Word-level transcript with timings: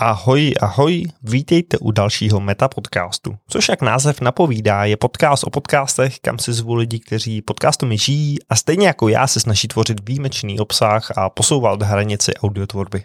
Ahoj, 0.00 0.54
ahoj, 0.60 1.02
vítejte 1.22 1.78
u 1.78 1.90
dalšího 1.90 2.40
Meta 2.40 2.68
podcastu, 2.68 3.36
což 3.48 3.68
jak 3.68 3.82
název 3.82 4.20
napovídá, 4.20 4.84
je 4.84 4.96
podcast 4.96 5.44
o 5.44 5.50
podcastech, 5.50 6.20
kam 6.20 6.38
si 6.38 6.52
zvu 6.52 6.74
lidi, 6.74 6.98
kteří 6.98 7.42
podcastami 7.42 7.98
žijí 7.98 8.36
a 8.48 8.56
stejně 8.56 8.86
jako 8.86 9.08
já 9.08 9.26
se 9.26 9.40
snaží 9.40 9.68
tvořit 9.68 10.08
výjimečný 10.08 10.60
obsah 10.60 11.18
a 11.18 11.30
posouvat 11.30 11.82
hranici 11.82 12.34
audiotvorby. 12.34 13.04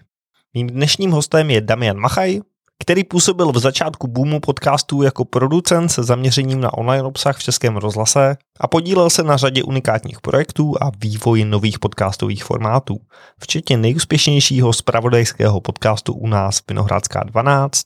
Mým 0.54 0.68
dnešním 0.68 1.12
hostem 1.12 1.50
je 1.50 1.62
Damian 1.62 1.98
Machaj, 1.98 2.40
který 2.80 3.04
působil 3.04 3.52
v 3.52 3.58
začátku 3.58 4.08
boomu 4.08 4.40
podcastů 4.40 5.02
jako 5.02 5.26
producent 5.26 5.90
se 5.90 6.04
zaměřením 6.04 6.62
na 6.62 6.74
online 6.74 7.04
obsah 7.04 7.38
v 7.38 7.44
českém 7.44 7.78
rozhlase 7.78 8.38
a 8.60 8.68
podílel 8.68 9.10
se 9.10 9.24
na 9.24 9.38
řadě 9.38 9.64
unikátních 9.64 10.22
projektů 10.22 10.74
a 10.82 10.92
vývoji 10.98 11.46
nových 11.46 11.80
podcastových 11.80 12.44
formátů, 12.44 12.98
včetně 13.40 13.78
nejúspěšnějšího 13.78 14.74
spravodajského 14.74 15.62
podcastu 15.62 16.14
u 16.14 16.28
nás 16.28 16.62
Vinohradská 16.70 17.24
12 17.24 17.82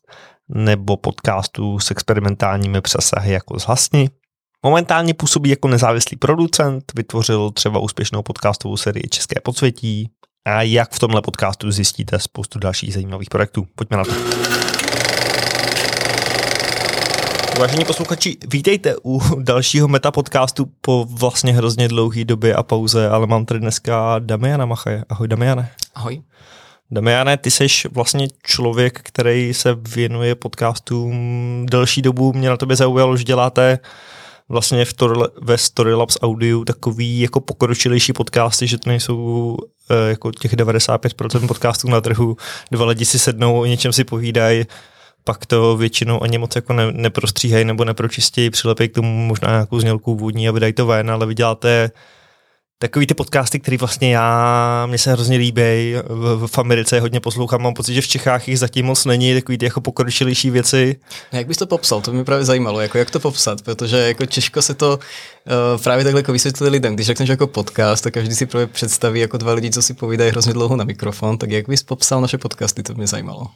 nebo 0.50 0.98
podcastu 0.98 1.80
s 1.80 1.92
experimentálními 1.92 2.82
přesahy 2.82 3.32
jako 3.32 3.60
z 3.60 3.64
Hlasny. 3.64 4.10
Momentálně 4.66 5.14
působí 5.14 5.50
jako 5.50 5.68
nezávislý 5.68 6.18
producent, 6.18 6.84
vytvořil 6.96 7.52
třeba 7.52 7.80
úspěšnou 7.80 8.22
podcastovou 8.22 8.78
sérii 8.78 9.10
České 9.10 9.42
podsvětí, 9.44 10.12
a 10.48 10.62
jak 10.62 10.92
v 10.92 11.00
tomhle 11.00 11.22
podcastu 11.22 11.72
zjistíte 11.72 12.20
spoustu 12.20 12.60
dalších 12.60 12.94
zajímavých 12.94 13.30
projektů. 13.30 13.68
Pojďme 13.76 13.98
na 13.98 14.04
to. 14.06 14.57
Vážení 17.60 17.86
posluchači, 17.86 18.38
vítejte 18.48 18.96
u 19.06 19.22
dalšího 19.40 19.88
meta 19.88 20.12
podcastu 20.12 20.72
po 20.82 21.06
vlastně 21.10 21.54
hrozně 21.54 21.88
dlouhé 21.88 22.26
době 22.26 22.56
a 22.56 22.64
pauze, 22.64 23.10
ale 23.10 23.28
mám 23.28 23.46
tady 23.46 23.60
dneska 23.60 24.16
Damiana 24.20 24.66
Machaje. 24.66 25.06
Ahoj 25.10 25.28
Damiane. 25.28 25.72
Ahoj. 25.96 26.22
Damiane, 26.92 27.38
ty 27.38 27.52
jsi 27.52 27.68
vlastně 27.92 28.28
člověk, 28.44 29.00
který 29.04 29.54
se 29.54 29.76
věnuje 29.96 30.36
podcastům 30.36 31.66
delší 31.70 32.02
dobu. 32.02 32.34
Mě 32.34 32.50
na 32.50 32.58
tobě 32.58 32.76
zaujalo, 32.76 33.18
že 33.18 33.24
děláte 33.24 33.80
vlastně 34.50 34.86
v 34.86 34.94
Tor- 34.94 35.30
ve 35.42 35.58
Storylabs 35.58 36.18
Audio 36.22 36.66
takový 36.66 37.20
jako 37.20 37.40
pokročilejší 37.40 38.14
podcasty, 38.14 38.68
že 38.68 38.78
to 38.78 38.90
nejsou 38.90 39.58
e, 39.90 40.10
jako 40.10 40.32
těch 40.32 40.54
95% 40.54 41.48
podcastů 41.48 41.90
na 41.90 42.02
trhu. 42.02 42.38
Dva 42.72 42.86
lidi 42.86 43.06
si 43.06 43.20
sednou, 43.20 43.60
o 43.60 43.66
něčem 43.66 43.94
si 43.94 44.04
povídají, 44.04 44.66
pak 45.28 45.46
to 45.46 45.78
většinou 45.78 46.24
ani 46.24 46.38
moc 46.38 46.56
jako 46.56 46.74
ne, 46.74 46.92
neprostříhají 46.92 47.66
nebo 47.66 47.86
nepročistějí, 47.86 48.50
přilepí 48.50 48.90
k 48.90 48.94
tomu 48.94 49.28
možná 49.28 49.50
nějakou 49.50 49.80
znělku 49.80 50.16
vůdní 50.16 50.50
a 50.50 50.52
vydají 50.52 50.74
to 50.74 50.86
ven, 50.86 51.12
ale 51.12 51.26
vy 51.26 51.36
děláte 51.36 51.92
takový 52.80 53.08
ty 53.08 53.14
podcasty, 53.14 53.60
který 53.60 53.78
vlastně 53.78 54.14
já, 54.16 54.86
mě 54.86 54.98
se 54.98 55.12
hrozně 55.12 55.38
líbí, 55.38 55.94
v, 56.10 56.48
v 56.48 56.58
Americe 56.58 57.00
hodně 57.00 57.20
poslouchám, 57.20 57.62
mám 57.62 57.74
pocit, 57.74 57.94
že 57.94 58.02
v 58.02 58.08
Čechách 58.08 58.48
jich 58.48 58.60
zatím 58.60 58.86
moc 58.86 59.06
není, 59.06 59.34
takový 59.34 59.58
ty 59.58 59.66
jako 59.66 59.82
pokročilejší 59.82 60.50
věci. 60.50 60.96
No, 61.34 61.40
jak 61.40 61.48
bys 61.48 61.58
to 61.58 61.68
popsal? 61.68 62.02
To 62.02 62.14
mě 62.14 62.24
právě 62.24 62.46
zajímalo, 62.46 62.82
jako 62.82 62.98
jak 62.98 63.12
to 63.12 63.20
popsat, 63.20 63.62
protože 63.62 63.98
jako 63.98 64.26
těžko 64.26 64.62
se 64.62 64.74
to 64.74 65.00
uh, 65.76 65.82
právě 65.84 66.04
takhle 66.04 66.20
jako 66.20 66.32
vysvětlit 66.32 66.70
lidem. 66.70 66.96
Když 66.96 67.08
řekneš 67.08 67.30
jako 67.30 67.48
podcast, 67.48 68.04
tak 68.04 68.14
každý 68.14 68.36
si 68.36 68.46
právě 68.46 68.68
představí 68.68 69.20
jako 69.20 69.38
dva 69.38 69.54
lidi, 69.54 69.72
co 69.72 69.82
si 69.82 69.94
povídají 69.94 70.32
hrozně 70.32 70.54
dlouho 70.54 70.76
na 70.76 70.84
mikrofon, 70.84 71.38
tak 71.38 71.52
jak 71.52 71.70
bys 71.70 71.84
popsal 71.84 72.22
naše 72.22 72.38
podcasty, 72.38 72.84
to 72.84 72.94
mě 72.94 73.08
zajímalo. 73.08 73.48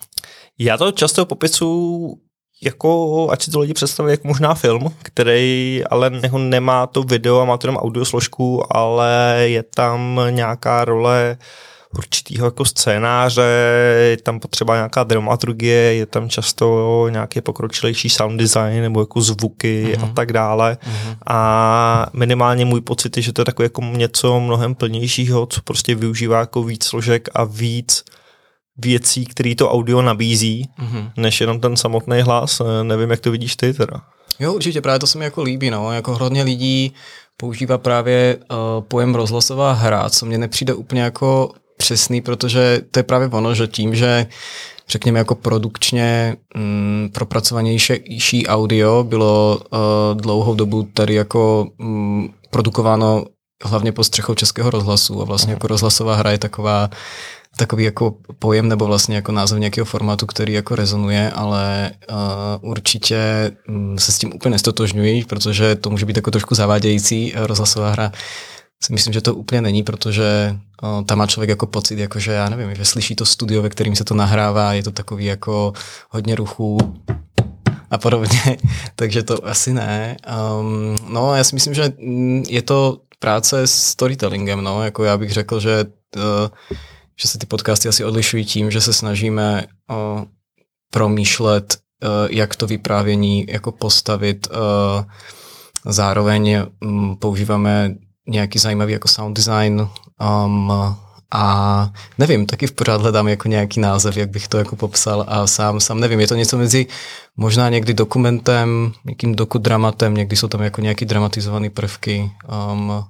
Já 0.59 0.77
to 0.77 0.91
často 0.91 1.25
popisu 1.25 2.21
jako, 2.63 3.27
ať 3.31 3.43
si 3.43 3.51
to 3.51 3.59
lidi 3.59 3.73
představí 3.73 4.11
jako 4.11 4.27
možná 4.27 4.53
film, 4.53 4.93
který 5.03 5.81
ale 5.89 6.11
jako 6.23 6.37
nemá 6.37 6.87
to 6.87 7.03
video 7.03 7.39
a 7.39 7.45
má 7.45 7.57
to 7.57 7.67
jenom 7.67 7.77
audio 7.77 8.05
složku, 8.05 8.75
ale 8.75 9.35
je 9.45 9.63
tam 9.63 10.21
nějaká 10.29 10.85
role 10.85 11.37
určitýho 11.97 12.47
jako 12.47 12.65
scénáře, 12.65 13.41
je 14.09 14.17
tam 14.17 14.39
potřeba 14.39 14.75
nějaká 14.75 15.03
dramaturgie, 15.03 15.93
je 15.93 16.05
tam 16.05 16.29
často 16.29 17.07
nějaký 17.09 17.41
pokročilejší 17.41 18.09
sound 18.09 18.39
design 18.39 18.81
nebo 18.81 18.99
jako 18.99 19.21
zvuky 19.21 19.85
mm-hmm. 19.85 20.03
a 20.03 20.05
mhm. 20.05 20.15
tak 20.15 20.33
dále. 20.33 20.77
Mm-hmm. 20.81 21.15
A 21.27 22.05
minimálně 22.13 22.65
můj 22.65 22.81
pocit 22.81 23.17
je, 23.17 23.23
že 23.23 23.33
to 23.33 23.41
je 23.41 23.45
takové 23.45 23.65
jako 23.65 23.81
něco 23.81 24.39
mnohem 24.39 24.75
plnějšího, 24.75 25.45
co 25.45 25.61
prostě 25.61 25.95
využívá 25.95 26.39
jako 26.39 26.63
víc 26.63 26.85
složek 26.85 27.29
a 27.33 27.43
víc 27.43 28.03
věcí, 28.85 29.25
který 29.25 29.55
to 29.55 29.71
audio 29.71 30.01
nabízí, 30.01 30.69
mm-hmm. 30.79 31.11
než 31.17 31.41
jenom 31.41 31.59
ten 31.59 31.77
samotný 31.77 32.21
hlas. 32.21 32.61
Eh, 32.61 32.83
nevím, 32.83 33.11
jak 33.11 33.19
to 33.19 33.31
vidíš 33.31 33.55
ty 33.55 33.73
teda. 33.73 34.01
Jo, 34.39 34.53
určitě, 34.53 34.81
právě 34.81 34.99
to 34.99 35.07
se 35.07 35.17
mi 35.17 35.25
jako 35.25 35.43
líbí, 35.43 35.69
no, 35.69 35.91
jako 35.91 36.17
hodně 36.17 36.43
lidí 36.43 36.93
používá 37.37 37.77
právě 37.77 38.37
uh, 38.37 38.57
pojem 38.87 39.15
rozhlasová 39.15 39.73
hra, 39.73 40.09
co 40.09 40.25
mně 40.25 40.37
nepřijde 40.37 40.73
úplně 40.73 41.01
jako 41.01 41.51
přesný, 41.77 42.21
protože 42.21 42.81
to 42.91 42.99
je 42.99 43.03
právě 43.03 43.27
ono, 43.27 43.55
že 43.55 43.67
tím, 43.67 43.95
že 43.95 44.27
řekněme 44.89 45.19
jako 45.19 45.35
produkčně 45.35 46.35
mm, 46.55 47.09
propracovanější 47.13 48.47
audio 48.47 49.03
bylo 49.03 49.59
uh, 49.59 50.21
dlouhou 50.21 50.55
dobu 50.55 50.83
tady 50.93 51.13
jako 51.13 51.67
mm, 51.77 52.29
produkováno 52.49 53.25
hlavně 53.63 53.91
pod 53.91 54.03
střechou 54.03 54.35
Českého 54.35 54.69
rozhlasu 54.69 55.21
a 55.21 55.25
vlastně 55.25 55.53
jako 55.53 55.67
rozhlasová 55.67 56.15
hra 56.15 56.31
je 56.31 56.37
taková 56.37 56.89
takový 57.61 57.83
jako 57.83 58.15
pojem 58.39 58.67
nebo 58.67 58.85
vlastně 58.85 59.15
jako 59.15 59.31
název 59.31 59.59
nějakého 59.59 59.85
formátu, 59.85 60.25
který 60.25 60.53
jako 60.53 60.75
rezonuje, 60.75 61.31
ale 61.31 61.91
uh, 62.09 62.69
určitě 62.69 63.51
um, 63.69 63.99
se 63.99 64.11
s 64.11 64.17
tím 64.17 64.33
úplně 64.35 64.51
nestotožňuji, 64.51 65.25
protože 65.25 65.75
to 65.75 65.89
může 65.89 66.05
být 66.05 66.15
jako 66.15 66.31
trošku 66.31 66.55
zavádějící 66.55 67.33
uh, 67.33 67.45
rozhlasová 67.45 67.91
hra. 67.91 68.11
Si 68.83 68.93
myslím, 68.93 69.13
že 69.13 69.21
to 69.21 69.35
úplně 69.35 69.61
není, 69.61 69.83
protože 69.83 70.57
uh, 70.83 71.05
tam 71.05 71.17
má 71.17 71.27
člověk 71.27 71.49
jako 71.49 71.67
pocit, 71.67 71.99
jako 71.99 72.19
že 72.19 72.31
já 72.31 72.49
nevím, 72.49 72.75
že 72.75 72.85
slyší 72.85 73.15
to 73.15 73.25
studio, 73.25 73.61
ve 73.61 73.69
kterým 73.69 73.95
se 73.95 74.03
to 74.03 74.13
nahrává, 74.13 74.73
je 74.73 74.83
to 74.83 74.91
takový 74.91 75.25
jako 75.25 75.73
hodně 76.09 76.35
ruchů 76.35 76.77
a 77.91 77.97
podobně, 77.97 78.57
takže 78.95 79.23
to 79.23 79.47
asi 79.47 79.73
ne. 79.73 80.17
Um, 80.59 80.95
no, 81.13 81.35
já 81.35 81.43
si 81.43 81.55
myslím, 81.55 81.73
že 81.73 81.93
mm, 81.99 82.43
je 82.49 82.61
to 82.61 82.97
práce 83.19 83.67
s 83.67 83.73
storytellingem, 83.73 84.61
no, 84.63 84.83
jako 84.83 85.03
já 85.03 85.17
bych 85.17 85.31
řekl, 85.31 85.59
že 85.59 85.85
uh, 86.15 86.77
že 87.21 87.27
se 87.27 87.37
ty 87.37 87.45
podcasty 87.45 87.89
asi 87.89 88.05
odlišují 88.05 88.45
tím, 88.45 88.71
že 88.71 88.81
se 88.81 88.93
snažíme 88.93 89.65
uh, 89.89 90.23
promýšlet, 90.93 91.77
uh, 92.03 92.09
jak 92.29 92.55
to 92.55 92.67
vyprávění 92.67 93.45
jako 93.49 93.71
postavit. 93.71 94.47
Uh, 94.51 95.03
zároveň 95.85 96.65
používáme 97.19 97.95
nějaký 98.27 98.59
zajímavý 98.59 98.93
jako 98.93 99.07
sound 99.07 99.37
design 99.37 99.89
um, 100.45 100.71
a 101.33 101.89
nevím, 102.17 102.45
taky 102.45 102.67
v 102.67 102.71
pořád 102.71 103.01
hledám 103.01 103.27
jako 103.27 103.47
nějaký 103.47 103.79
název, 103.79 104.17
jak 104.17 104.29
bych 104.29 104.47
to 104.47 104.57
jako 104.57 104.75
popsal 104.75 105.25
a 105.27 105.47
sám, 105.47 105.79
sám 105.79 105.99
nevím, 105.99 106.19
je 106.19 106.27
to 106.27 106.35
něco 106.35 106.57
mezi 106.57 106.87
možná 107.37 107.69
někdy 107.69 107.93
dokumentem, 107.93 108.91
nějakým 109.05 109.35
dokudramatem, 109.35 110.13
někdy 110.13 110.35
jsou 110.35 110.47
tam 110.47 110.61
jako 110.61 110.81
nějaký 110.81 111.05
dramatizované 111.05 111.69
prvky. 111.69 112.31
Um, 112.71 113.03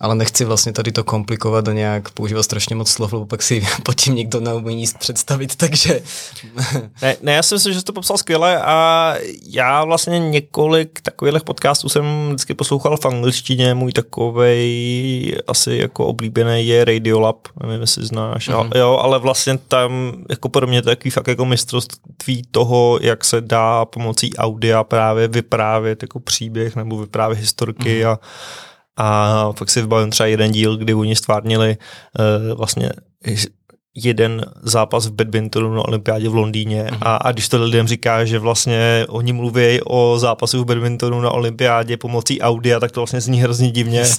ale 0.00 0.14
nechci 0.14 0.44
vlastně 0.44 0.72
tady 0.72 0.92
to 0.92 1.04
komplikovat 1.04 1.68
a 1.68 1.72
nějak 1.72 2.10
používat 2.10 2.42
strašně 2.42 2.76
moc 2.76 2.90
slov, 2.90 3.12
lebo 3.12 3.26
pak 3.26 3.42
si 3.42 3.66
pod 3.82 3.94
tím 3.94 4.14
nikdo 4.14 4.40
neumí 4.40 4.74
nic 4.74 4.92
představit, 4.92 5.56
takže... 5.56 6.00
ne, 7.02 7.16
ne, 7.22 7.32
já 7.32 7.42
si 7.42 7.54
myslím, 7.54 7.72
že 7.72 7.78
jsi 7.78 7.84
to 7.84 7.92
popsal 7.92 8.18
skvěle 8.18 8.62
a 8.62 9.14
já 9.46 9.84
vlastně 9.84 10.18
několik 10.18 11.00
takových 11.00 11.42
podcastů 11.44 11.88
jsem 11.88 12.28
vždycky 12.28 12.54
poslouchal 12.54 12.96
v 12.96 13.06
angličtině, 13.06 13.74
můj 13.74 13.92
takovej 13.92 15.36
asi 15.46 15.74
jako 15.74 16.06
oblíbený 16.06 16.66
je 16.66 16.84
Radiolab, 16.84 17.48
nevím, 17.62 17.80
jestli 17.80 18.06
znáš, 18.06 18.48
mm-hmm. 18.48 18.78
jo, 18.78 18.98
ale 19.02 19.18
vlastně 19.18 19.58
tam 19.68 20.12
jako 20.30 20.48
pro 20.48 20.66
mě 20.66 20.82
takový 20.82 21.10
fakt 21.10 21.28
jako 21.28 21.44
mistrovství 21.44 22.42
toho, 22.50 22.98
jak 23.02 23.24
se 23.24 23.40
dá 23.40 23.84
pomocí 23.84 24.36
audia 24.36 24.84
právě 24.84 25.28
vyprávět 25.28 26.02
jako 26.02 26.20
příběh 26.20 26.76
nebo 26.76 26.98
vyprávět 26.98 27.38
historky 27.38 28.04
mm-hmm. 28.04 28.10
a 28.10 28.18
a 28.96 29.52
pak 29.58 29.70
si 29.70 29.80
vybavím 29.80 30.10
třeba 30.10 30.26
jeden 30.26 30.52
díl, 30.52 30.76
kdy 30.76 30.94
oni 30.94 31.16
stvárnili 31.16 31.76
uh, 32.18 32.58
vlastně 32.58 32.90
jeden 33.96 34.44
zápas 34.62 35.06
v 35.06 35.12
badmintonu 35.12 35.74
na 35.74 35.88
olympiádě 35.88 36.28
v 36.28 36.34
Londýně 36.34 36.84
mm-hmm. 36.84 36.98
a, 37.00 37.16
a 37.16 37.32
když 37.32 37.48
to 37.48 37.62
lidem 37.62 37.88
říká, 37.88 38.24
že 38.24 38.38
vlastně 38.38 39.06
oni 39.08 39.32
mluví 39.32 39.80
o 39.84 40.18
zápasu 40.18 40.62
v 40.62 40.64
badmintonu 40.64 41.20
na 41.20 41.30
olympiádě 41.30 41.96
pomocí 41.96 42.40
audia, 42.40 42.80
tak 42.80 42.92
to 42.92 43.00
vlastně 43.00 43.20
zní 43.20 43.42
hrozně 43.42 43.70
divně. 43.70 44.04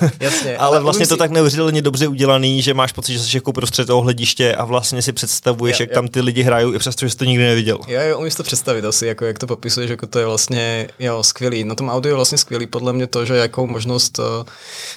Jasně. 0.20 0.56
Ale, 0.56 0.68
ale 0.68 0.80
vlastně 0.80 1.06
to 1.06 1.14
si... 1.14 1.18
tak 1.18 1.30
neuvěřitelně 1.30 1.82
dobře 1.82 2.08
udělaný, 2.08 2.62
že 2.62 2.74
máš 2.74 2.92
pocit, 2.92 3.12
že 3.12 3.18
jsi 3.18 3.36
jako 3.36 3.52
prostřed 3.52 3.86
toho 3.86 4.02
hlediště 4.02 4.54
a 4.54 4.64
vlastně 4.64 5.02
si 5.02 5.12
představuješ, 5.12 5.80
jo, 5.80 5.82
jak 5.82 5.90
jo. 5.90 5.94
tam 5.94 6.08
ty 6.08 6.20
lidi 6.20 6.42
hrajou, 6.42 6.72
i 6.72 6.78
přesto, 6.78 7.06
že 7.06 7.10
jsi 7.10 7.16
to 7.16 7.24
nikdy 7.24 7.44
neviděl. 7.44 7.78
Jo, 7.88 8.00
jo, 8.00 8.18
umíš 8.18 8.34
to 8.34 8.42
představit 8.42 8.84
asi, 8.84 9.06
jako 9.06 9.24
jak 9.24 9.38
to 9.38 9.46
popisuješ, 9.46 9.90
jako 9.90 10.06
to 10.06 10.18
je 10.18 10.26
vlastně 10.26 10.88
jo, 10.98 11.22
skvělý. 11.22 11.64
Na 11.64 11.74
tom 11.74 11.88
audio 11.88 12.10
je 12.12 12.16
vlastně 12.16 12.38
skvělý 12.38 12.66
podle 12.66 12.92
mě 12.92 13.06
to, 13.06 13.24
že 13.24 13.36
jakou 13.36 13.66
možnost 13.66 14.18
uh, 14.18 14.24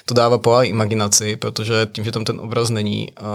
to 0.05 0.13
dává 0.13 0.38
po 0.38 0.61
imaginaci, 0.61 1.35
protože 1.35 1.88
tím, 1.91 2.03
že 2.03 2.11
tam 2.11 2.23
ten 2.23 2.39
obraz 2.39 2.69
není, 2.69 3.11
uh, 3.21 3.27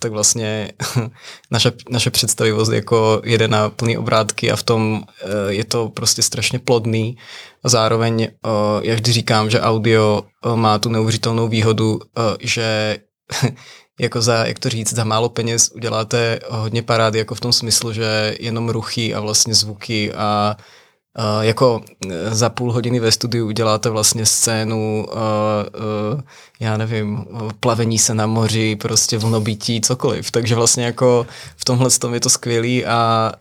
tak 0.00 0.12
vlastně 0.12 0.72
naše, 1.50 1.72
naše 1.90 2.10
představivost 2.10 2.72
jako 2.72 3.22
jede 3.24 3.48
na 3.48 3.70
plný 3.70 3.98
obrátky 3.98 4.50
a 4.50 4.56
v 4.56 4.62
tom 4.62 5.02
uh, 5.02 5.30
je 5.48 5.64
to 5.64 5.88
prostě 5.88 6.22
strašně 6.22 6.58
plodný. 6.58 7.16
A 7.64 7.68
zároveň, 7.68 8.28
uh, 8.44 8.50
já 8.82 8.94
vždy 8.94 9.12
říkám, 9.12 9.50
že 9.50 9.60
audio 9.60 10.22
uh, 10.46 10.56
má 10.56 10.78
tu 10.78 10.88
neuvěřitelnou 10.88 11.48
výhodu, 11.48 11.94
uh, 11.94 12.00
že 12.40 12.98
jako 14.00 14.22
za, 14.22 14.46
jak 14.46 14.58
to 14.58 14.68
říct, 14.68 14.94
za 14.94 15.04
málo 15.04 15.28
peněz 15.28 15.70
uděláte 15.74 16.40
hodně 16.50 16.82
parády, 16.82 17.18
jako 17.18 17.34
v 17.34 17.40
tom 17.40 17.52
smyslu, 17.52 17.92
že 17.92 18.36
jenom 18.40 18.68
ruchy 18.68 19.14
a 19.14 19.20
vlastně 19.20 19.54
zvuky 19.54 20.12
a 20.12 20.56
Uh, 21.18 21.44
jako 21.44 21.80
za 22.28 22.48
půl 22.48 22.72
hodiny 22.72 23.00
ve 23.00 23.12
studiu 23.12 23.46
uděláte 23.46 23.90
vlastně 23.90 24.26
scénu, 24.26 25.06
uh, 25.08 25.18
uh, 26.14 26.20
já 26.60 26.76
nevím, 26.76 27.26
plavení 27.60 27.98
se 27.98 28.14
na 28.14 28.26
moři, 28.26 28.76
prostě 28.76 29.18
vlnobytí, 29.18 29.80
cokoliv. 29.80 30.30
Takže 30.30 30.54
vlastně 30.54 30.84
jako 30.84 31.26
v 31.56 31.64
tomhle 31.64 31.90
tom 31.90 32.14
je 32.14 32.20
to 32.20 32.30
skvělý 32.30 32.86
a, 32.86 33.32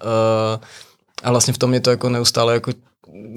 a 1.23 1.31
vlastně 1.31 1.53
v 1.53 1.57
tom 1.57 1.73
je 1.73 1.79
to 1.79 1.89
jako 1.89 2.09
neustále 2.09 2.53
jako 2.53 2.71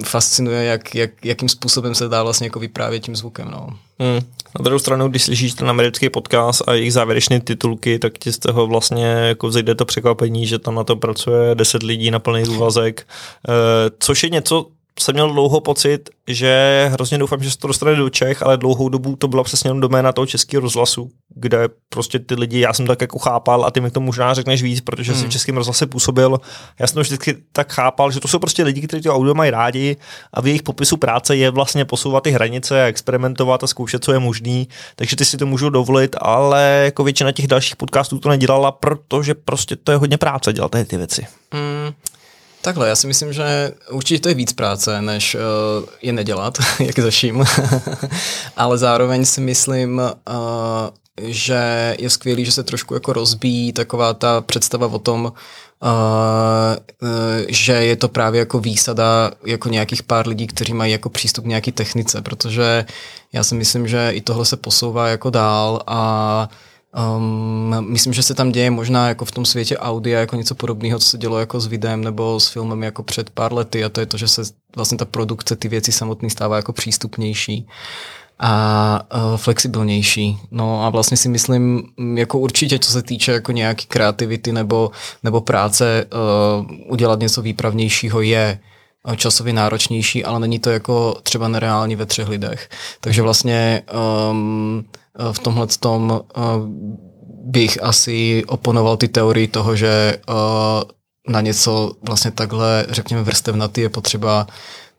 fascinuje, 0.05 0.65
jak, 0.65 0.95
jak, 0.95 1.25
jakým 1.25 1.49
způsobem 1.49 1.95
se 1.95 2.09
dá 2.09 2.23
vlastně 2.23 2.47
jako 2.47 2.61
vyprávět 2.61 3.03
tím 3.03 3.17
zvukem. 3.17 3.51
No. 3.51 3.69
Hmm. 3.99 4.21
Na 4.59 4.63
druhou 4.63 4.79
stranu, 4.79 5.09
když 5.09 5.23
slyšíš 5.23 5.55
ten 5.55 5.71
americký 5.71 6.09
podcast 6.09 6.63
a 6.67 6.73
jejich 6.73 6.93
závěrečné 6.93 7.41
titulky, 7.41 7.99
tak 7.99 8.19
ti 8.19 8.33
z 8.33 8.39
toho 8.39 8.67
vlastně 8.67 9.07
jako 9.07 9.49
vzejde 9.49 9.75
to 9.75 9.85
překvapení, 9.85 10.47
že 10.47 10.59
tam 10.59 10.75
na 10.75 10.85
to 10.85 10.97
pracuje 10.97 11.55
10 11.55 11.83
lidí 11.83 12.11
na 12.11 12.19
plný 12.19 12.49
úvazek, 12.49 13.07
e, 13.49 13.53
což 13.99 14.23
je 14.23 14.31
něco, 14.31 14.67
jsem 15.01 15.15
měl 15.15 15.33
dlouho 15.33 15.61
pocit, 15.61 16.11
že 16.27 16.85
hrozně 16.93 17.19
doufám, 17.19 17.43
že 17.43 17.51
se 17.51 17.59
to 17.59 17.69
dostane 17.69 17.97
do 17.97 18.11
Čech, 18.11 18.43
ale 18.43 18.57
dlouhou 18.57 18.89
dobu 18.89 19.17
to 19.17 19.29
byla 19.29 19.45
přesně 19.45 19.69
jenom 19.69 19.81
doména 19.81 20.13
toho 20.13 20.27
českého 20.27 20.61
rozhlasu, 20.61 21.11
kde 21.35 21.69
prostě 21.89 22.19
ty 22.19 22.35
lidi, 22.35 22.61
já 22.61 22.73
jsem 22.73 22.87
tak 22.87 23.01
jako 23.01 23.19
chápal 23.19 23.65
a 23.65 23.71
ty 23.71 23.81
mi 23.81 23.91
to 23.91 24.01
možná 24.01 24.35
řekneš 24.35 24.63
víc, 24.63 24.81
protože 24.81 25.13
hmm. 25.13 25.21
jsem 25.21 25.31
v 25.31 25.33
českém 25.33 25.57
rozhlase 25.57 25.87
působil. 25.87 26.41
Já 26.79 26.87
jsem 26.87 26.95
to 26.95 27.01
vždycky 27.01 27.37
tak 27.53 27.73
chápal, 27.73 28.11
že 28.11 28.21
to 28.21 28.29
jsou 28.29 28.39
prostě 28.39 28.63
lidi, 28.63 28.81
kteří 28.87 29.03
to 29.03 29.15
audio 29.15 29.35
mají 29.35 29.51
rádi 29.51 29.97
a 30.33 30.41
v 30.41 30.47
jejich 30.47 30.63
popisu 30.63 30.97
práce 30.97 31.37
je 31.37 31.51
vlastně 31.51 31.85
posouvat 31.85 32.23
ty 32.23 32.31
hranice, 32.31 32.85
experimentovat 32.85 33.65
a 33.65 33.67
zkoušet, 33.67 34.05
co 34.05 34.13
je 34.13 34.19
možný, 34.19 34.69
takže 34.97 35.17
ty 35.17 35.25
si 35.25 35.37
to 35.37 35.47
můžou 35.47 35.69
dovolit, 35.69 36.17
ale 36.19 36.83
jako 36.85 37.05
většina 37.05 37.33
těch 37.33 37.47
dalších 37.47 37.77
podcastů 37.77 38.19
to 38.19 38.29
nedělala, 38.29 38.73
protože 38.73 39.35
prostě 39.35 39.77
to 39.77 39.93
je 39.93 39.99
hodně 39.99 40.19
práce 40.19 40.53
dělat 40.53 40.73
ty 40.87 40.97
věci. 40.97 41.27
Hmm. 41.53 41.93
Takhle, 42.65 42.89
já 42.89 42.97
si 42.97 43.07
myslím, 43.07 43.33
že 43.33 43.73
určitě 43.91 44.21
to 44.21 44.29
je 44.29 44.35
víc 44.35 44.53
práce, 44.53 45.03
než 45.03 45.35
uh, 45.35 45.41
je 46.03 46.13
nedělat, 46.13 46.59
jak 46.81 46.99
zaším. 46.99 47.45
Ale 48.57 48.79
zároveň 48.79 49.25
si 49.25 49.41
myslím, 49.41 49.99
uh, 49.99 50.13
že 51.23 51.95
je 51.99 52.11
skvělý, 52.11 52.45
že 52.45 52.53
se 52.53 52.63
trošku 52.63 52.95
jako 52.95 53.13
rozbíjí 53.13 53.73
taková 53.73 54.15
ta 54.15 54.41
představa 54.41 54.87
o 54.87 54.99
tom, 54.99 55.25
uh, 55.25 55.31
uh, 57.03 57.09
že 57.49 57.73
je 57.73 57.97
to 57.97 58.09
právě 58.09 58.39
jako 58.39 58.61
výsada 58.61 59.31
jako 59.47 59.69
nějakých 59.69 60.03
pár 60.03 60.29
lidí, 60.29 60.47
kteří 60.47 60.75
mají 60.75 60.93
jako 60.93 61.11
přístup 61.11 61.45
k 61.45 61.49
nějaký 61.49 61.73
technice, 61.73 62.23
protože 62.23 62.85
já 63.33 63.45
si 63.45 63.55
myslím, 63.55 63.89
že 63.89 64.11
i 64.13 64.21
tohle 64.21 64.45
se 64.45 64.57
posouvá 64.57 65.09
jako 65.09 65.31
dál 65.31 65.83
a 65.87 66.49
uh, 66.51 66.57
Um, 67.17 67.77
myslím, 67.81 68.13
že 68.13 68.23
se 68.23 68.35
tam 68.35 68.53
děje 68.53 68.71
možná 68.71 69.09
jako 69.09 69.25
v 69.25 69.33
tom 69.33 69.45
světě 69.45 69.79
audia 69.79 70.21
jako 70.21 70.37
něco 70.37 70.55
podobného, 70.55 70.99
co 70.99 71.09
se 71.09 71.19
dělo 71.19 71.39
jako 71.39 71.61
s 71.61 71.67
videem 71.67 72.05
nebo 72.05 72.41
s 72.41 72.49
filmem 72.49 72.83
jako 72.83 73.03
před 73.03 73.31
pár 73.31 73.53
lety 73.53 73.85
a 73.85 73.89
to 73.89 74.01
je 74.01 74.07
to, 74.07 74.17
že 74.17 74.29
se 74.29 74.43
vlastně 74.77 74.99
ta 74.99 75.05
produkce, 75.05 75.57
ty 75.57 75.69
věci 75.69 75.93
samotný 75.93 76.31
stává 76.31 76.57
jako 76.57 76.73
přístupnější 76.73 77.67
a 78.39 79.01
uh, 79.15 79.37
flexibilnější. 79.37 80.39
No 80.51 80.85
a 80.85 80.91
vlastně 80.91 81.17
si 81.17 81.29
myslím, 81.29 81.83
jako 82.15 82.39
určitě, 82.39 82.79
co 82.79 82.91
se 82.91 83.03
týče 83.03 83.33
jako 83.33 83.53
nějaký 83.53 83.87
kreativity 83.87 84.53
nebo, 84.53 84.91
nebo 85.23 85.41
práce, 85.41 86.07
uh, 86.61 86.93
udělat 86.93 87.21
něco 87.21 87.43
výpravnějšího 87.43 88.21
je 88.21 88.59
časově 89.17 89.53
náročnější, 89.53 90.25
ale 90.25 90.41
není 90.41 90.59
to 90.59 90.71
jako 90.71 91.17
třeba 91.23 91.49
nereální 91.49 91.97
ve 91.97 92.07
třech 92.07 92.29
lidech. 92.29 92.69
Takže 93.01 93.23
vlastně 93.23 93.83
um, 94.31 94.85
v 95.33 95.39
tomhle 95.39 95.67
tom 95.81 96.21
eh, 96.37 96.41
bych 97.45 97.83
asi 97.83 98.45
oponoval 98.47 98.97
ty 98.97 99.09
teorii 99.09 99.49
toho, 99.49 99.77
že 99.77 99.89
eh, 99.89 100.33
na 101.29 101.41
něco 101.41 101.93
vlastně 102.03 102.31
takhle, 102.31 102.87
řekněme, 102.89 103.23
vrstevnatý 103.23 103.81
je 103.81 103.89
potřeba 103.89 104.47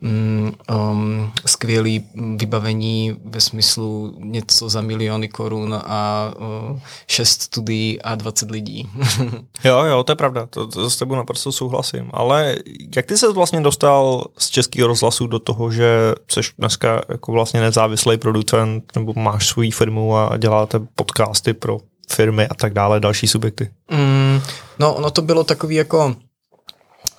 um, 0.01 0.53
um, 0.91 1.31
skvělý 1.45 2.05
vybavení 2.35 3.17
ve 3.25 3.41
smyslu 3.41 4.15
něco 4.19 4.69
za 4.69 4.81
miliony 4.81 5.27
korun 5.27 5.73
a 5.85 6.31
uh, 6.71 6.79
šest 7.07 7.41
studií 7.41 8.01
a 8.01 8.15
20 8.15 8.51
lidí. 8.51 8.89
jo, 9.63 9.83
jo, 9.83 10.03
to 10.03 10.11
je 10.11 10.15
pravda, 10.15 10.45
to, 10.45 10.67
to 10.67 10.89
s 10.89 10.97
tebou 10.97 11.15
naprosto 11.15 11.51
souhlasím. 11.51 12.09
Ale 12.13 12.55
jak 12.95 13.05
ty 13.05 13.17
se 13.17 13.33
vlastně 13.33 13.61
dostal 13.61 14.25
z 14.37 14.49
českého 14.49 14.87
rozhlasu 14.87 15.27
do 15.27 15.39
toho, 15.39 15.71
že 15.71 16.13
jsi 16.27 16.41
dneska 16.59 17.01
jako 17.09 17.31
vlastně 17.31 17.61
nezávislý 17.61 18.17
producent 18.17 18.91
nebo 18.95 19.13
máš 19.13 19.47
svou 19.47 19.71
firmu 19.71 20.17
a 20.17 20.37
děláte 20.37 20.79
podcasty 20.95 21.53
pro 21.53 21.77
firmy 22.09 22.47
a 22.47 22.53
tak 22.53 22.73
dále, 22.73 22.99
další 22.99 23.27
subjekty? 23.27 23.69
Mm, 23.91 24.41
no, 24.79 24.93
ono 24.93 25.11
to 25.11 25.21
bylo 25.21 25.43
takový 25.43 25.75
jako 25.75 26.15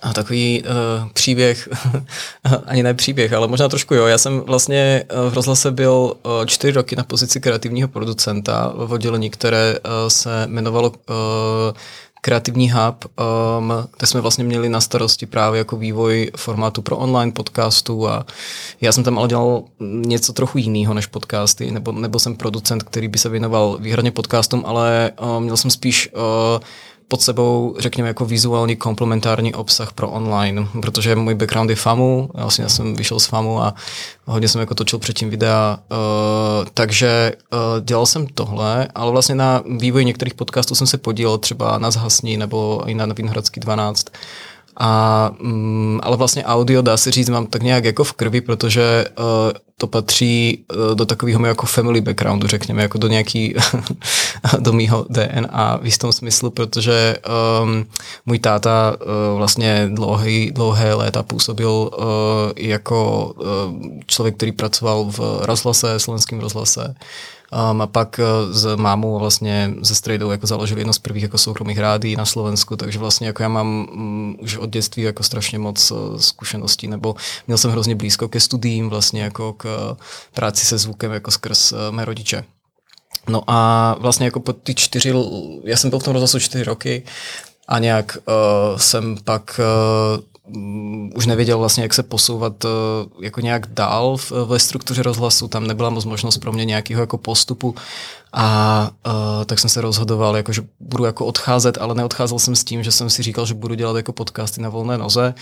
a 0.02 0.12
takový 0.12 0.62
uh, 0.62 1.08
příběh, 1.12 1.69
ani 2.66 2.82
ne 2.82 2.94
příběh, 2.94 3.32
ale 3.32 3.48
možná 3.48 3.69
trošku 3.69 3.94
jo. 3.94 4.06
Já 4.06 4.19
jsem 4.19 4.40
vlastně 4.40 5.04
uh, 5.25 5.31
v 5.31 5.34
rozhlase 5.34 5.70
byl 5.70 5.93
uh, 6.22 6.46
čtyři 6.46 6.72
roky 6.72 6.96
na 6.96 7.04
pozici 7.04 7.40
kreativního 7.40 7.88
producenta 7.88 8.72
v 8.76 8.93
oddělení, 8.93 9.31
které 9.31 9.76
se 10.08 10.44
jmenovalo 10.46 10.88
uh, 10.88 10.96
Kreativní 12.26 12.70
hub, 12.70 13.04
um, 13.58 13.72
kde 13.96 14.06
jsme 14.06 14.20
vlastně 14.20 14.44
měli 14.44 14.69
na 14.69 14.81
starosti 14.81 15.26
právě 15.26 15.58
jako 15.58 15.76
vývoj 15.76 16.31
formátu 16.37 16.82
pro 16.82 16.96
online 16.96 17.32
podcastů 17.32 18.08
a 18.08 18.26
já 18.81 18.92
jsem 18.92 19.04
tam 19.04 19.19
ale 19.19 19.28
dělal 19.28 19.62
něco 19.81 20.32
trochu 20.32 20.58
jiného 20.58 20.94
než 20.94 21.06
podcasty, 21.06 21.70
nebo, 21.70 21.92
nebo 21.92 22.19
jsem 22.19 22.37
producent, 22.37 22.82
který 22.82 23.08
by 23.08 23.19
se 23.19 23.28
věnoval 23.28 23.78
výhradně 23.81 24.10
podcastům, 24.10 24.62
ale 24.66 25.12
uh, 25.20 25.40
měl 25.40 25.56
jsem 25.56 25.70
spíš 25.70 26.10
uh, 26.12 26.20
pod 27.08 27.23
sebou, 27.23 27.76
řekněme, 27.79 28.08
jako 28.08 28.25
vizuální 28.25 28.76
komplementární 28.76 29.55
obsah 29.55 29.93
pro 29.93 30.11
online, 30.11 30.69
protože 30.81 31.17
můj 31.17 31.35
background 31.35 31.70
je 31.70 31.76
FAMu, 31.76 32.31
vlastně 32.35 32.62
já 32.62 32.69
jsem 32.69 32.94
vyšel 32.94 33.20
z 33.20 33.26
FAMu 33.26 33.62
a 33.62 33.75
hodně 34.25 34.49
jsem 34.49 34.61
jako 34.61 34.75
točil 34.75 34.99
předtím 34.99 35.31
videa, 35.31 35.79
uh, 35.91 36.69
takže 36.75 37.32
uh, 37.53 37.85
dělal 37.85 38.06
jsem 38.06 38.26
tohle, 38.26 38.88
ale 38.94 39.12
vlastně 39.12 39.35
na 39.35 39.62
vývoji 39.79 40.05
některých 40.05 40.35
podcastů 40.35 40.75
jsem 40.75 40.87
se 40.87 40.99
podílel 40.99 41.38
třeba 41.38 41.79
na 41.79 41.91
Zhasní 41.91 42.37
nebo 42.37 42.82
i 42.87 42.94
na 42.94 43.06
Vinohradský 43.06 43.61
12 43.61 44.06
a, 44.76 45.31
mm, 45.40 46.00
ale 46.02 46.17
vlastně 46.17 46.44
audio, 46.44 46.82
dá 46.82 46.96
se 46.96 47.11
říct, 47.11 47.28
mám 47.28 47.46
tak 47.46 47.62
nějak 47.62 47.84
jako 47.84 48.05
v 48.05 48.12
krvi, 48.12 48.40
protože 48.40 49.05
uh, 49.19 49.25
to 49.78 49.87
patří 49.87 50.64
uh, 50.75 50.94
do 50.94 51.06
takového 51.06 51.46
jako 51.46 51.67
family 51.67 52.00
backgroundu, 52.00 52.49
řekněme, 52.49 52.82
jako 52.82 52.99
do 52.99 53.08
nějaký, 53.08 53.55
do 54.58 54.73
mýho 54.73 55.06
DNA 55.08 55.78
v 55.82 55.84
jistom 55.84 56.12
smyslu, 56.12 56.50
protože 56.50 57.17
um, 57.62 57.87
můj 58.26 58.38
táta 58.38 58.96
uh, 59.00 59.38
vlastně 59.38 59.88
dlouhé, 59.93 60.50
dlouhé 60.52 60.95
léta 60.95 61.23
působil 61.23 61.71
uh, 61.71 62.04
jako 62.56 63.33
uh, 63.37 63.47
člověk, 64.06 64.37
který 64.37 64.52
pracoval 64.52 65.04
v 65.04 65.38
rozhlase, 65.42 65.99
slovenském 65.99 66.40
rozhlase, 66.40 66.95
Um, 67.53 67.81
a 67.83 67.87
pak 67.87 68.21
uh, 68.23 68.53
s 68.53 68.76
mámou 68.76 69.19
vlastně 69.19 69.75
ze 69.81 69.95
Strejdou 69.95 70.31
jako 70.31 70.47
založili 70.47 70.81
jedno 70.81 70.93
z 70.93 70.99
prvních 70.99 71.23
jako 71.23 71.38
soukromých 71.38 71.79
rádí 71.79 72.17
na 72.17 72.25
Slovensku, 72.25 72.76
takže 72.76 72.99
vlastně 72.99 73.26
jako 73.26 73.43
já 73.43 73.49
mám 73.49 73.88
um, 73.93 74.37
už 74.41 74.57
od 74.57 74.71
dětství 74.71 75.03
jako 75.03 75.23
strašně 75.23 75.59
moc 75.59 75.91
uh, 75.91 76.17
zkušeností, 76.17 76.88
nebo 76.88 77.15
měl 77.47 77.59
jsem 77.59 77.71
hrozně 77.71 77.95
blízko 77.95 78.29
ke 78.29 78.41
studiím, 78.41 78.91
vlastně 78.91 79.23
jako 79.23 79.53
k 79.53 79.65
uh, 79.65 79.97
práci 80.35 80.67
se 80.67 80.79
zvukem 80.79 81.12
jako 81.12 81.31
skrz 81.31 81.73
uh, 81.73 81.79
mé 81.91 82.05
rodiče. 82.05 82.45
No 83.29 83.43
a 83.47 83.95
vlastně 84.00 84.26
jako 84.26 84.41
po 84.41 84.53
ty 84.53 84.75
čtyři, 84.75 85.15
já 85.65 85.76
jsem 85.76 85.91
byl 85.91 85.99
v 85.99 86.03
tom 86.03 86.12
rozhlasu 86.12 86.38
čtyři 86.38 86.65
roky 86.65 87.03
a 87.69 87.79
nějak 87.79 88.19
uh, 88.26 88.79
jsem 88.79 89.17
pak 89.25 89.61
uh, 90.19 90.25
Už 91.15 91.26
nevěděl 91.26 91.59
vlastně, 91.59 91.83
jak 91.83 91.95
se 91.95 92.03
posouvat 92.03 92.65
uh, 92.65 92.71
jako 93.25 93.41
nějak 93.41 93.67
dál 93.67 94.17
v, 94.17 94.33
ve 94.47 94.59
struktuře 94.59 95.03
rozhlasu, 95.03 95.49
tam 95.49 95.67
nebyla 95.67 95.91
moc 95.91 96.05
možnost 96.05 96.38
pro 96.38 96.53
mě 96.53 96.65
nějakého 96.65 97.00
jako 97.00 97.19
postupu 97.19 97.75
a 98.33 98.91
uh, 99.07 99.45
tak 99.45 99.59
jsem 99.59 99.71
se 99.71 99.81
rozhodoval, 99.81 100.37
jako, 100.37 100.53
že 100.53 100.62
budu 100.81 101.05
jako 101.05 101.26
odcházet, 101.26 101.79
ale 101.81 101.95
neodcházel 101.95 102.38
jsem 102.38 102.57
s 102.57 102.65
tím, 102.65 102.83
že 102.83 102.93
jsem 102.93 103.11
si 103.11 103.23
říkal, 103.23 103.47
že 103.47 103.55
budu 103.55 103.75
dělat 103.75 103.97
jako 103.97 104.12
podcasty 104.12 104.61
na 104.61 104.69
volné 104.69 104.99
noze. 104.99 105.35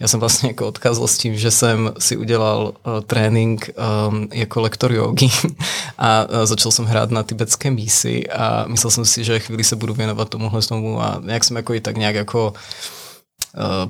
Já 0.00 0.08
jsem 0.08 0.20
vlastně 0.20 0.48
jako 0.48 0.66
odcházel 0.68 1.06
s 1.06 1.18
tím, 1.18 1.36
že 1.36 1.50
jsem 1.50 1.92
si 1.98 2.16
udělal 2.16 2.72
uh, 2.86 3.00
trénink 3.06 3.70
um, 4.08 4.28
jako 4.32 4.60
lektor 4.60 4.92
jogi 4.92 5.30
a 5.98 6.24
uh, 6.24 6.44
začal 6.44 6.72
jsem 6.72 6.84
hrát 6.84 7.10
na 7.10 7.22
tibetské 7.22 7.70
mísy 7.70 8.28
a 8.28 8.64
myslel 8.68 8.90
jsem 8.90 9.04
si, 9.04 9.24
že 9.24 9.38
chvíli 9.38 9.64
se 9.64 9.76
budu 9.76 9.94
věnovat 9.94 10.28
tomuhle 10.28 10.62
tomu 10.62 11.02
a 11.02 11.20
nějak 11.24 11.44
jsem 11.44 11.56
jako 11.56 11.74
i 11.74 11.80
tak 11.80 11.96
nějak 11.96 12.14
jako 12.14 12.52
Eh, 12.54 13.01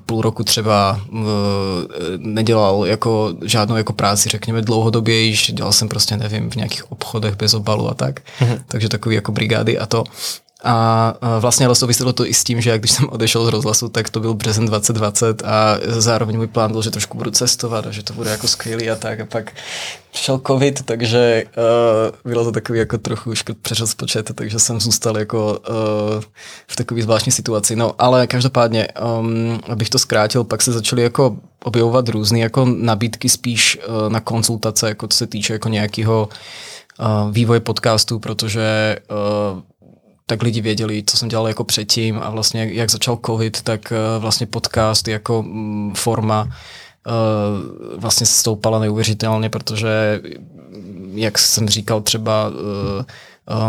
půl 0.06 0.22
roku 0.22 0.44
třeba 0.44 1.00
eh, 1.12 1.22
nedělal 2.16 2.86
jako 2.86 3.34
žádnou 3.44 3.76
jako 3.76 3.92
práci, 3.92 4.28
řekněme 4.28 4.62
dlouhodobě 4.62 5.20
již, 5.20 5.52
dělal 5.52 5.72
jsem 5.72 5.88
prostě, 5.88 6.16
nevím, 6.16 6.50
v 6.50 6.56
nějakých 6.56 6.92
obchodech 6.92 7.36
bez 7.36 7.54
obalu 7.54 7.90
a 7.90 7.94
tak, 7.94 8.20
mm-hmm. 8.20 8.62
takže 8.68 8.88
takový 8.88 9.14
jako 9.14 9.32
brigády 9.32 9.78
a 9.78 9.86
to. 9.86 10.04
A 10.64 11.14
vlastně 11.40 11.66
ale 11.66 11.74
souviselo 11.74 12.12
to 12.12 12.26
i 12.26 12.34
s 12.34 12.44
tím, 12.44 12.60
že 12.60 12.70
jak 12.70 12.80
když 12.80 12.90
jsem 12.90 13.08
odešel 13.08 13.44
z 13.46 13.48
rozhlasu, 13.48 13.88
tak 13.88 14.10
to 14.10 14.20
byl 14.20 14.34
březen 14.34 14.66
2020 14.66 15.42
a 15.44 15.78
zároveň 15.86 16.36
můj 16.36 16.46
plán 16.46 16.72
byl, 16.72 16.82
že 16.82 16.90
trošku 16.90 17.18
budu 17.18 17.30
cestovat 17.30 17.86
a 17.86 17.90
že 17.90 18.02
to 18.02 18.12
bude 18.12 18.30
jako 18.30 18.48
skvělý 18.48 18.90
a 18.90 18.96
tak. 18.96 19.20
A 19.20 19.26
pak 19.26 19.52
přišel 20.12 20.40
covid, 20.46 20.82
takže 20.82 21.44
uh, 22.24 22.30
bylo 22.30 22.44
to 22.44 22.52
takový 22.52 22.78
jako 22.78 22.98
trochu 22.98 23.34
škrt 23.34 23.58
přes 23.62 23.80
rozpočet, 23.80 24.30
takže 24.34 24.58
jsem 24.58 24.80
zůstal 24.80 25.18
jako 25.18 25.58
uh, 25.68 26.22
v 26.66 26.76
takové 26.76 27.02
zvláštní 27.02 27.32
situaci. 27.32 27.76
No 27.76 27.94
ale 27.98 28.26
každopádně, 28.26 28.88
um, 29.20 29.60
abych 29.68 29.90
to 29.90 29.98
zkrátil, 29.98 30.44
pak 30.44 30.62
se 30.62 30.72
začaly 30.72 31.02
jako 31.02 31.36
objevovat 31.64 32.08
různé 32.08 32.38
jako 32.38 32.64
nabídky 32.64 33.28
spíš 33.28 33.78
uh, 33.88 34.12
na 34.12 34.20
konzultace, 34.20 34.88
jako 34.88 35.08
co 35.08 35.18
se 35.18 35.26
týče 35.26 35.52
jako 35.52 35.68
nějakého 35.68 36.28
uh, 37.00 37.32
vývoje 37.32 37.60
podcastu, 37.60 38.18
protože 38.18 38.96
uh, 39.54 39.60
tak 40.26 40.42
lidi 40.42 40.60
věděli, 40.60 41.02
co 41.06 41.16
jsem 41.16 41.28
dělal 41.28 41.48
jako 41.48 41.64
předtím 41.64 42.18
a 42.22 42.30
vlastně 42.30 42.68
jak 42.72 42.90
začal 42.90 43.18
covid, 43.26 43.62
tak 43.62 43.92
uh, 43.92 44.22
vlastně 44.22 44.46
podcast 44.46 45.08
jako 45.08 45.42
mm, 45.42 45.94
forma 45.94 46.42
uh, 46.42 48.00
vlastně 48.00 48.26
stoupala 48.26 48.78
neuvěřitelně, 48.78 49.50
protože 49.50 50.20
jak 51.14 51.38
jsem 51.38 51.68
říkal 51.68 52.00
třeba 52.00 52.48
uh, 52.48 52.54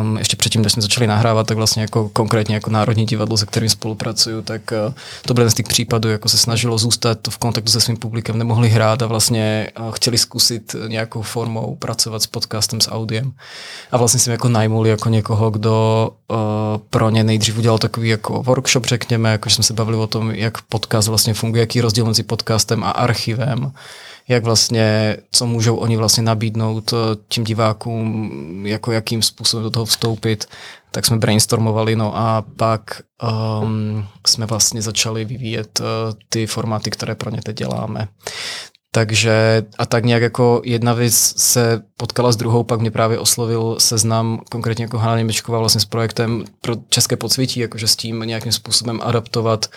um, 0.01 0.17
ještě 0.17 0.35
předtím, 0.35 0.61
než 0.61 0.71
jsme 0.71 0.81
začali 0.81 1.07
nahrávat, 1.07 1.47
tak 1.47 1.57
vlastně 1.57 1.81
jako 1.81 2.09
konkrétně 2.09 2.55
jako 2.55 2.69
Národní 2.69 3.05
divadlo, 3.05 3.37
se 3.37 3.45
kterým 3.45 3.69
spolupracuju, 3.69 4.41
tak 4.41 4.61
uh, 4.87 4.93
to 5.25 5.33
byl 5.33 5.49
z 5.49 5.53
těch 5.53 5.65
případů, 5.65 6.09
jako 6.09 6.29
se 6.29 6.37
snažilo 6.37 6.77
zůstat 6.77 7.17
v 7.29 7.37
kontaktu 7.37 7.71
se 7.71 7.81
svým 7.81 7.97
publikem, 7.97 8.37
nemohli 8.37 8.69
hrát 8.69 9.01
a 9.01 9.07
vlastně 9.07 9.71
uh, 9.79 9.91
chtěli 9.91 10.17
zkusit 10.17 10.75
nějakou 10.87 11.21
formou 11.21 11.75
pracovat 11.75 12.23
s 12.23 12.27
podcastem, 12.27 12.81
s 12.81 12.91
audiem. 12.91 13.31
A 13.91 13.97
vlastně 13.97 14.19
jsem 14.19 14.31
jako 14.31 14.49
najmul 14.49 14.87
jako 14.87 15.09
někoho, 15.09 15.51
kdo 15.51 16.09
uh, 16.27 16.37
pro 16.89 17.09
ně 17.09 17.23
nejdřív 17.23 17.57
udělal 17.57 17.77
takový 17.77 18.09
jako 18.09 18.43
workshop, 18.43 18.85
řekněme, 18.85 19.31
jako 19.31 19.49
jsme 19.49 19.63
se 19.63 19.73
bavili 19.73 19.97
o 19.97 20.07
tom, 20.07 20.31
jak 20.31 20.61
podcast 20.61 21.07
vlastně 21.07 21.33
funguje, 21.33 21.61
jaký 21.61 21.81
rozdíl 21.81 22.05
mezi 22.05 22.23
podcastem 22.23 22.83
a 22.83 22.91
archivem 22.91 23.71
jak 24.27 24.43
vlastně, 24.43 25.17
co 25.31 25.45
můžou 25.45 25.75
oni 25.75 25.97
vlastně 25.97 26.23
nabídnout 26.23 26.93
eh, 26.93 27.17
tím 27.27 27.43
divákům, 27.43 28.31
jako 28.65 28.91
jakým 28.91 29.21
způsobem 29.21 29.63
do 29.63 29.69
toho 29.69 29.85
vstoupit, 29.85 30.45
tak 30.91 31.05
jsme 31.05 31.17
brainstormovali, 31.17 31.95
no 31.95 32.17
a 32.17 32.45
pak 32.55 33.01
um, 33.61 34.05
jsme 34.27 34.45
vlastně 34.45 34.81
začali 34.81 35.25
vyvíjet 35.25 35.79
uh, 35.79 35.85
ty 36.29 36.47
formáty, 36.47 36.89
které 36.89 37.15
pro 37.15 37.29
ně 37.31 37.41
teď 37.41 37.57
děláme. 37.57 38.07
Takže 38.91 39.63
a 39.77 39.85
tak 39.85 40.05
nějak 40.05 40.21
jako 40.21 40.61
jedna 40.65 40.93
věc 40.93 41.33
se 41.37 41.81
potkala 41.97 42.31
s 42.31 42.35
druhou, 42.35 42.63
pak 42.63 42.79
mě 42.79 42.91
právě 42.91 43.19
oslovil 43.19 43.75
seznam, 43.79 44.41
konkrétně 44.51 44.85
jako 44.85 44.97
Hanna 44.97 45.17
Němečková 45.17 45.59
vlastně 45.59 45.81
s 45.81 45.85
projektem 45.85 46.43
pro 46.61 46.75
České 46.89 47.15
podsvětí, 47.15 47.59
jakože 47.59 47.87
s 47.87 47.95
tím 47.95 48.19
nějakým 48.19 48.51
způsobem 48.51 48.99
adaptovat 49.03 49.65
uh, 49.65 49.71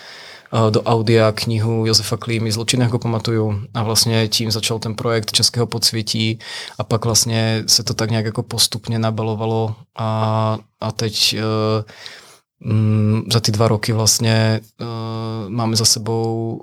do 0.71 0.83
audia 0.83 1.33
knihu 1.33 1.87
Josefa 1.87 2.17
Klímy 2.17 2.53
Zločinného 2.53 2.99
pamatuju. 2.99 3.63
A 3.75 3.83
vlastně 3.83 4.29
tím 4.29 4.51
začal 4.51 4.79
ten 4.79 4.95
projekt 4.95 5.33
Českého 5.33 5.67
podsvětí. 5.67 6.39
A 6.79 6.85
pak 6.85 7.05
vlastně 7.05 7.65
se 7.67 7.83
to 7.83 7.95
tak 7.95 8.11
nějak 8.11 8.25
jako 8.25 8.43
postupně 8.43 8.99
nabalovalo. 8.99 9.75
A, 9.99 10.59
a 10.81 10.93
teď 10.93 11.37
uh, 11.37 12.71
um, 12.73 13.25
za 13.33 13.41
ty 13.41 13.53
dva 13.53 13.69
roky 13.69 13.93
vlastně 13.93 14.61
uh, 14.81 15.51
máme 15.51 15.77
za 15.77 15.85
sebou 15.85 16.61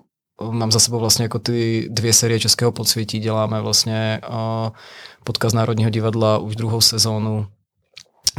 mám 0.52 0.72
za 0.72 0.80
sebou 0.80 1.00
vlastně 1.00 1.24
jako 1.24 1.40
ty 1.40 1.88
dvě 1.92 2.14
série 2.14 2.40
Českého 2.40 2.72
podsvětí, 2.72 3.20
děláme 3.20 3.62
vlastně 3.62 4.22
uh, 4.30 5.54
Národního 5.54 5.90
divadla 5.90 6.38
už 6.38 6.56
druhou 6.56 6.82
sezónu, 6.82 7.48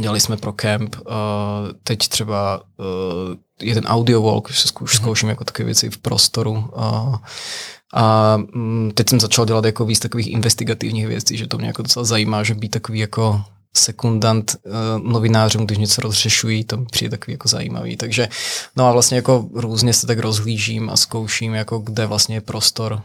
dělali 0.01 0.19
jsme 0.19 0.37
pro 0.37 0.53
kemp, 0.53 0.95
uh, 0.95 1.03
teď 1.83 2.07
třeba 2.07 2.63
uh, 2.77 3.35
jeden 3.61 3.85
audio 3.85 4.21
walk, 4.21 4.49
už 4.49 4.59
se 4.59 4.67
zkouš, 4.67 4.93
mhm. 4.93 5.03
zkouším 5.03 5.29
jako 5.29 5.43
takové 5.43 5.65
věci 5.65 5.89
v 5.89 5.97
prostoru. 5.97 6.69
A, 6.75 7.19
a 7.93 8.37
mm, 8.37 8.91
teď 8.93 9.09
jsem 9.09 9.19
začal 9.19 9.45
dělat 9.45 9.65
jako 9.65 9.85
víc 9.85 9.99
takových 9.99 10.27
investigativních 10.27 11.07
věcí, 11.07 11.37
že 11.37 11.47
to 11.47 11.57
mě 11.57 11.67
jako 11.67 11.81
docela 11.81 12.05
zajímá, 12.05 12.43
že 12.43 12.55
být 12.55 12.69
takový 12.69 12.99
jako 12.99 13.43
sekundant 13.77 14.55
uh, 14.65 15.11
novinářům, 15.11 15.65
když 15.65 15.77
něco 15.77 16.01
rozřešují, 16.01 16.63
to 16.63 16.77
mi 16.77 16.85
přijde 16.85 17.17
takový 17.17 17.33
jako 17.33 17.47
zajímavý. 17.47 17.97
Takže 17.97 18.27
no 18.75 18.87
a 18.87 18.91
vlastně 18.91 19.15
jako 19.15 19.49
různě 19.53 19.93
se 19.93 20.07
tak 20.07 20.19
rozhlížím 20.19 20.89
a 20.89 20.97
zkouším, 20.97 21.53
jako 21.53 21.79
kde 21.79 22.05
vlastně 22.05 22.35
je 22.35 22.41
prostor 22.41 23.01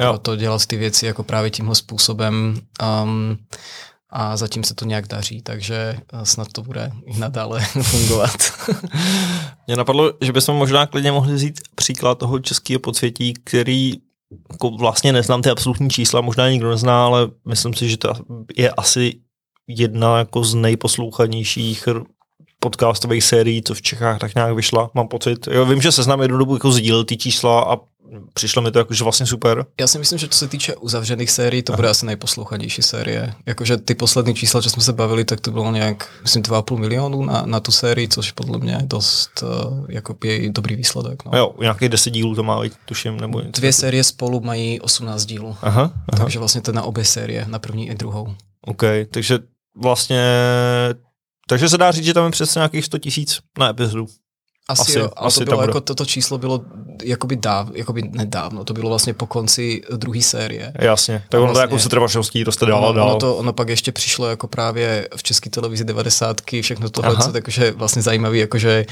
jo. 0.00 0.10
pro 0.10 0.18
to 0.18 0.36
dělat 0.36 0.66
ty 0.66 0.76
věci 0.76 1.06
jako 1.06 1.22
právě 1.22 1.50
tímhle 1.50 1.74
způsobem. 1.74 2.60
Um, 3.02 3.38
a 4.12 4.36
zatím 4.36 4.64
se 4.64 4.74
to 4.74 4.84
nějak 4.84 5.08
daří, 5.08 5.42
takže 5.42 5.74
eh, 6.12 6.26
snad 6.26 6.48
to 6.52 6.62
bude 6.62 6.92
i 7.06 7.18
nadále 7.18 7.60
fungovat. 7.82 8.36
Mě 9.66 9.76
napadlo, 9.76 10.12
že 10.20 10.32
bychom 10.32 10.56
možná 10.56 10.86
klidně 10.86 11.12
mohli 11.12 11.34
vzít 11.34 11.60
příklad 11.74 12.18
toho 12.18 12.38
českého 12.38 12.80
podsvětí, 12.80 13.34
který 13.44 13.92
jako 14.52 14.70
vlastně 14.70 15.12
neznám 15.12 15.42
ty 15.42 15.50
absolutní 15.50 15.90
čísla, 15.90 16.20
možná 16.20 16.50
nikdo 16.50 16.70
nezná, 16.70 17.06
ale 17.06 17.30
myslím 17.48 17.74
si, 17.74 17.88
že 17.88 17.96
to 17.96 18.12
je 18.56 18.70
asi 18.70 19.20
jedna 19.66 20.18
jako 20.18 20.44
z 20.44 20.54
nejposlouchanějších 20.54 21.88
podcastových 22.62 23.24
sérií, 23.24 23.62
co 23.62 23.74
v 23.74 23.82
Čechách 23.82 24.18
tak 24.18 24.34
nějak 24.34 24.54
vyšla, 24.54 24.90
mám 24.94 25.08
pocit. 25.08 25.48
Jo, 25.50 25.66
vím, 25.66 25.82
že 25.82 25.92
seznam 25.92 26.22
jednu 26.22 26.38
dobu 26.38 26.54
jako 26.54 26.72
sdílel 26.72 27.04
ty 27.04 27.16
čísla 27.16 27.64
a 27.72 27.76
přišlo 28.34 28.62
mi 28.62 28.70
to 28.70 28.78
jakože 28.78 29.04
vlastně 29.04 29.26
super. 29.26 29.66
Já 29.80 29.86
si 29.86 29.98
myslím, 29.98 30.18
že 30.18 30.28
co 30.28 30.38
se 30.38 30.48
týče 30.48 30.76
uzavřených 30.76 31.30
sérií, 31.30 31.62
to 31.62 31.72
Aha. 31.72 31.76
bude 31.76 31.88
asi 31.88 32.06
nejposlouchanější 32.06 32.82
série. 32.82 33.34
Jakože 33.46 33.76
ty 33.76 33.94
poslední 33.94 34.34
čísla, 34.34 34.62
co 34.62 34.70
jsme 34.70 34.82
se 34.82 34.92
bavili, 34.92 35.24
tak 35.24 35.40
to 35.40 35.50
bylo 35.50 35.72
nějak, 35.72 36.08
myslím, 36.22 36.42
2,5 36.42 36.78
milionů 36.78 37.24
na, 37.24 37.42
na 37.46 37.60
tu 37.60 37.72
sérii, 37.72 38.08
což 38.08 38.32
podle 38.32 38.58
mě 38.58 38.72
je 38.72 38.82
dost 38.82 39.42
uh, 39.42 39.86
jako 39.88 40.16
je 40.24 40.50
dobrý 40.50 40.76
výsledek. 40.76 41.24
No. 41.24 41.38
Jo, 41.38 41.54
nějakých 41.60 41.88
10 41.88 42.10
dílů 42.10 42.34
to 42.34 42.42
má 42.42 42.62
tuším, 42.84 43.20
nebo 43.20 43.40
něco. 43.40 43.60
Dvě 43.60 43.72
série 43.72 44.04
spolu 44.04 44.40
mají 44.40 44.80
18 44.80 45.24
dílů. 45.24 45.56
Aha, 45.62 45.82
aha. 45.82 46.24
Takže 46.24 46.38
vlastně 46.38 46.60
to 46.60 46.72
na 46.72 46.82
obě 46.82 47.04
série, 47.04 47.46
na 47.48 47.58
první 47.58 47.90
i 47.90 47.94
druhou. 47.94 48.34
OK, 48.66 48.82
takže 49.10 49.38
vlastně 49.82 50.22
takže 51.48 51.68
se 51.68 51.78
dá 51.78 51.90
říct, 51.90 52.04
že 52.04 52.14
tam 52.14 52.24
je 52.24 52.30
přes 52.30 52.54
nějakých 52.54 52.84
100 52.84 52.98
tisíc 52.98 53.38
na 53.58 53.68
epizodu. 53.68 54.06
Asi, 54.68 54.82
asi 54.82 54.98
jo, 54.98 55.10
ale 55.16 55.26
asi 55.26 55.38
to 55.38 55.44
bylo 55.44 55.62
jako, 55.62 55.80
toto 55.80 56.04
číslo 56.04 56.38
bylo 56.38 56.64
jakoby, 57.04 57.36
dáv, 57.36 57.68
jakoby 57.74 58.02
nedávno, 58.02 58.64
to 58.64 58.74
bylo 58.74 58.88
vlastně 58.88 59.14
po 59.14 59.26
konci 59.26 59.82
druhé 59.96 60.22
série. 60.22 60.72
Jasně, 60.78 61.24
tak 61.28 61.38
ono 61.38 61.46
vlastně, 61.46 61.68
to 61.68 61.74
jako 61.74 61.78
se 61.78 61.88
trvačností 61.88 62.44
to 62.44 62.52
jste 62.52 62.66
dál 62.66 62.84
ono, 62.84 62.92
dál. 62.92 63.08
Ono, 63.08 63.18
to, 63.18 63.36
ono 63.36 63.52
pak 63.52 63.68
ještě 63.68 63.92
přišlo 63.92 64.26
jako 64.26 64.48
právě 64.48 65.08
v 65.16 65.22
české 65.22 65.50
televizi 65.50 65.84
90. 65.84 66.40
všechno 66.62 66.90
tohle, 66.90 67.32
takže 67.32 67.70
vlastně 67.70 68.02
zajímavý, 68.02 68.38
jakože 68.38 68.84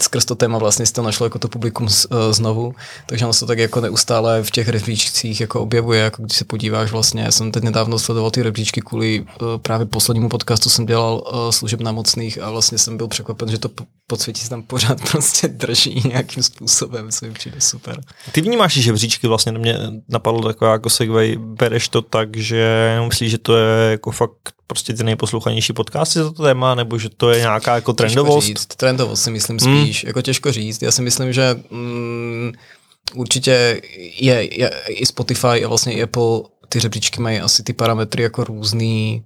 skrz 0.00 0.24
to 0.24 0.34
téma 0.34 0.58
vlastně 0.58 0.86
si 0.86 0.92
to 0.92 1.02
našlo 1.02 1.26
jako 1.26 1.38
to 1.38 1.48
publikum 1.48 1.88
z, 1.88 2.06
uh, 2.06 2.32
znovu, 2.32 2.74
takže 3.06 3.24
ono 3.24 3.32
se 3.32 3.46
tak 3.46 3.58
jako 3.58 3.80
neustále 3.80 4.42
v 4.42 4.50
těch 4.50 4.68
rebříčcích 4.68 5.40
jako 5.40 5.60
objevuje, 5.60 6.00
jako 6.00 6.22
když 6.22 6.36
se 6.36 6.44
podíváš 6.44 6.92
vlastně, 6.92 7.22
já 7.22 7.30
jsem 7.30 7.52
teď 7.52 7.62
nedávno 7.62 7.98
sledoval 7.98 8.30
ty 8.30 8.42
rebříčky 8.42 8.80
kvůli 8.80 9.20
uh, 9.20 9.48
právě 9.62 9.86
poslednímu 9.86 10.28
podcastu 10.28 10.70
jsem 10.70 10.86
dělal 10.86 11.14
uh, 11.32 11.50
služeb 11.50 11.80
na 11.80 11.92
mocných 11.92 12.42
a 12.42 12.50
vlastně 12.50 12.78
jsem 12.78 12.96
byl 12.96 13.08
překvapen, 13.08 13.48
že 13.48 13.58
to 13.58 13.70
podsvětí 14.06 14.40
se 14.40 14.50
tam 14.50 14.62
pořád 14.62 15.00
prostě 15.10 15.48
drží 15.48 16.02
nějakým 16.08 16.42
způsobem, 16.42 17.10
co 17.10 17.26
mi 17.26 17.32
přijde 17.32 17.60
super. 17.60 18.00
Ty 18.32 18.40
vnímáš 18.40 18.72
žebříčky 18.72 19.26
vlastně, 19.26 19.52
mě 19.52 19.78
napadlo 20.08 20.42
taková 20.42 20.72
jako 20.72 20.90
segway, 20.90 21.36
bereš 21.36 21.88
to 21.88 22.02
tak, 22.02 22.36
že 22.36 22.98
myslíš, 23.04 23.30
že 23.30 23.38
to 23.38 23.56
je 23.56 23.90
jako 23.90 24.10
fakt 24.10 24.55
prostě 24.66 24.94
ty 24.94 25.04
nejposlouchanější 25.04 25.72
podcasty 25.72 26.18
za 26.18 26.32
to 26.32 26.42
téma, 26.42 26.74
nebo 26.74 26.98
že 26.98 27.08
to 27.08 27.30
je 27.30 27.40
nějaká 27.40 27.74
jako 27.74 27.92
trendovost? 27.92 28.46
Těžko 28.46 28.60
říct, 28.60 28.76
trendovost 28.76 29.22
si 29.22 29.30
myslím 29.30 29.58
spíš, 29.58 30.02
mm. 30.02 30.06
jako 30.06 30.22
těžko 30.22 30.52
říct. 30.52 30.82
Já 30.82 30.90
si 30.90 31.02
myslím, 31.02 31.32
že 31.32 31.60
mm, 31.70 32.52
určitě 33.14 33.80
je, 34.20 34.60
je, 34.60 34.70
i 34.88 35.06
Spotify 35.06 35.64
a 35.64 35.68
vlastně 35.68 36.02
Apple 36.02 36.40
ty 36.68 36.80
řebříčky 36.80 37.20
mají 37.20 37.40
asi 37.40 37.62
ty 37.62 37.72
parametry 37.72 38.22
jako 38.22 38.44
různý, 38.44 39.24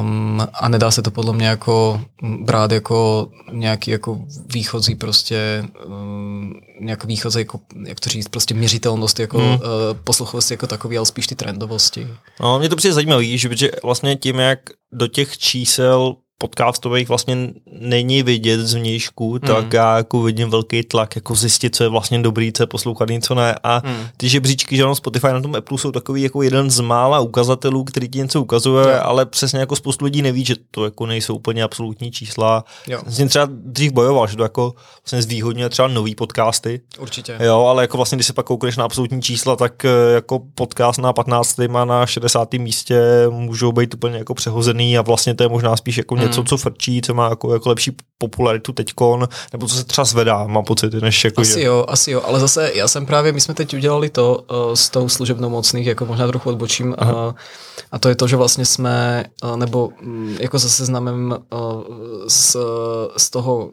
Um, 0.00 0.46
a 0.54 0.68
nedá 0.68 0.90
se 0.90 1.02
to 1.02 1.10
podle 1.10 1.32
mě 1.32 1.46
jako 1.46 2.00
brát 2.40 2.72
jako 2.72 3.28
nějaký 3.52 3.90
jako 3.90 4.20
výchozí 4.54 4.94
prostě 4.94 5.64
um, 5.86 6.54
nějak 6.80 7.04
výchozí, 7.04 7.38
jako, 7.38 7.60
jak 7.84 8.00
to 8.00 8.10
říct, 8.10 8.28
prostě 8.28 8.54
měřitelnost 8.54 9.20
jako 9.20 9.38
hmm. 9.38 9.48
uh, 9.48 9.60
posluchovosti 10.04 10.54
jako 10.54 10.66
takový, 10.66 10.96
ale 10.96 11.06
spíš 11.06 11.26
ty 11.26 11.34
trendovosti. 11.34 12.08
No, 12.40 12.58
mě 12.58 12.68
to 12.68 12.76
přijde 12.76 12.94
zajímavý, 12.94 13.38
že 13.38 13.70
vlastně 13.82 14.16
tím, 14.16 14.38
jak 14.38 14.58
do 14.92 15.06
těch 15.06 15.38
čísel 15.38 16.16
podcastových 16.38 17.08
vlastně 17.08 17.50
není 17.80 18.22
vidět 18.22 18.60
z 18.60 18.74
vnějšku, 18.74 19.32
mm. 19.32 19.40
tak 19.40 19.72
já 19.72 19.96
jako 19.96 20.22
vidím 20.22 20.50
velký 20.50 20.82
tlak, 20.82 21.16
jako 21.16 21.34
zjistit, 21.34 21.76
co 21.76 21.84
je 21.84 21.88
vlastně 21.88 22.18
dobrý, 22.18 22.52
co 22.52 22.62
je 22.62 22.66
poslouchaný, 22.66 23.20
co 23.20 23.34
ne. 23.34 23.54
A 23.62 23.82
mm. 23.84 24.06
ty 24.16 24.28
žebříčky, 24.28 24.76
že 24.76 24.84
ono 24.84 24.94
Spotify 24.94 25.26
na 25.26 25.40
tom 25.40 25.54
Apple 25.54 25.78
jsou 25.78 25.92
takový 25.92 26.22
jako 26.22 26.42
jeden 26.42 26.70
z 26.70 26.80
mála 26.80 27.20
ukazatelů, 27.20 27.84
který 27.84 28.08
ti 28.08 28.18
něco 28.18 28.42
ukazuje, 28.42 28.86
yeah. 28.86 29.06
ale 29.06 29.26
přesně 29.26 29.58
jako 29.58 29.76
spoustu 29.76 30.04
lidí 30.04 30.22
neví, 30.22 30.44
že 30.44 30.54
to 30.70 30.84
jako 30.84 31.06
nejsou 31.06 31.34
úplně 31.36 31.62
absolutní 31.62 32.10
čísla. 32.10 32.64
Jo. 32.86 33.00
Jsem 33.08 33.28
třeba 33.28 33.48
dřív 33.50 33.92
bojoval, 33.92 34.26
že 34.26 34.36
to 34.36 34.42
jako 34.42 34.74
vlastně 35.04 35.22
zvýhodňuje 35.22 35.68
třeba 35.68 35.88
nový 35.88 36.14
podcasty. 36.14 36.80
Určitě. 36.98 37.36
Jo, 37.40 37.64
ale 37.64 37.84
jako 37.84 37.96
vlastně, 37.96 38.16
když 38.16 38.26
se 38.26 38.32
pak 38.32 38.46
koukneš 38.46 38.76
na 38.76 38.84
absolutní 38.84 39.22
čísla, 39.22 39.56
tak 39.56 39.84
eh, 39.84 40.14
jako 40.14 40.40
podcast 40.54 40.98
na 40.98 41.12
15. 41.12 41.60
a 41.60 41.84
na 41.84 42.06
60. 42.06 42.54
místě 42.54 43.02
můžou 43.30 43.72
být 43.72 43.94
úplně 43.94 44.18
jako 44.18 44.34
přehozený 44.34 44.98
a 44.98 45.02
vlastně 45.02 45.34
to 45.34 45.42
je 45.42 45.48
možná 45.48 45.76
spíš 45.76 45.98
jako 45.98 46.14
mm 46.14 46.27
něco, 46.28 46.44
co 46.44 46.56
frčí, 46.56 47.02
co 47.02 47.14
má 47.14 47.28
jako, 47.28 47.52
jako 47.52 47.68
lepší 47.68 47.96
popularitu 48.18 48.72
teďkon, 48.72 49.28
nebo 49.52 49.68
co 49.68 49.74
se 49.74 49.84
třeba 49.84 50.04
zvedá, 50.04 50.46
mám 50.46 50.64
pocit, 50.64 50.94
než 50.94 51.24
jako 51.24 51.40
Asi 51.40 51.52
že... 51.52 51.62
jo, 51.62 51.84
asi 51.88 52.10
jo, 52.10 52.22
ale 52.24 52.40
zase 52.40 52.72
já 52.74 52.88
jsem 52.88 53.06
právě, 53.06 53.32
my 53.32 53.40
jsme 53.40 53.54
teď 53.54 53.74
udělali 53.74 54.10
to 54.10 54.44
uh, 54.50 54.74
s 54.74 54.88
tou 54.88 55.08
služebnou 55.08 55.50
mocných, 55.50 55.86
jako 55.86 56.06
možná 56.06 56.26
trochu 56.26 56.48
odbočím, 56.48 56.88
uh, 56.88 57.32
a 57.92 57.98
to 57.98 58.08
je 58.08 58.14
to, 58.14 58.28
že 58.28 58.36
vlastně 58.36 58.64
jsme, 58.64 59.24
uh, 59.44 59.56
nebo 59.56 59.90
um, 60.02 60.36
jako 60.40 60.58
se 60.58 60.70
seznamem 60.70 61.38
uh, 61.52 61.82
z, 62.28 62.56
z 63.16 63.30
toho 63.30 63.70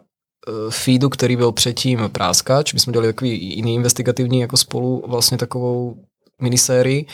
feedu, 0.69 1.09
který 1.09 1.35
byl 1.35 1.51
předtím 1.51 1.99
Práskač, 2.11 2.73
my 2.73 2.79
jsme 2.79 2.93
dělali 2.93 3.13
takový 3.13 3.55
jiný 3.55 3.75
investigativní 3.75 4.39
jako 4.39 4.57
spolu 4.57 5.03
vlastně 5.07 5.37
takovou 5.37 5.95
minisérii, 6.41 7.05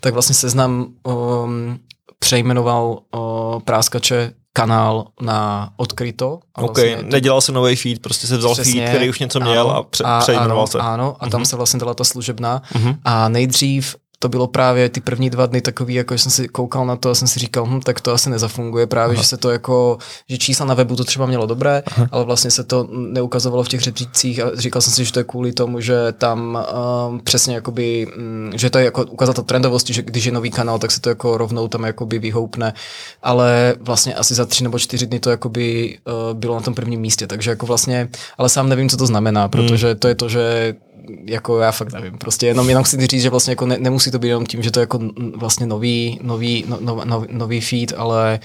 tak 0.00 0.12
vlastně 0.12 0.34
seznam 0.34 0.94
um, 1.02 1.78
přejmenoval 2.18 2.98
uh, 3.14 3.60
Práskače 3.60 4.32
kanál 4.52 5.06
na 5.20 5.70
odkryto. 5.76 6.38
A 6.54 6.60
vlastně 6.60 6.96
OK, 6.96 7.00
to... 7.00 7.06
nedělal 7.06 7.40
se 7.40 7.52
nový 7.52 7.76
feed, 7.76 8.02
prostě 8.02 8.26
se 8.26 8.36
vzal 8.36 8.52
Přesně, 8.52 8.72
feed, 8.72 8.88
který 8.88 9.10
už 9.10 9.18
něco 9.18 9.40
měl 9.40 9.70
ano, 9.70 9.76
a 9.76 9.82
pře- 9.82 10.04
a, 10.04 10.18
přejmenoval 10.20 10.58
ano, 10.58 10.66
se. 10.66 10.78
Ano, 10.78 11.16
a 11.20 11.28
tam 11.28 11.42
uh-huh. 11.42 11.44
se 11.44 11.56
vlastně 11.56 11.80
dala 11.80 11.94
ta 11.94 12.04
služebna. 12.04 12.62
Uh-huh. 12.72 12.96
A 13.04 13.28
nejdřív 13.28 13.96
to 14.22 14.28
bylo 14.28 14.46
právě 14.46 14.88
ty 14.88 15.00
první 15.00 15.30
dva 15.30 15.46
dny 15.46 15.60
takový, 15.60 15.94
jako 15.94 16.16
že 16.16 16.22
jsem 16.22 16.32
si 16.32 16.48
koukal 16.48 16.86
na 16.86 16.96
to 16.96 17.10
a 17.10 17.14
jsem 17.14 17.28
si 17.28 17.38
říkal, 17.38 17.66
hm, 17.66 17.80
tak 17.80 18.00
to 18.00 18.12
asi 18.12 18.30
nezafunguje 18.30 18.86
právě, 18.86 19.14
Aha. 19.14 19.22
že 19.22 19.28
se 19.28 19.36
to 19.36 19.50
jako, 19.50 19.98
že 20.28 20.38
čísla 20.38 20.66
na 20.66 20.74
webu 20.74 20.96
to 20.96 21.04
třeba 21.04 21.26
mělo 21.26 21.46
dobré, 21.46 21.82
Aha. 21.86 22.08
ale 22.12 22.24
vlastně 22.24 22.50
se 22.50 22.64
to 22.64 22.88
neukazovalo 22.90 23.62
v 23.62 23.68
těch 23.68 23.80
řečících 23.80 24.40
a 24.40 24.50
říkal 24.54 24.82
jsem 24.82 24.92
si, 24.92 25.04
že 25.04 25.12
to 25.12 25.20
je 25.20 25.24
kvůli 25.24 25.52
tomu, 25.52 25.80
že 25.80 26.12
tam 26.12 26.66
um, 27.10 27.20
přesně 27.20 27.54
jakoby, 27.54 28.06
um, 28.16 28.50
že 28.54 28.70
to 28.70 28.78
je 28.78 28.84
jako 28.84 29.04
ukazatel 29.04 29.44
trendovosti, 29.44 29.92
že 29.92 30.02
když 30.02 30.24
je 30.24 30.32
nový 30.32 30.50
kanál, 30.50 30.78
tak 30.78 30.90
se 30.90 31.00
to 31.00 31.08
jako 31.08 31.38
rovnou 31.38 31.68
tam 31.68 31.84
jakoby 31.84 32.18
vyhoupne, 32.18 32.72
ale 33.22 33.74
vlastně 33.80 34.14
asi 34.14 34.34
za 34.34 34.46
tři 34.46 34.64
nebo 34.64 34.78
čtyři 34.78 35.06
dny 35.06 35.20
to 35.20 35.30
jakoby 35.30 35.98
uh, 36.06 36.38
bylo 36.38 36.54
na 36.54 36.60
tom 36.60 36.74
prvním 36.74 37.00
místě, 37.00 37.26
takže 37.26 37.50
jako 37.50 37.66
vlastně, 37.66 38.08
ale 38.38 38.48
sám 38.48 38.68
nevím, 38.68 38.88
co 38.88 38.96
to 38.96 39.06
znamená, 39.06 39.48
protože 39.48 39.86
hmm. 39.86 39.98
to 39.98 40.08
je 40.08 40.14
to, 40.14 40.28
že 40.28 40.74
jako 41.24 41.58
já 41.58 41.72
fakt 41.72 41.92
nevím, 41.92 42.18
prostě 42.18 42.46
jenom, 42.46 42.68
jenom 42.68 42.84
chci 42.84 43.06
říct, 43.06 43.22
že 43.22 43.30
vlastně 43.30 43.52
jako 43.52 43.66
ne, 43.66 43.78
nemusí 43.78 44.10
to 44.10 44.18
být 44.18 44.28
jenom 44.28 44.46
tím, 44.46 44.62
že 44.62 44.70
to 44.70 44.80
je 44.80 44.82
jako 44.82 45.00
vlastně 45.36 45.66
nový, 45.66 46.18
nový, 46.22 46.64
no, 46.68 46.78
no, 46.80 47.00
no, 47.04 47.24
nový 47.30 47.60
feed, 47.60 47.92
ale, 47.96 48.40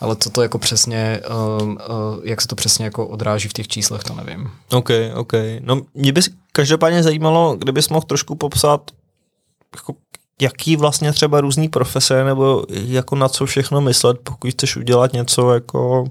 ale 0.00 0.16
co 0.16 0.30
to 0.30 0.42
jako 0.42 0.58
přesně, 0.58 1.20
uh, 1.60 1.68
uh, 1.68 1.76
jak 2.24 2.40
se 2.40 2.48
to 2.48 2.56
přesně 2.56 2.84
jako 2.84 3.06
odráží 3.06 3.48
v 3.48 3.52
těch 3.52 3.68
číslech, 3.68 4.04
to 4.04 4.14
nevím. 4.14 4.50
OK, 4.72 4.90
OK. 5.14 5.32
No 5.60 5.80
mě 5.94 6.12
by 6.12 6.20
každopádně 6.52 7.02
zajímalo, 7.02 7.56
kdybys 7.56 7.88
mohl 7.88 8.06
trošku 8.06 8.34
popsat, 8.34 8.90
jako, 9.76 9.94
jaký 10.40 10.76
vlastně 10.76 11.12
třeba 11.12 11.40
různý 11.40 11.68
profese, 11.68 12.24
nebo 12.24 12.64
jako 12.70 13.16
na 13.16 13.28
co 13.28 13.46
všechno 13.46 13.80
myslet, 13.80 14.16
pokud 14.22 14.50
chceš 14.50 14.76
udělat 14.76 15.12
něco 15.12 15.54
jako 15.54 16.04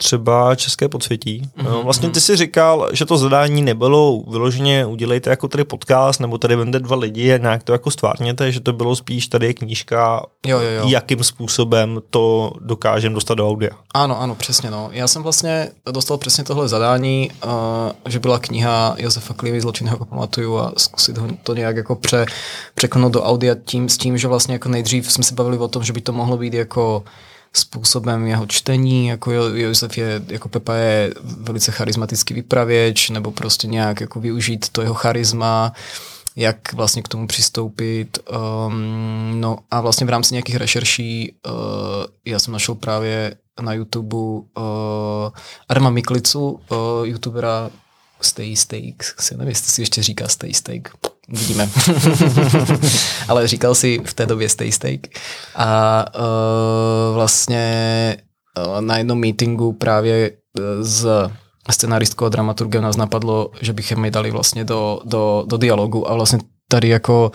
třeba 0.00 0.54
české 0.54 0.88
podsvětí. 0.88 1.42
Mm-hmm. 1.58 1.84
Vlastně 1.84 2.10
ty 2.10 2.20
si 2.20 2.36
říkal, 2.36 2.88
že 2.92 3.06
to 3.06 3.18
zadání 3.18 3.62
nebylo 3.62 4.22
vyloženě 4.30 4.86
udělejte 4.86 5.30
jako 5.30 5.48
tady 5.48 5.64
podcast, 5.64 6.20
nebo 6.20 6.38
tady 6.38 6.56
vende 6.56 6.78
dva 6.80 6.96
lidi 6.96 7.34
a 7.34 7.36
nějak 7.36 7.62
to 7.62 7.72
jako 7.72 7.90
stvárněte, 7.90 8.52
že 8.52 8.60
to 8.60 8.72
bylo 8.72 8.96
spíš 8.96 9.28
tady 9.28 9.46
je 9.46 9.54
knížka, 9.54 10.26
jo, 10.46 10.58
jo, 10.58 10.70
jo. 10.70 10.88
jakým 10.88 11.24
způsobem 11.24 11.98
to 12.10 12.52
dokážeme 12.60 13.14
dostat 13.14 13.34
do 13.34 13.48
audia. 13.48 13.70
Ano, 13.94 14.20
ano, 14.20 14.34
přesně. 14.34 14.70
No. 14.70 14.88
Já 14.92 15.08
jsem 15.08 15.22
vlastně 15.22 15.70
dostal 15.90 16.18
přesně 16.18 16.44
tohle 16.44 16.68
zadání, 16.68 17.30
uh, 17.44 17.50
že 18.08 18.18
byla 18.18 18.38
kniha 18.38 18.94
Josefa 18.98 19.34
Klivy 19.34 19.60
Zločin, 19.60 19.88
ho 19.88 20.04
pamatuju 20.04 20.58
a 20.58 20.72
zkusit 20.76 21.18
ho 21.18 21.28
to 21.42 21.54
nějak 21.54 21.76
jako 21.76 21.96
pře, 21.96 22.26
překnout 22.74 23.12
do 23.12 23.22
audia 23.22 23.54
tím, 23.64 23.88
s 23.88 23.98
tím, 23.98 24.18
že 24.18 24.28
vlastně 24.28 24.54
jako 24.54 24.68
nejdřív 24.68 25.12
jsme 25.12 25.24
se 25.24 25.34
bavili 25.34 25.58
o 25.58 25.68
tom, 25.68 25.84
že 25.84 25.92
by 25.92 26.00
to 26.00 26.12
mohlo 26.12 26.36
být 26.36 26.54
jako 26.54 27.04
způsobem 27.52 28.26
jeho 28.26 28.46
čtení, 28.46 29.06
jako 29.06 29.32
Josef 29.32 29.98
je, 29.98 30.22
jako 30.28 30.48
Pepa 30.48 30.74
je 30.74 31.14
velice 31.22 31.72
charismatický 31.72 32.34
vypravěč, 32.34 33.10
nebo 33.10 33.30
prostě 33.30 33.66
nějak 33.66 34.00
jako 34.00 34.20
využít 34.20 34.68
to 34.68 34.82
jeho 34.82 34.94
charisma, 34.94 35.72
jak 36.36 36.72
vlastně 36.72 37.02
k 37.02 37.08
tomu 37.08 37.26
přistoupit. 37.26 38.18
Um, 38.66 39.40
no 39.40 39.58
a 39.70 39.80
vlastně 39.80 40.06
v 40.06 40.10
rámci 40.10 40.34
nějakých 40.34 40.56
rešerší 40.56 41.32
uh, 41.46 41.52
já 42.24 42.38
jsem 42.38 42.52
našel 42.52 42.74
právě 42.74 43.34
na 43.60 43.72
YouTube 43.72 44.16
uh, 44.16 44.42
Adama 45.68 45.90
Miklicu, 45.90 46.50
uh, 46.50 46.58
youtubera 47.02 47.70
Stay 48.20 48.56
Steak, 48.56 49.14
nevím, 49.30 49.48
jestli 49.48 49.70
si 49.70 49.82
ještě 49.82 50.02
říká 50.02 50.28
Stay 50.28 50.54
Steak, 50.54 50.88
uvidíme. 51.32 51.70
Ale 53.28 53.46
říkal 53.46 53.74
si 53.74 54.00
v 54.04 54.14
té 54.14 54.26
době 54.26 54.48
Stay 54.48 54.72
Steak. 54.72 55.00
A 55.54 56.04
uh, 56.18 57.14
vlastně 57.14 58.16
uh, 58.66 58.80
na 58.80 58.98
jednom 58.98 59.20
meetingu 59.20 59.72
právě 59.72 60.30
uh, 60.30 60.64
s 60.82 61.30
scenaristkou 61.70 62.24
a 62.24 62.28
dramaturgem 62.28 62.82
nás 62.82 62.96
napadlo, 62.96 63.50
že 63.60 63.72
bychom 63.72 64.04
je 64.04 64.10
dali 64.10 64.30
vlastně 64.30 64.64
do, 64.64 65.00
do, 65.04 65.44
do 65.46 65.56
dialogu 65.56 66.10
a 66.10 66.14
vlastně 66.14 66.38
tady 66.68 66.88
jako 66.88 67.32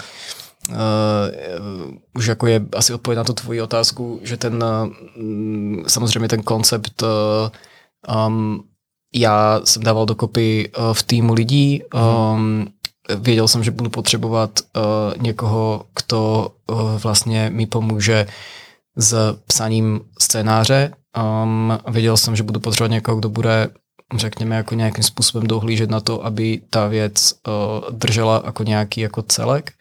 Uh, 0.70 1.96
už 2.16 2.26
jako 2.26 2.48
je 2.48 2.66
asi 2.76 2.94
odpověď 2.94 3.18
na 3.18 3.24
tu 3.24 3.34
tvoji 3.34 3.62
otázku, 3.62 4.20
že 4.24 4.38
ten 4.38 4.64
uh, 4.64 5.84
samozřejmě 5.88 6.28
ten 6.28 6.42
koncept 6.42 7.04
uh, 7.04 8.28
um, 8.28 8.64
já 9.16 9.62
jsem 9.64 9.84
dával 9.84 10.06
dokopy 10.06 10.72
uh, 10.78 10.94
v 10.94 11.04
týmu 11.04 11.34
lidí, 11.34 11.84
um, 11.94 12.68
věděl 13.16 13.48
jsem, 13.48 13.64
že 13.64 13.72
budu 13.72 13.90
potřebovat 13.90 14.60
uh, 14.60 15.22
někoho, 15.22 15.86
kdo 15.96 16.50
uh, 16.72 16.98
vlastně 16.98 17.50
mi 17.54 17.66
pomůže 17.66 18.28
s 18.96 19.40
psaním 19.48 20.02
scénáře. 20.20 20.92
Um, 21.44 21.80
věděl 21.88 22.18
jsem, 22.18 22.36
že 22.36 22.44
budu 22.44 22.60
potřebovat 22.60 22.92
někoho, 22.92 23.18
kdo 23.18 23.30
bude 23.30 23.70
řekněme, 24.16 24.56
jako 24.56 24.76
nějakým 24.76 25.04
způsobem 25.04 25.48
dohlížet 25.48 25.90
na 25.90 26.00
to, 26.00 26.26
aby 26.26 26.62
ta 26.70 26.88
věc 26.88 27.34
uh, 27.48 27.98
držela 27.98 28.44
jako 28.46 28.64
nějaký 28.64 29.02
jako 29.02 29.22
celek. 29.22 29.72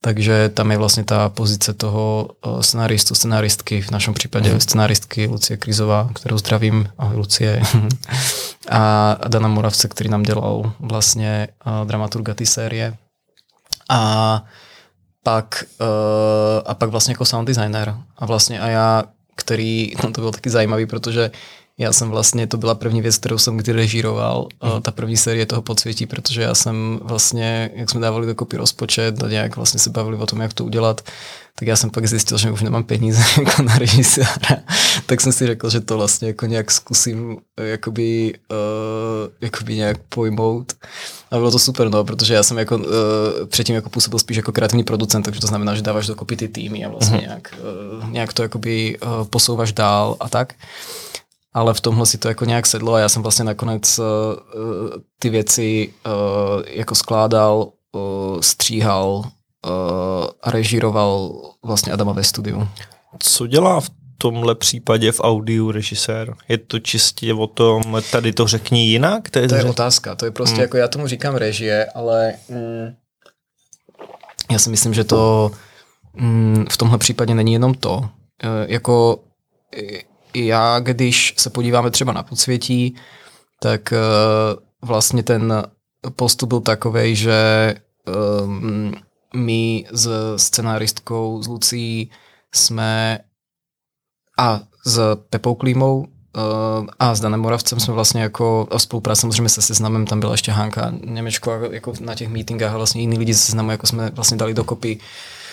Takže 0.00 0.48
tam 0.48 0.70
je 0.70 0.78
vlastně 0.78 1.04
ta 1.04 1.28
pozice 1.28 1.74
toho 1.74 2.28
uh, 2.46 2.60
scenaristu, 2.60 3.14
scenaristky, 3.14 3.82
v 3.82 3.90
našem 3.90 4.14
případě 4.14 4.52
mm. 4.52 4.60
scenaristky 4.60 5.26
Lucie 5.26 5.56
Krizová, 5.56 6.10
kterou 6.14 6.38
zdravím, 6.38 6.88
ahoj 6.98 7.16
Lucie, 7.16 7.62
a 8.70 9.16
Dana 9.28 9.48
Moravce, 9.48 9.88
který 9.88 10.10
nám 10.10 10.22
dělal 10.22 10.72
vlastně 10.80 11.48
uh, 11.66 11.88
dramaturga 11.88 12.34
ty 12.34 12.46
série. 12.46 12.96
A 13.90 14.44
pak, 15.22 15.64
uh, 15.80 15.86
a 16.66 16.74
pak 16.74 16.90
vlastně 16.90 17.12
jako 17.12 17.24
sound 17.24 17.48
designer. 17.48 17.94
A 18.16 18.26
vlastně 18.26 18.60
a 18.60 18.66
já, 18.68 19.04
který, 19.36 19.92
no 20.04 20.12
to 20.12 20.20
bylo 20.20 20.32
taky 20.32 20.50
zajímavý, 20.50 20.86
protože 20.86 21.30
já 21.78 21.92
jsem 21.92 22.10
vlastně, 22.10 22.46
to 22.46 22.56
byla 22.56 22.74
první 22.74 23.02
věc, 23.02 23.18
kterou 23.18 23.38
jsem 23.38 23.56
kdy 23.56 23.72
režíroval, 23.72 24.48
mm. 24.62 24.82
ta 24.82 24.90
první 24.90 25.16
série 25.16 25.46
toho 25.46 25.62
podsvětí, 25.62 26.06
protože 26.06 26.42
já 26.42 26.54
jsem 26.54 27.00
vlastně, 27.02 27.70
jak 27.74 27.90
jsme 27.90 28.00
dávali 28.00 28.26
dokopy 28.26 28.56
rozpočet 28.56 29.22
a 29.22 29.28
nějak 29.28 29.56
vlastně 29.56 29.80
se 29.80 29.90
bavili 29.90 30.16
o 30.16 30.26
tom, 30.26 30.40
jak 30.40 30.52
to 30.52 30.64
udělat, 30.64 31.00
tak 31.58 31.68
já 31.68 31.76
jsem 31.76 31.90
pak 31.90 32.06
zjistil, 32.06 32.38
že 32.38 32.50
už 32.50 32.62
nemám 32.62 32.84
peníze 32.84 33.22
jako 33.38 33.62
na 33.62 33.78
režiséra, 33.78 34.56
tak 35.06 35.20
jsem 35.20 35.32
si 35.32 35.46
řekl, 35.46 35.70
že 35.70 35.80
to 35.80 35.96
vlastně 35.96 36.28
jako 36.28 36.46
nějak 36.46 36.70
zkusím 36.70 37.36
eh, 37.56 37.66
jakoby, 37.66 38.34
uh, 38.50 39.28
jakoby 39.40 39.76
nějak 39.76 39.98
pojmout. 40.08 40.72
A 41.30 41.36
bylo 41.36 41.50
to 41.50 41.58
super, 41.58 41.90
no, 41.90 42.04
protože 42.04 42.34
já 42.34 42.42
jsem 42.42 42.58
jako 42.58 42.76
uh, 42.76 42.84
předtím 43.46 43.74
jako 43.74 43.90
působil 43.90 44.18
spíš 44.18 44.36
jako 44.36 44.52
kreativní 44.52 44.84
producent, 44.84 45.24
takže 45.24 45.40
to 45.40 45.46
znamená, 45.46 45.74
že 45.74 45.82
dáváš 45.82 46.06
dokopy 46.06 46.36
ty 46.36 46.48
týmy 46.48 46.84
a 46.84 46.88
vlastně 46.88 47.18
mm-hmm. 47.18 47.26
nějak, 47.26 47.54
uh, 48.02 48.10
nějak 48.10 48.32
to 48.32 48.42
jakoby 48.42 48.98
uh, 48.98 49.24
posouváš 49.24 49.72
dál 49.72 50.16
a 50.20 50.28
tak 50.28 50.54
ale 51.54 51.74
v 51.74 51.80
tomhle 51.80 52.06
si 52.06 52.18
to 52.18 52.28
jako 52.28 52.44
nějak 52.44 52.66
sedlo 52.66 52.94
a 52.94 52.98
já 52.98 53.08
jsem 53.08 53.22
vlastně 53.22 53.44
nakonec 53.44 53.98
uh, 53.98 54.04
ty 55.18 55.30
věci 55.30 55.92
uh, 56.06 56.62
jako 56.66 56.94
skládal, 56.94 57.68
uh, 57.92 58.40
stříhal 58.40 59.24
režíroval 60.46 61.42
vlastně 61.64 61.92
Adama 61.92 62.12
ve 62.12 62.24
studiu. 62.24 62.68
Co 63.18 63.46
dělá 63.46 63.80
v 63.80 63.90
tomhle 64.18 64.54
případě 64.54 65.12
v 65.12 65.20
audiu 65.20 65.70
režisér? 65.70 66.34
Je 66.48 66.58
to 66.58 66.78
čistě 66.78 67.34
o 67.34 67.46
tom, 67.46 67.82
tady 68.12 68.32
to 68.32 68.46
řekni 68.46 68.86
jinak? 68.86 69.30
To 69.30 69.38
je, 69.38 69.48
to 69.48 69.54
je 69.54 69.64
otázka, 69.64 70.14
to 70.14 70.24
je 70.24 70.30
prostě 70.30 70.54
hmm. 70.54 70.62
jako 70.62 70.76
já 70.76 70.88
tomu 70.88 71.06
říkám 71.06 71.34
režie, 71.34 71.86
ale 71.94 72.34
mm, 72.48 72.94
já 74.50 74.58
si 74.58 74.70
myslím, 74.70 74.94
že 74.94 75.04
to 75.04 75.50
mm, 76.14 76.66
v 76.70 76.76
tomhle 76.76 76.98
případě 76.98 77.34
není 77.34 77.52
jenom 77.52 77.74
to. 77.74 77.96
Uh, 77.98 78.08
jako 78.66 79.20
já, 80.34 80.80
když 80.80 81.34
se 81.36 81.50
podíváme 81.50 81.90
třeba 81.90 82.12
na 82.12 82.22
podsvětí, 82.22 82.96
tak 83.62 83.92
uh, 83.92 84.88
vlastně 84.88 85.22
ten 85.22 85.62
postup 86.16 86.48
byl 86.48 86.60
takový, 86.60 87.16
že 87.16 87.74
um, 88.44 88.92
my 89.34 89.84
s 89.92 90.08
scenáristkou, 90.36 91.42
s 91.42 91.46
Lucí 91.46 92.10
jsme 92.54 93.18
a 94.38 94.60
s 94.86 95.16
Pepou 95.30 95.54
Klímou 95.54 95.98
uh, 95.98 96.86
a 96.98 97.14
s 97.14 97.20
Danem 97.20 97.40
Moravcem 97.40 97.80
jsme 97.80 97.94
vlastně 97.94 98.22
jako 98.22 98.68
spolupráce 98.76 99.20
samozřejmě 99.20 99.48
se 99.48 99.62
seznamem, 99.62 100.06
tam 100.06 100.20
byla 100.20 100.32
ještě 100.32 100.52
Hanka 100.52 100.92
Němečko 101.04 101.50
jako 101.70 101.92
na 102.00 102.14
těch 102.14 102.28
meetingách 102.28 102.74
a 102.74 102.76
vlastně 102.76 103.00
jiní 103.00 103.18
lidi 103.18 103.34
se 103.34 103.40
seznamu 103.40 103.70
jako 103.70 103.86
jsme 103.86 104.10
vlastně 104.10 104.36
dali 104.36 104.54
dokopy 104.54 104.98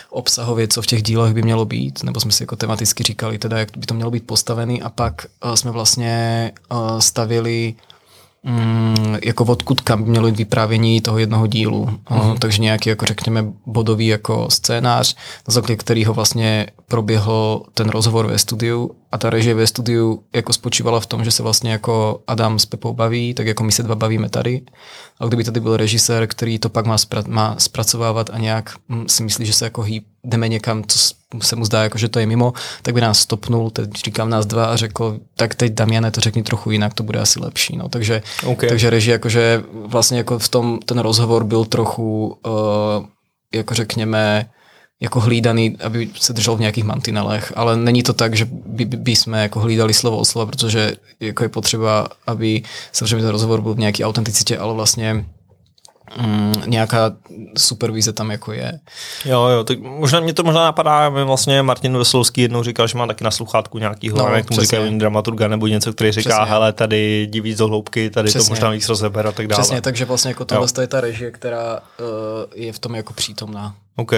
obsahově, 0.10 0.68
co 0.68 0.82
v 0.82 0.86
těch 0.86 1.04
dílech 1.04 1.34
by 1.34 1.42
mělo 1.42 1.66
být, 1.66 2.04
nebo 2.04 2.20
jsme 2.20 2.32
si 2.32 2.44
jako 2.44 2.56
tematicky 2.56 3.04
říkali 3.04 3.38
teda, 3.38 3.60
jak 3.60 3.78
by 3.78 3.86
to 3.86 3.94
mělo 3.94 4.12
být 4.12 4.28
postavený 4.28 4.82
a 4.82 4.90
pak 4.90 5.26
uh, 5.46 5.54
jsme 5.54 5.72
vlastně 5.72 6.52
uh, 6.72 7.00
stavili 7.00 7.76
mm, 8.46 9.18
jako 9.24 9.44
odkud 9.44 9.82
kam 9.82 10.02
mělo 10.02 10.28
jít 10.28 10.38
vyprávění 10.38 11.02
toho 11.02 11.18
jednoho 11.18 11.48
dílu. 11.48 11.86
Mm-hmm. 11.86 12.38
takže 12.40 12.62
nějaký, 12.62 12.90
jako 12.90 13.06
řekněme, 13.06 13.46
bodový 13.66 14.08
jako 14.08 14.48
scénář, 14.50 15.16
na 15.48 15.52
základě 15.52 15.76
kterého 15.76 16.14
vlastně 16.14 16.68
proběhl 16.88 17.62
ten 17.74 17.90
rozhovor 17.90 18.28
ve 18.28 18.38
studiu 18.38 18.92
a 19.16 19.18
ta 19.18 19.30
režie 19.30 19.56
ve 19.56 19.68
studiu 19.68 20.24
jako 20.36 20.54
spočívala 20.54 21.00
v 21.00 21.06
tom, 21.06 21.24
že 21.24 21.32
se 21.32 21.44
vlastně 21.44 21.72
jako 21.72 22.22
Adam 22.28 22.60
s 22.60 22.66
Pepou 22.66 22.94
baví, 22.94 23.34
tak 23.34 23.48
jako 23.48 23.64
my 23.64 23.72
se 23.72 23.84
dva 23.84 23.96
bavíme 23.96 24.30
tady. 24.30 24.62
A 25.20 25.26
kdyby 25.26 25.44
tady 25.44 25.60
byl 25.60 25.78
režisér, 25.78 26.28
který 26.28 26.60
to 26.60 26.70
pak 26.70 26.86
má, 26.86 26.96
spra- 26.96 27.28
má 27.28 27.56
zpracovávat 27.58 28.30
a 28.34 28.38
nějak 28.38 28.76
hm, 28.90 29.06
si 29.08 29.24
myslí, 29.24 29.46
že 29.46 29.54
se 29.54 29.66
jako 29.66 29.82
hýb, 29.82 30.04
jdeme 30.24 30.48
někam, 30.48 30.84
co 30.88 31.00
se 31.42 31.56
mu 31.56 31.66
zdá, 31.66 31.84
jako, 31.84 31.98
že 31.98 32.10
to 32.10 32.20
je 32.20 32.26
mimo, 32.26 32.54
tak 32.82 32.94
by 32.94 33.02
nás 33.02 33.20
stopnul, 33.20 33.70
teď 33.70 33.90
říkám 34.06 34.30
nás 34.30 34.46
dva 34.46 34.66
a 34.66 34.76
řekl, 34.76 35.20
tak 35.36 35.56
teď 35.56 35.74
Damiane 35.74 36.12
to 36.12 36.22
řekni 36.22 36.44
trochu 36.44 36.72
jinak, 36.72 36.94
to 36.94 37.04
bude 37.04 37.20
asi 37.20 37.40
lepší. 37.40 37.78
No. 37.78 37.90
Takže, 37.90 38.22
okay. 38.46 38.70
takže 38.70 38.90
režie, 38.90 39.14
jakože 39.14 39.64
vlastně 39.74 40.18
jako 40.18 40.40
v 40.40 40.50
tom 40.50 40.80
ten 40.86 41.00
rozhovor 41.00 41.44
byl 41.44 41.66
trochu, 41.66 42.38
uh, 42.46 43.06
jako 43.54 43.74
řekněme, 43.74 44.50
jako 45.02 45.20
hlídaný, 45.20 45.78
aby 45.84 46.10
se 46.20 46.34
držel 46.34 46.56
v 46.56 46.60
nějakých 46.60 46.84
mantinelech, 46.84 47.54
ale 47.56 47.78
není 47.78 48.04
to 48.04 48.14
tak, 48.14 48.36
že 48.36 48.46
by, 48.50 48.86
by, 48.86 49.16
jsme 49.16 49.42
jako 49.42 49.60
hlídali 49.60 49.94
slovo 49.94 50.18
o 50.18 50.26
slovo, 50.26 50.52
protože 50.52 50.96
jako 51.20 51.44
je 51.44 51.50
potřeba, 51.50 52.08
aby 52.28 52.64
samozřejmě 52.92 53.22
ten 53.22 53.32
rozhovor 53.32 53.62
byl 53.62 53.74
v 53.74 53.80
nějaké 53.80 54.06
autenticitě, 54.06 54.58
ale 54.58 54.74
vlastně 54.74 55.26
mm, 56.22 56.54
nějaká 56.66 57.12
supervize 57.58 58.14
tam 58.14 58.32
jako 58.32 58.52
je. 58.54 58.80
Jo, 59.26 59.48
jo, 59.48 59.64
tak 59.64 59.80
možná 59.80 60.20
mě 60.20 60.34
to 60.34 60.44
možná 60.44 60.64
napadá, 60.64 61.10
vlastně 61.10 61.62
Martin 61.62 61.98
Veselovský 61.98 62.42
jednou 62.42 62.64
říkal, 62.64 62.88
že 62.88 62.98
má 62.98 63.08
taky 63.08 63.24
na 63.24 63.32
sluchátku 63.32 63.78
nějakýho, 63.78 64.18
no, 64.18 64.36
jak 64.36 64.52
mu 64.52 64.60
říkají 64.60 64.98
dramaturga 64.98 65.48
nebo 65.48 65.68
něco, 65.68 65.94
který 65.94 66.12
říká, 66.12 66.30
přesně. 66.30 66.52
hele, 66.52 66.74
tady 66.74 67.28
jdi 67.30 67.42
víc 67.42 67.58
do 67.58 67.68
hloubky, 67.68 68.10
tady 68.10 68.30
přesně. 68.30 68.48
to 68.48 68.50
možná 68.50 68.70
víc 68.70 68.90
rozeber 68.90 69.28
a 69.28 69.32
tak 69.32 69.48
dále. 69.48 69.62
Přesně, 69.62 69.82
takže 69.82 70.06
vlastně 70.06 70.32
jako 70.32 70.46
tohle 70.46 70.68
je 70.82 70.88
ta 70.88 71.02
režie, 71.02 71.32
která 71.32 71.80
uh, 71.80 72.06
je 72.56 72.74
v 72.74 72.80
tom 72.80 72.96
jako 72.96 73.14
přítomná. 73.14 73.76
OK. 73.96 74.14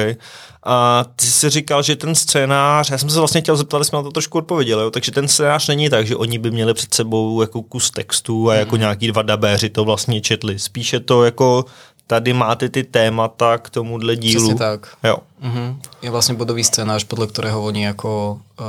A 0.64 1.06
ty 1.16 1.26
jsi 1.26 1.50
říkal, 1.50 1.84
že 1.84 1.96
ten 1.96 2.16
scénář, 2.16 2.90
já 2.90 2.98
jsem 2.98 3.10
se 3.10 3.20
vlastně 3.20 3.42
chtěl 3.42 3.58
zeptat, 3.58 3.84
jsme 3.84 3.98
na 3.98 4.04
to 4.04 4.12
trošku 4.12 4.38
odpověděli, 4.38 4.84
jo? 4.84 4.92
takže 4.92 5.12
ten 5.12 5.28
scénář 5.28 5.68
není 5.68 5.90
tak, 5.90 6.08
že 6.08 6.16
oni 6.16 6.40
by 6.40 6.52
měli 6.52 6.74
před 6.74 6.94
sebou 6.94 7.42
jako 7.42 7.62
kus 7.62 7.92
textu 7.92 8.50
a 8.50 8.56
jako 8.56 8.76
mm. 8.76 8.80
nějaký 8.80 9.08
dva 9.08 9.22
dabéři 9.22 9.70
to 9.70 9.86
vlastně 9.86 10.22
četli. 10.22 10.60
Spíše 10.60 11.00
to 11.00 11.24
jako 11.24 11.66
tady 12.08 12.34
máte 12.34 12.70
ty 12.70 12.84
témata 12.84 13.58
k 13.58 13.70
tomuhle 13.70 14.16
dílu. 14.16 14.42
Přesně 14.42 14.56
tak. 14.56 14.98
Jo. 15.04 15.18
Mm-hmm. 15.44 15.76
Je 16.02 16.10
vlastně 16.10 16.36
bodový 16.36 16.64
scénář, 16.64 17.04
podle 17.04 17.28
kterého 17.28 17.64
oni 17.64 17.86
jako 17.86 18.40
uh, 18.60 18.66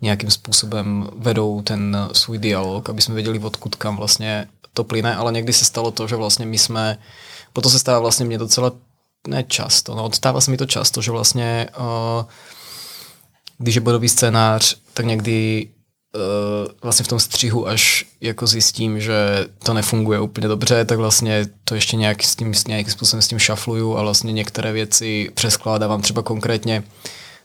nějakým 0.00 0.30
způsobem 0.30 1.08
vedou 1.16 1.62
ten 1.62 2.08
svůj 2.12 2.38
dialog, 2.38 2.90
aby 2.90 3.02
jsme 3.02 3.14
věděli, 3.14 3.38
odkud 3.38 3.74
kam 3.74 3.96
vlastně 3.96 4.46
to 4.74 4.84
plyne, 4.84 5.16
ale 5.16 5.32
někdy 5.32 5.52
se 5.52 5.64
stalo 5.64 5.90
to, 5.90 6.08
že 6.08 6.16
vlastně 6.16 6.46
my 6.46 6.58
jsme, 6.58 6.98
potom 7.52 7.72
se 7.72 7.78
stává 7.78 7.98
vlastně 7.98 8.26
mě 8.26 8.38
docela 8.38 8.72
ne 9.28 9.44
často, 9.44 9.94
no 9.94 10.10
stává 10.12 10.40
se 10.40 10.50
mi 10.50 10.56
to 10.56 10.66
často, 10.66 11.02
že 11.02 11.10
vlastně 11.10 11.68
uh, 11.78 12.24
když 13.58 13.74
je 13.74 13.80
bodový 13.80 14.08
scénář, 14.08 14.76
tak 14.94 15.06
někdy 15.06 15.68
uh, 16.14 16.72
vlastně 16.82 17.04
v 17.04 17.08
tom 17.08 17.20
střihu 17.20 17.68
až 17.68 18.06
jako 18.20 18.46
zjistím, 18.46 19.00
že 19.00 19.46
to 19.64 19.74
nefunguje 19.74 20.20
úplně 20.20 20.48
dobře, 20.48 20.84
tak 20.84 20.98
vlastně 20.98 21.46
to 21.64 21.74
ještě 21.74 21.96
nějak 21.96 22.22
s 22.22 22.36
tím, 22.36 22.52
nějakým 22.68 22.92
způsobem 22.92 23.22
s 23.22 23.28
tím 23.28 23.38
šafluju 23.38 23.96
a 23.96 24.02
vlastně 24.02 24.32
některé 24.32 24.72
věci 24.72 25.30
přeskládávám 25.34 26.02
třeba 26.02 26.22
konkrétně. 26.22 26.82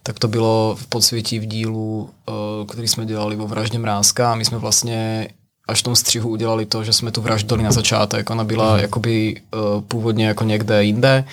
Tak 0.03 0.19
to 0.19 0.27
bylo 0.27 0.77
v 0.79 0.87
podsvětí 0.87 1.39
v 1.39 1.45
dílu, 1.45 2.09
uh, 2.29 2.67
který 2.67 2.87
jsme 2.87 3.05
dělali 3.05 3.35
o 3.35 3.47
vraždě 3.47 3.79
Mrázka 3.79 4.31
a 4.31 4.35
my 4.35 4.45
jsme 4.45 4.57
vlastně 4.57 5.27
až 5.67 5.79
v 5.79 5.83
tom 5.83 5.95
střihu 5.95 6.29
udělali 6.29 6.65
to, 6.65 6.83
že 6.83 6.93
jsme 6.93 7.11
tu 7.11 7.21
vraždu 7.21 7.47
dali 7.47 7.63
na 7.63 7.71
začátek. 7.71 8.29
Ona 8.29 8.43
byla 8.43 8.73
mm. 8.73 8.79
jakoby 8.79 9.41
uh, 9.53 9.81
původně 9.81 10.27
jako 10.27 10.43
někde 10.43 10.83
jinde, 10.83 11.23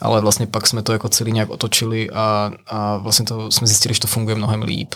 ale 0.00 0.20
vlastně 0.20 0.46
pak 0.46 0.66
jsme 0.66 0.82
to 0.82 0.92
jako 0.92 1.08
celý 1.08 1.32
nějak 1.32 1.50
otočili 1.50 2.10
a, 2.10 2.50
a 2.66 2.96
vlastně 2.96 3.26
to 3.26 3.50
jsme 3.50 3.66
zjistili, 3.66 3.94
že 3.94 4.00
to 4.00 4.06
funguje 4.06 4.36
mnohem 4.36 4.62
líp. 4.62 4.94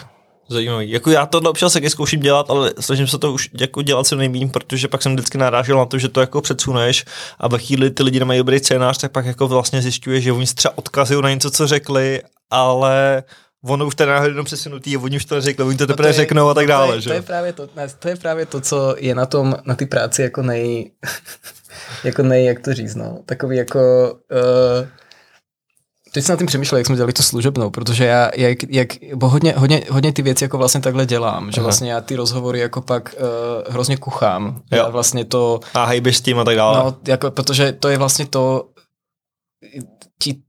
Zajímavý. 0.49 0.91
Jako 0.91 1.11
já 1.11 1.27
tohle 1.27 1.51
občas 1.51 1.73
taky 1.73 1.91
zkouším 1.91 2.21
dělat, 2.21 2.51
ale 2.51 2.73
snažím 2.81 3.07
se 3.07 3.19
to 3.19 3.33
už 3.33 3.51
jako 3.61 3.83
dělat 3.83 4.07
co 4.07 4.17
nejméně, 4.17 4.49
protože 4.49 4.89
pak 4.89 5.03
jsem 5.03 5.13
vždycky 5.13 5.39
narážel 5.39 5.79
na 5.79 5.85
to, 5.85 5.99
že 5.99 6.09
to 6.09 6.21
jako 6.21 6.41
předsuneš 6.41 7.05
a 7.39 7.49
ve 7.49 7.59
chvíli 7.59 7.91
ty 7.91 8.03
lidi 8.03 8.19
nemají 8.19 8.39
dobrý 8.39 8.59
scénář, 8.59 8.99
tak 8.99 9.13
pak 9.13 9.27
jako 9.27 9.49
vlastně 9.49 9.83
zjišťuješ, 9.83 10.25
že 10.25 10.33
oni 10.33 10.47
třeba 10.47 10.79
odkazují 10.79 11.23
na 11.23 11.31
něco, 11.31 11.51
co 11.51 11.67
řekli, 11.67 12.23
ale 12.51 13.23
ono 13.65 13.87
už 13.87 13.95
ten 13.95 14.09
náhodou 14.09 14.31
jenom 14.31 14.45
přesunutý, 14.45 14.97
oni 14.97 15.17
už 15.17 15.25
to 15.25 15.35
neřekli, 15.35 15.65
oni 15.65 15.77
to 15.77 15.85
no 15.85 15.87
teprve 15.87 16.09
no 16.09 16.13
řeknou 16.13 16.49
a 16.49 16.55
tak 16.55 16.67
dále. 16.67 16.87
To 16.87 16.95
je, 16.95 17.01
že? 17.01 17.11
To, 17.11 17.15
je 17.15 17.23
právě 17.23 17.53
to, 17.53 17.69
to 17.99 18.09
je 18.09 18.17
právě 18.17 18.47
to, 18.47 18.61
co 18.61 18.95
je 18.99 19.15
na 19.15 19.27
tom, 19.27 19.57
na 19.65 19.75
ty 19.75 19.87
práci 19.87 20.23
jako 20.23 20.43
nej, 20.43 20.91
jako 22.05 22.23
nej, 22.23 22.45
jak 22.45 22.61
to 22.61 22.75
říct, 22.75 22.95
no, 22.95 23.19
takový 23.27 23.57
jako, 23.57 23.79
uh, 24.33 24.89
teď 26.13 26.25
jsem 26.25 26.33
na 26.33 26.39
tím 26.39 26.47
přemýšlel, 26.47 26.79
jak 26.79 26.87
jsme 26.87 26.97
dělali 26.97 27.13
tu 27.13 27.23
služebnou, 27.23 27.71
protože 27.71 28.05
já, 28.05 28.31
jak, 28.37 28.59
jak 28.69 28.89
bo 29.15 29.29
hodně, 29.29 29.55
hodně, 29.57 29.83
hodně 29.91 30.13
ty 30.13 30.23
věci 30.23 30.45
jako 30.45 30.59
vlastně 30.59 30.81
takhle 30.81 31.07
dělám, 31.07 31.53
že 31.53 31.61
Aha. 31.61 31.63
vlastně 31.63 31.93
já 31.93 32.01
ty 32.01 32.17
rozhovory 32.17 32.59
jako 32.59 32.81
pak 32.81 33.15
uh, 33.19 33.73
hrozně 33.73 33.97
kuchám. 33.97 34.63
Jo. 34.73 34.79
Já 34.79 34.89
vlastně 34.89 35.25
to... 35.25 35.61
A 35.75 35.85
hejbeš 35.85 36.17
s 36.17 36.21
tím 36.21 36.39
a 36.39 36.45
tak 36.45 36.57
dále. 36.57 36.79
No, 36.79 36.97
jako, 37.07 37.31
protože 37.31 37.73
to 37.73 37.89
je 37.89 37.99
vlastně 37.99 38.27
to, 38.27 38.69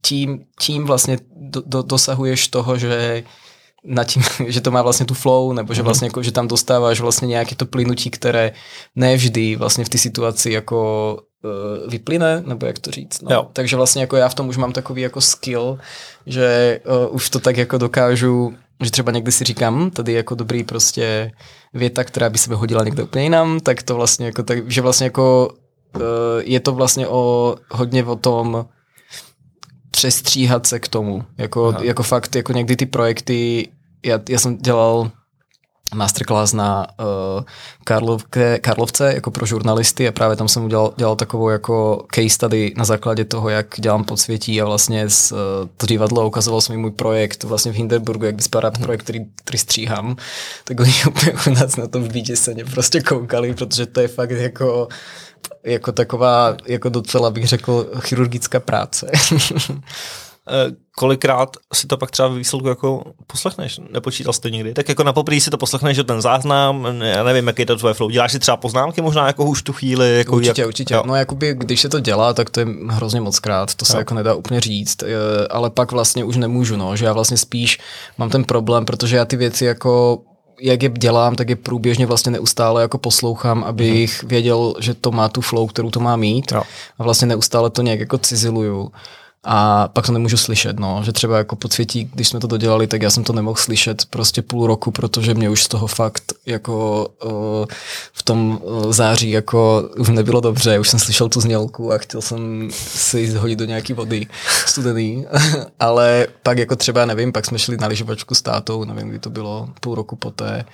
tím, 0.01 0.45
tím 0.59 0.85
vlastně 0.85 1.17
do, 1.35 1.63
do, 1.65 1.81
dosahuješ 1.81 2.47
toho, 2.47 2.77
že 2.77 3.23
na 3.85 4.03
tím, 4.03 4.23
že 4.47 4.61
to 4.61 4.71
má 4.71 4.81
vlastně 4.81 5.05
tu 5.05 5.13
flow, 5.13 5.53
nebo 5.53 5.73
že 5.73 5.81
mhm. 5.81 5.85
vlastně 5.85 6.07
jako, 6.07 6.23
že 6.23 6.31
tam 6.31 6.47
dostáváš 6.47 6.99
vlastně 6.99 7.27
nějaké 7.27 7.55
to 7.55 7.65
plynutí, 7.65 8.09
které 8.09 8.51
nevždy 8.95 9.55
vlastně 9.55 9.85
v 9.85 9.89
té 9.89 9.97
situaci 9.97 10.51
jako 10.51 11.19
uh, 11.43 11.91
vyplyne, 11.91 12.43
nebo 12.45 12.65
jak 12.65 12.79
to 12.79 12.91
říct. 12.91 13.21
No. 13.21 13.49
Takže 13.53 13.75
vlastně 13.75 14.01
jako 14.01 14.15
já 14.15 14.29
v 14.29 14.35
tom 14.35 14.49
už 14.49 14.57
mám 14.57 14.71
takový 14.71 15.01
jako 15.01 15.21
skill, 15.21 15.77
že 16.25 16.79
uh, 17.07 17.15
už 17.15 17.29
to 17.29 17.39
tak 17.39 17.57
jako 17.57 17.77
dokážu, 17.77 18.53
že 18.83 18.91
třeba 18.91 19.11
někdy 19.11 19.31
si 19.31 19.43
říkám, 19.43 19.91
tady 19.91 20.11
je 20.11 20.17
jako 20.17 20.35
dobrý 20.35 20.63
prostě 20.63 21.31
věta, 21.73 22.03
která 22.03 22.29
by 22.29 22.37
se 22.37 22.55
hodila 22.55 22.83
někde 22.83 23.03
úplně 23.03 23.23
jinam, 23.23 23.59
tak 23.59 23.83
to 23.83 23.95
vlastně 23.95 24.25
jako, 24.25 24.43
tak, 24.43 24.71
že 24.71 24.81
vlastně 24.81 25.03
jako 25.05 25.49
uh, 25.95 26.01
je 26.43 26.59
to 26.59 26.71
vlastně 26.71 27.07
o, 27.07 27.55
hodně 27.71 28.03
o 28.03 28.15
tom, 28.15 28.65
přestříhat 29.95 30.67
se 30.67 30.79
k 30.79 30.87
tomu. 30.87 31.23
Jako, 31.37 31.75
jako 31.81 32.03
fakt, 32.03 32.35
jako 32.35 32.53
někdy 32.53 32.75
ty 32.75 32.85
projekty, 32.85 33.67
já, 34.05 34.19
já 34.29 34.39
jsem 34.39 34.57
dělal 34.57 35.11
masterclass 35.93 36.53
na 36.53 36.87
uh, 36.99 37.43
Karlovke, 37.83 38.59
Karlovce 38.59 39.13
jako 39.13 39.31
pro 39.31 39.45
žurnalisty 39.45 40.07
a 40.07 40.11
právě 40.11 40.37
tam 40.37 40.47
jsem 40.47 40.65
udělal 40.65 40.93
dělal 40.97 41.15
takovou 41.15 41.49
jako 41.49 42.05
case 42.15 42.29
study 42.29 42.73
na 42.77 42.85
základě 42.85 43.25
toho, 43.25 43.49
jak 43.49 43.67
dělám 43.77 44.03
podsvětí 44.03 44.61
a 44.61 44.65
vlastně 44.65 45.09
z 45.09 45.31
uh, 45.31 45.37
to 45.77 45.85
divadlo 45.85 46.27
ukazoval 46.27 46.61
jsem 46.61 46.79
můj 46.79 46.91
projekt 46.91 47.43
vlastně 47.43 47.71
v 47.71 47.75
Hindenburgu, 47.75 48.25
jak 48.25 48.41
vypadá 48.41 48.69
mhm. 48.69 48.83
projekt, 48.83 49.03
který, 49.03 49.19
který 49.35 49.57
stříhám, 49.57 50.15
tak 50.63 50.79
oni 50.79 50.93
úplně 51.07 51.33
u 51.47 51.49
nás 51.49 51.75
na 51.75 51.87
tom 51.87 52.03
v 52.03 52.13
mě 52.53 52.65
prostě 52.65 53.01
koukali, 53.01 53.53
protože 53.53 53.85
to 53.85 54.01
je 54.01 54.07
fakt 54.07 54.31
jako 54.31 54.87
jako 55.65 55.91
taková, 55.91 56.57
jako 56.67 56.89
docela 56.89 57.31
bych 57.31 57.47
řekl, 57.47 57.89
chirurgická 57.99 58.59
práce. 58.59 59.11
Eh, 60.49 60.71
kolikrát 60.97 61.57
si 61.73 61.87
to 61.87 61.97
pak 61.97 62.11
třeba 62.11 62.27
ve 62.27 62.37
výsledku 62.37 62.67
jako 62.67 63.03
poslechneš? 63.27 63.79
Nepočítal 63.91 64.33
jsi 64.33 64.41
to 64.41 64.49
nikdy? 64.49 64.73
Tak 64.73 64.89
jako 64.89 65.03
na 65.03 65.13
poprvé 65.13 65.39
si 65.39 65.49
to 65.49 65.57
poslechneš, 65.57 65.95
že 65.95 66.03
ten 66.03 66.21
záznam, 66.21 66.87
já 67.01 67.23
nevím, 67.23 67.47
jaký 67.47 67.61
je 67.61 67.65
to 67.65 67.75
tvoje 67.75 67.93
flow. 67.93 68.09
Děláš 68.09 68.31
si 68.31 68.39
třeba 68.39 68.57
poznámky 68.57 69.01
možná 69.01 69.27
jako 69.27 69.45
už 69.45 69.61
tu 69.61 69.73
chvíli? 69.73 70.17
Jako 70.17 70.35
určitě, 70.35 70.61
jak, 70.61 70.67
určitě. 70.67 70.93
Jo. 70.93 71.03
No 71.05 71.15
jakoby, 71.15 71.53
když 71.53 71.81
se 71.81 71.89
to 71.89 71.99
dělá, 71.99 72.33
tak 72.33 72.49
to 72.49 72.59
je 72.59 72.65
hrozně 72.89 73.21
moc 73.21 73.39
krát, 73.39 73.75
to 73.75 73.85
se 73.85 73.93
jo. 73.93 73.99
jako 73.99 74.13
nedá 74.13 74.35
úplně 74.35 74.61
říct, 74.61 75.03
eh, 75.03 75.07
ale 75.49 75.69
pak 75.69 75.91
vlastně 75.91 76.23
už 76.23 76.37
nemůžu, 76.37 76.77
no, 76.77 76.95
že 76.95 77.05
já 77.05 77.13
vlastně 77.13 77.37
spíš 77.37 77.79
mám 78.17 78.29
ten 78.29 78.43
problém, 78.43 78.85
protože 78.85 79.15
já 79.15 79.25
ty 79.25 79.35
věci 79.35 79.65
jako 79.65 80.21
jak 80.61 80.83
je 80.83 80.89
dělám, 80.89 81.35
tak 81.35 81.49
je 81.49 81.55
průběžně 81.55 82.05
vlastně 82.05 82.31
neustále 82.31 82.81
jako 82.81 82.97
poslouchám, 82.97 83.63
abych 83.63 84.23
mm. 84.23 84.29
věděl, 84.29 84.73
že 84.79 84.93
to 84.93 85.11
má 85.11 85.29
tu 85.29 85.41
flow, 85.41 85.67
kterou 85.67 85.89
to 85.89 85.99
má 85.99 86.15
mít. 86.15 86.51
Jo. 86.51 86.63
A 86.99 87.03
vlastně 87.03 87.27
neustále 87.27 87.69
to 87.69 87.81
nějak 87.81 87.99
jako 87.99 88.17
ciziluju 88.17 88.91
a 89.45 89.87
pak 89.87 90.05
to 90.05 90.11
nemůžu 90.11 90.37
slyšet, 90.37 90.79
no, 90.79 91.01
že 91.03 91.11
třeba 91.11 91.37
jako 91.37 91.55
podsvětí, 91.55 92.09
když 92.13 92.27
jsme 92.27 92.39
to 92.39 92.47
dodělali, 92.47 92.87
tak 92.87 93.01
já 93.01 93.09
jsem 93.09 93.23
to 93.23 93.33
nemohl 93.33 93.55
slyšet 93.55 94.05
prostě 94.09 94.41
půl 94.41 94.67
roku, 94.67 94.91
protože 94.91 95.33
mě 95.33 95.49
už 95.49 95.63
z 95.63 95.67
toho 95.67 95.87
fakt 95.87 96.33
jako 96.45 97.07
uh, 97.23 97.65
v 98.13 98.23
tom 98.23 98.59
uh, 98.63 98.91
září 98.91 99.29
jako 99.29 99.89
už 99.97 100.09
nebylo 100.09 100.41
dobře, 100.41 100.79
už 100.79 100.89
jsem 100.89 100.99
slyšel 100.99 101.29
tu 101.29 101.41
znělku 101.41 101.93
a 101.93 101.97
chtěl 101.97 102.21
jsem 102.21 102.69
si 102.71 103.31
zhodit 103.31 103.59
do 103.59 103.65
nějaký 103.65 103.93
vody 103.93 104.27
studený, 104.65 105.25
ale 105.79 106.27
pak 106.43 106.57
jako 106.57 106.75
třeba, 106.75 107.05
nevím, 107.05 107.31
pak 107.31 107.45
jsme 107.45 107.59
šli 107.59 107.77
na 107.77 107.87
lyžovačku 107.87 108.35
s 108.35 108.41
tátou, 108.41 108.83
nevím, 108.83 109.09
kdy 109.09 109.19
to 109.19 109.29
bylo, 109.29 109.69
půl 109.79 109.95
roku 109.95 110.15
poté, 110.15 110.65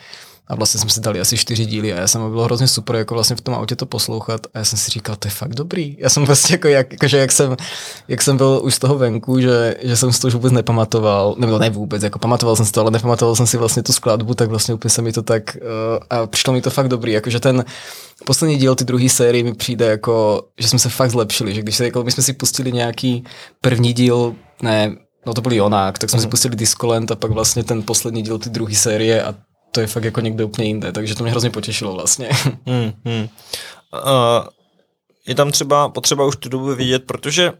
a 0.51 0.55
vlastně 0.55 0.79
jsme 0.79 0.89
si 0.89 0.99
dali 0.99 1.19
asi 1.19 1.37
čtyři 1.37 1.65
díly 1.65 1.93
a 1.93 1.99
já 1.99 2.07
jsem 2.07 2.29
bylo 2.29 2.43
hrozně 2.43 2.67
super 2.67 2.95
jako 2.95 3.13
vlastně 3.13 3.35
v 3.35 3.41
tom 3.41 3.53
autě 3.53 3.75
to 3.75 3.85
poslouchat 3.85 4.47
a 4.53 4.59
já 4.59 4.65
jsem 4.65 4.79
si 4.79 4.91
říkal, 4.91 5.15
to 5.15 5.27
je 5.27 5.31
fakt 5.31 5.55
dobrý. 5.55 5.97
Já 5.99 6.09
jsem 6.09 6.25
vlastně 6.25 6.53
jako, 6.53 6.67
jak, 6.67 6.91
jakože 6.91 7.17
jak 7.17 7.31
jsem, 7.31 7.57
jak 8.07 8.21
jsem 8.21 8.37
byl 8.37 8.61
už 8.63 8.75
z 8.75 8.79
toho 8.79 8.97
venku, 8.97 9.39
že, 9.39 9.75
že 9.81 9.97
jsem 9.97 10.13
si 10.13 10.21
to 10.21 10.27
už 10.27 10.33
vůbec 10.33 10.53
nepamatoval, 10.53 11.35
nebo 11.37 11.59
ne 11.59 11.69
vůbec, 11.69 12.03
jako 12.03 12.19
pamatoval 12.19 12.55
jsem 12.55 12.65
si 12.65 12.71
to, 12.71 12.81
ale 12.81 12.91
nepamatoval 12.91 13.35
jsem 13.35 13.47
si 13.47 13.57
vlastně 13.57 13.83
tu 13.83 13.93
skladbu, 13.93 14.33
tak 14.33 14.49
vlastně 14.49 14.73
úplně 14.73 14.89
se 14.89 15.01
mi 15.01 15.11
to 15.11 15.21
tak, 15.21 15.57
uh, 15.61 15.99
a 16.09 16.27
přišlo 16.27 16.53
mi 16.53 16.61
to 16.61 16.69
fakt 16.69 16.87
dobrý, 16.87 17.11
jakože 17.11 17.39
ten 17.39 17.65
poslední 18.25 18.57
díl 18.57 18.75
ty 18.75 18.83
druhé 18.83 19.09
série 19.09 19.43
mi 19.43 19.53
přijde 19.53 19.85
jako, 19.85 20.43
že 20.59 20.67
jsme 20.67 20.79
se 20.79 20.89
fakt 20.89 21.11
zlepšili, 21.11 21.53
že 21.53 21.61
když 21.61 21.75
se, 21.75 21.85
jako 21.85 22.03
my 22.03 22.11
jsme 22.11 22.23
si 22.23 22.33
pustili 22.33 22.71
nějaký 22.71 23.23
první 23.61 23.93
díl, 23.93 24.35
ne, 24.61 24.95
no 25.25 25.33
to 25.33 25.41
byl 25.41 25.53
Jonák, 25.53 25.99
tak 25.99 26.09
jsme 26.09 26.17
mm. 26.17 26.21
si 26.21 26.25
mhm. 26.25 26.31
pustili 26.31 26.55
Discoland 26.55 27.11
a 27.11 27.15
pak 27.15 27.31
vlastně 27.31 27.63
ten 27.63 27.83
poslední 27.83 28.21
díl 28.21 28.39
ty 28.39 28.49
druhé 28.49 28.75
série 28.75 29.23
a 29.23 29.35
to 29.71 29.81
je 29.81 29.87
fakt 29.87 30.03
jako 30.03 30.21
někde 30.21 30.43
úplně 30.43 30.67
jinde, 30.67 30.91
takže 30.91 31.15
to 31.15 31.23
mě 31.23 31.31
hrozně 31.31 31.49
potěšilo 31.49 31.93
vlastně. 31.93 32.29
Hmm, 32.65 32.93
hmm. 33.05 33.27
Uh, 33.93 34.47
je 35.27 35.35
tam 35.35 35.51
třeba 35.51 35.89
potřeba 35.89 36.25
už 36.25 36.35
tu 36.35 36.49
dobu 36.49 36.75
vidět, 36.75 37.03
protože 37.05 37.51
uh, 37.51 37.57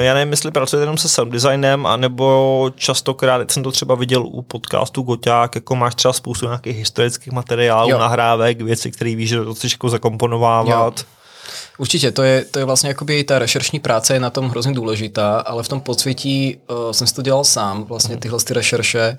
já 0.00 0.14
nevím, 0.14 0.30
jestli 0.30 0.50
pracujete 0.50 0.82
jenom 0.82 0.98
se 0.98 1.08
sound 1.08 1.32
designem, 1.32 1.86
anebo 1.86 2.70
častokrát, 2.76 3.50
jsem 3.50 3.62
to 3.62 3.72
třeba 3.72 3.94
viděl 3.94 4.22
u 4.26 4.42
podcastu 4.42 5.02
Goťák, 5.02 5.54
jako 5.54 5.76
máš 5.76 5.94
třeba 5.94 6.12
spoustu 6.12 6.46
nějakých 6.46 6.76
historických 6.76 7.32
materiálů, 7.32 7.90
jo. 7.90 7.98
nahrávek, 7.98 8.60
věci, 8.60 8.90
které 8.90 9.14
víš, 9.14 9.28
že 9.28 9.44
to 9.44 9.54
chceš 9.54 9.72
jako 9.72 9.88
zakomponovávat. 9.88 10.98
Jo. 10.98 11.04
Určitě, 11.78 12.12
to 12.12 12.22
je, 12.22 12.44
to 12.44 12.58
je 12.58 12.64
vlastně 12.64 12.88
jakoby 12.88 13.24
ta 13.24 13.38
rešeršní 13.38 13.80
práce 13.80 14.14
je 14.14 14.20
na 14.20 14.30
tom 14.30 14.48
hrozně 14.48 14.72
důležitá, 14.72 15.40
ale 15.40 15.62
v 15.62 15.68
tom 15.68 15.80
podsvětí 15.80 16.56
uh, 16.70 16.90
jsem 16.90 17.06
si 17.06 17.14
to 17.14 17.22
dělal 17.22 17.44
sám, 17.44 17.84
vlastně 17.84 18.14
mhm. 18.14 18.20
tyhle 18.20 18.38
ty 18.38 18.54
rešerše. 18.54 19.18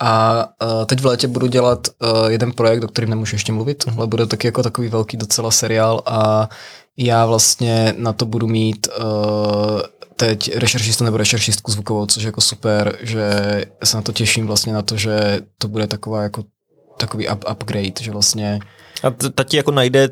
A 0.00 0.44
uh, 0.62 0.84
teď 0.84 1.00
v 1.00 1.06
létě 1.06 1.28
budu 1.28 1.46
dělat 1.46 1.88
uh, 1.88 2.28
jeden 2.28 2.52
projekt, 2.52 2.84
o 2.84 2.88
kterým 2.88 3.10
nemůžu 3.10 3.34
ještě 3.34 3.52
mluvit, 3.52 3.86
mm. 3.86 3.98
ale 3.98 4.06
bude 4.06 4.26
taky 4.26 4.46
jako 4.46 4.62
takový 4.62 4.88
velký 4.88 5.16
docela 5.16 5.50
seriál 5.50 6.02
a 6.06 6.48
já 6.96 7.26
vlastně 7.26 7.94
na 7.98 8.12
to 8.12 8.26
budu 8.26 8.46
mít 8.46 8.88
uh, 8.98 9.80
teď 10.16 10.56
rešeršistu 10.56 11.04
nebo 11.04 11.16
rešeršistku 11.16 11.72
zvukovou, 11.72 12.06
což 12.06 12.22
je 12.22 12.26
jako 12.28 12.40
super, 12.40 12.98
že 13.00 13.30
se 13.84 13.96
na 13.96 14.02
to 14.02 14.12
těším 14.12 14.46
vlastně 14.46 14.72
na 14.72 14.82
to, 14.82 14.96
že 14.96 15.40
to 15.58 15.68
bude 15.68 15.86
taková 15.86 16.22
jako 16.22 16.44
takový 16.96 17.28
up, 17.28 17.44
upgrade, 17.50 18.00
že 18.00 18.10
vlastně... 18.10 18.60
A 19.02 19.10
ta 19.34 19.44
ti 19.44 19.56
jako 19.56 19.70
najde 19.70 20.08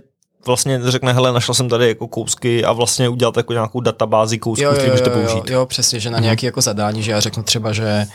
vlastně 0.46 0.80
řekne, 0.84 1.12
hele, 1.12 1.32
našel 1.32 1.54
jsem 1.54 1.68
tady 1.68 1.88
jako 1.88 2.08
kousky 2.08 2.64
a 2.64 2.72
vlastně 2.72 3.08
udělat 3.08 3.36
jako 3.36 3.52
nějakou 3.52 3.80
databázi 3.80 4.38
kousků, 4.38 4.64
který 4.72 4.90
můžete 4.90 5.10
použít. 5.10 5.50
Jo, 5.50 5.58
jo, 5.58 5.66
přesně, 5.66 6.00
že 6.00 6.10
na 6.10 6.18
nějaký 6.18 6.46
jako 6.46 6.60
zadání, 6.60 7.02
že 7.02 7.10
já 7.12 7.20
řeknu 7.20 7.42
třeba, 7.42 7.72
že 7.72 8.06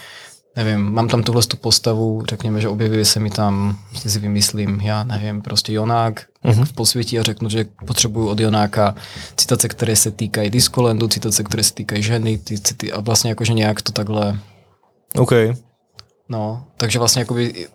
nevím, 0.55 0.79
mám 0.79 1.07
tam 1.07 1.23
tuhle 1.23 1.43
tu 1.43 1.57
postavu, 1.57 2.23
řekněme, 2.29 2.61
že 2.61 2.69
objevuje 2.69 3.05
se 3.05 3.19
mi 3.19 3.29
tam, 3.29 3.79
si 4.07 4.19
vymyslím, 4.19 4.81
já 4.81 5.03
nevím, 5.03 5.41
prostě 5.41 5.73
Jonák 5.73 6.25
uh-huh. 6.45 6.65
v 6.65 6.73
posvětí 6.73 7.19
a 7.19 7.23
řeknu, 7.23 7.49
že 7.49 7.65
potřebuju 7.85 8.27
od 8.27 8.39
Jonáka 8.39 8.95
citace, 9.35 9.67
které 9.69 9.95
se 9.95 10.11
týkají 10.11 10.49
Discolandu, 10.49 11.07
citace, 11.07 11.43
které 11.43 11.63
se 11.63 11.73
týkají 11.73 12.03
ženy, 12.03 12.37
ty 12.37 12.59
city, 12.59 12.91
a 12.91 12.99
vlastně 13.01 13.29
jakože 13.29 13.53
nějak 13.53 13.81
to 13.81 13.91
takhle... 13.91 14.39
OK. 15.17 15.31
No, 16.29 16.65
takže 16.77 16.99
vlastně 16.99 17.19
jakoby, 17.19 17.67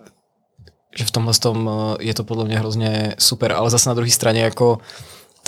že 0.99 1.05
v 1.05 1.11
tomhle 1.11 1.35
tom 1.35 1.71
eh, 1.73 2.05
je 2.05 2.14
to 2.14 2.25
podle 2.25 2.45
mě 2.45 2.59
hrozně 2.59 3.14
super, 3.19 3.53
ale 3.53 3.71
zase 3.71 3.91
na 3.91 3.95
druhé 3.95 4.11
straně 4.11 4.43
jako 4.43 4.79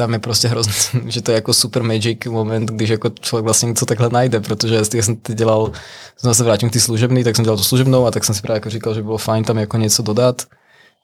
tam 0.00 0.12
je 0.12 0.18
prostě 0.18 0.48
hrozně, 0.48 0.72
že 1.06 1.22
to 1.22 1.30
je 1.30 1.34
jako 1.34 1.54
super 1.54 1.82
magic 1.82 2.24
moment, 2.26 2.70
když 2.70 2.90
jako 2.90 3.08
člověk 3.20 3.44
vlastně 3.44 3.66
něco 3.66 3.86
takhle 3.86 4.08
najde, 4.08 4.40
protože 4.40 4.74
já 4.74 5.02
jsem 5.02 5.16
teď 5.16 5.36
dělal, 5.36 5.72
znovu 6.20 6.34
se 6.34 6.44
vrátím 6.44 6.70
k 6.70 6.72
ty 6.72 6.80
služebný, 6.80 7.24
tak 7.24 7.36
jsem 7.36 7.44
dělal 7.44 7.56
tu 7.56 7.64
služebnou 7.64 8.06
a 8.06 8.10
tak 8.10 8.24
jsem 8.24 8.34
si 8.34 8.42
právě 8.42 8.56
jako 8.56 8.70
říkal, 8.70 8.94
že 8.94 9.02
bylo 9.02 9.18
fajn 9.18 9.44
tam 9.44 9.58
jako 9.58 9.76
něco 9.76 10.02
dodat, 10.02 10.42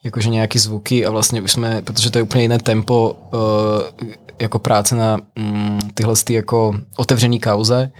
jakože 0.04 0.30
nějaký 0.30 0.58
zvuky 0.58 1.06
a 1.06 1.10
vlastně 1.10 1.42
už 1.42 1.52
jsme, 1.52 1.82
protože 1.82 2.10
to 2.10 2.18
je 2.18 2.22
úplně 2.22 2.42
jiné 2.42 2.58
tempo 2.58 3.16
uh, 3.32 4.08
jako 4.40 4.58
práce 4.58 4.96
na 4.96 5.18
um, 5.38 5.78
tyhle 5.94 6.14
ty 6.24 6.34
jako 6.34 6.74
otevřený 6.96 7.40
kauze, 7.40 7.92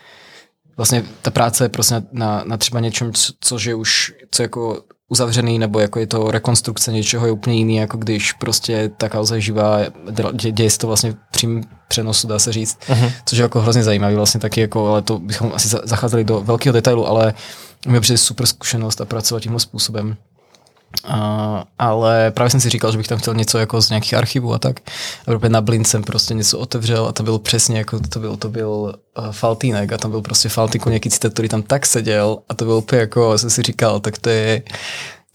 vlastně 0.77 1.05
ta 1.23 1.31
práce 1.31 1.65
je 1.65 1.69
prostě 1.69 1.95
na, 1.95 2.03
na, 2.13 2.45
na 2.47 2.57
třeba 2.57 2.81
něčem, 2.81 3.13
co, 3.13 3.33
což 3.41 3.65
je 3.65 3.75
už, 3.75 4.15
co 4.31 4.43
jako 4.43 4.83
uzavřený, 5.09 5.59
nebo 5.59 5.81
jako 5.81 5.99
je 5.99 6.07
to 6.07 6.31
rekonstrukce 6.31 6.93
něčeho 6.93 7.27
je 7.27 7.33
úplně 7.33 7.57
jiný, 7.57 7.77
jako 7.77 7.99
když 7.99 8.33
prostě 8.33 8.91
ta 8.97 9.09
kauza 9.09 9.35
je 9.35 9.41
živá, 9.41 9.79
dě, 10.33 10.53
děje 10.53 10.71
se 10.71 10.79
to 10.79 10.87
vlastně 10.87 11.15
přím 11.31 11.65
přenosu, 11.89 12.29
dá 12.29 12.39
se 12.39 12.53
říct, 12.53 12.79
uh-huh. 12.87 13.13
což 13.25 13.39
je 13.39 13.43
jako 13.43 13.61
hrozně 13.61 13.83
zajímavý 13.83 14.15
vlastně 14.17 14.41
taky, 14.41 14.61
jako, 14.61 14.89
ale 14.89 15.03
to 15.03 15.19
bychom 15.19 15.53
asi 15.55 15.69
zacházeli 15.69 16.25
do 16.25 16.41
velkého 16.41 16.73
detailu, 16.73 17.09
ale 17.09 17.35
mě 17.87 18.01
přijde 18.01 18.19
super 18.19 18.47
zkušenost 18.47 19.01
a 19.01 19.05
pracovat 19.05 19.41
tímhle 19.41 19.61
způsobem. 19.61 20.17
Ale 21.79 22.31
právě 22.31 22.51
jsem 22.51 22.61
si 22.61 22.71
říkal, 22.71 22.93
že 22.93 22.99
bych 22.99 23.09
tam 23.09 23.19
chtěl 23.19 23.35
něco 23.35 23.59
jako 23.59 23.83
z 23.83 23.91
nějakých 23.91 24.15
archivů 24.15 24.55
a 24.55 24.59
tak. 24.59 24.81
A 25.27 25.49
na 25.49 25.61
Blind 25.61 25.87
jsem 25.87 26.03
prostě 26.03 26.35
něco 26.35 26.59
otevřel 26.59 27.07
a 27.07 27.13
to 27.13 27.23
bylo 27.23 27.39
přesně 27.39 27.79
jako 27.79 28.01
to 28.09 28.21
byl, 28.21 28.37
to 28.37 28.49
byl 28.49 28.71
uh, 28.71 29.31
Faltínek 29.31 29.93
a 29.93 29.99
tam 29.99 30.11
byl 30.11 30.23
prostě 30.23 30.49
Faltínku 30.49 30.89
nějaký 30.89 31.11
citat, 31.11 31.33
který 31.33 31.49
tam 31.49 31.63
tak 31.63 31.87
seděl 31.87 32.39
a 32.49 32.55
to 32.55 32.65
byl 32.65 32.75
úplně 32.75 33.01
jako, 33.01 33.39
jsem 33.39 33.51
si 33.51 33.63
říkal, 33.63 34.01
tak 34.01 34.19
to 34.19 34.31
je, 34.31 34.63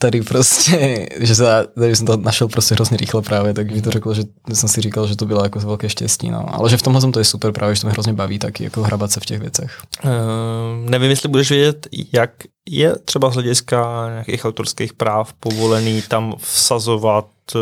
tady 0.01 0.21
prostě, 0.21 1.07
že 1.19 1.35
se, 1.35 1.67
tady 1.75 1.95
jsem 1.95 2.05
to 2.05 2.17
našel 2.17 2.47
prostě 2.47 2.75
hrozně 2.75 2.97
rychle 2.97 3.21
právě, 3.21 3.53
tak 3.53 3.71
mi 3.71 3.81
to 3.81 3.91
řekl, 3.91 4.13
že 4.13 4.23
jsem 4.53 4.69
si 4.69 4.81
říkal, 4.81 5.07
že 5.07 5.15
to 5.15 5.25
bylo 5.25 5.43
jako 5.43 5.59
velké 5.59 5.89
štěstí, 5.89 6.31
no. 6.31 6.45
Ale 6.55 6.69
že 6.69 6.77
v 6.77 6.81
tomhle 6.81 7.01
tom 7.01 7.11
to 7.11 7.19
je 7.19 7.25
super 7.25 7.51
právě, 7.51 7.75
že 7.75 7.81
to 7.81 7.87
mě 7.87 7.91
hrozně 7.91 8.13
baví, 8.13 8.39
taky 8.39 8.63
jako 8.63 8.81
hrabat 8.81 9.11
se 9.11 9.19
v 9.19 9.25
těch 9.25 9.39
věcech. 9.39 9.81
Uh, 10.03 10.89
nevím, 10.89 11.09
jestli 11.09 11.29
budeš 11.29 11.49
vědět, 11.49 11.87
jak 12.13 12.31
je 12.69 12.95
třeba 13.05 13.29
z 13.29 13.33
hlediska 13.33 14.09
nějakých 14.09 14.45
autorských 14.45 14.93
práv 14.93 15.33
povolený 15.33 16.01
tam 16.01 16.35
vsazovat, 16.37 17.27
uh, 17.55 17.61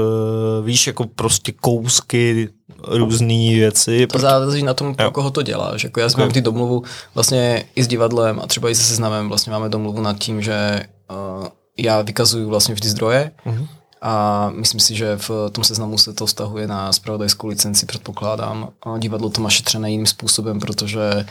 víš, 0.66 0.88
jako 0.88 1.06
prostě 1.06 1.52
kousky 1.52 2.50
různé 2.88 3.54
věci. 3.54 4.08
To 4.08 4.20
záleží 4.20 4.64
na 4.64 4.74
tom, 4.74 4.96
pro 4.96 5.12
koho 5.12 5.32
to 5.32 5.42
děláš. 5.42 5.84
Jako 5.84 6.00
já 6.00 6.06
okay. 6.06 6.26
mám 6.26 6.32
ty 6.32 6.42
domluvu 6.42 6.84
vlastně 7.16 7.66
i 7.76 7.84
s 7.84 7.88
divadlem 7.88 8.40
a 8.44 8.48
třeba 8.48 8.70
i 8.70 8.76
se 8.76 8.84
seznamem 8.84 9.28
vlastně 9.28 9.52
máme 9.52 9.70
domluvu 9.70 10.02
nad 10.02 10.18
tím, 10.18 10.42
že 10.42 10.84
uh, 11.40 11.48
já 11.84 12.02
vykazuju 12.02 12.50
vlastně 12.50 12.76
vždy 12.76 12.90
zdroje 12.90 13.32
uh-huh. 13.46 13.68
a 14.02 14.50
myslím 14.50 14.80
si, 14.80 14.96
že 14.96 15.18
v 15.18 15.50
tom 15.52 15.64
seznamu 15.64 15.98
se 15.98 16.14
to 16.14 16.26
vztahuje 16.26 16.68
na 16.68 16.94
spravodajskou 16.94 17.48
licenci, 17.48 17.86
předpokládám. 17.86 18.70
A 18.82 18.98
divadlo 18.98 19.30
to 19.30 19.42
má 19.42 19.50
šetřené 19.50 19.92
jiným 19.92 20.06
způsobem, 20.06 20.60
protože 20.60 21.26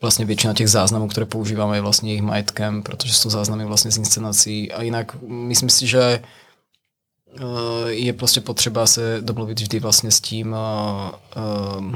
vlastně 0.00 0.24
většina 0.24 0.54
těch 0.54 0.70
záznamů, 0.70 1.08
které 1.08 1.26
používáme, 1.26 1.76
je 1.76 1.80
vlastně 1.80 2.10
jejich 2.10 2.22
majetkem, 2.22 2.82
protože 2.82 3.12
jsou 3.12 3.30
záznamy 3.30 3.64
vlastně 3.64 3.90
z 3.90 3.96
inscenací. 3.96 4.72
A 4.72 4.82
jinak 4.82 5.16
myslím 5.22 5.68
si, 5.68 5.86
že 5.86 6.02
eh, 6.02 7.90
je 7.90 8.12
prostě 8.12 8.40
potřeba 8.40 8.86
se 8.86 9.18
domluvit 9.20 9.60
vždy 9.60 9.80
vlastně 9.80 10.10
s 10.10 10.20
tím 10.20 10.56
uh, 11.36 11.94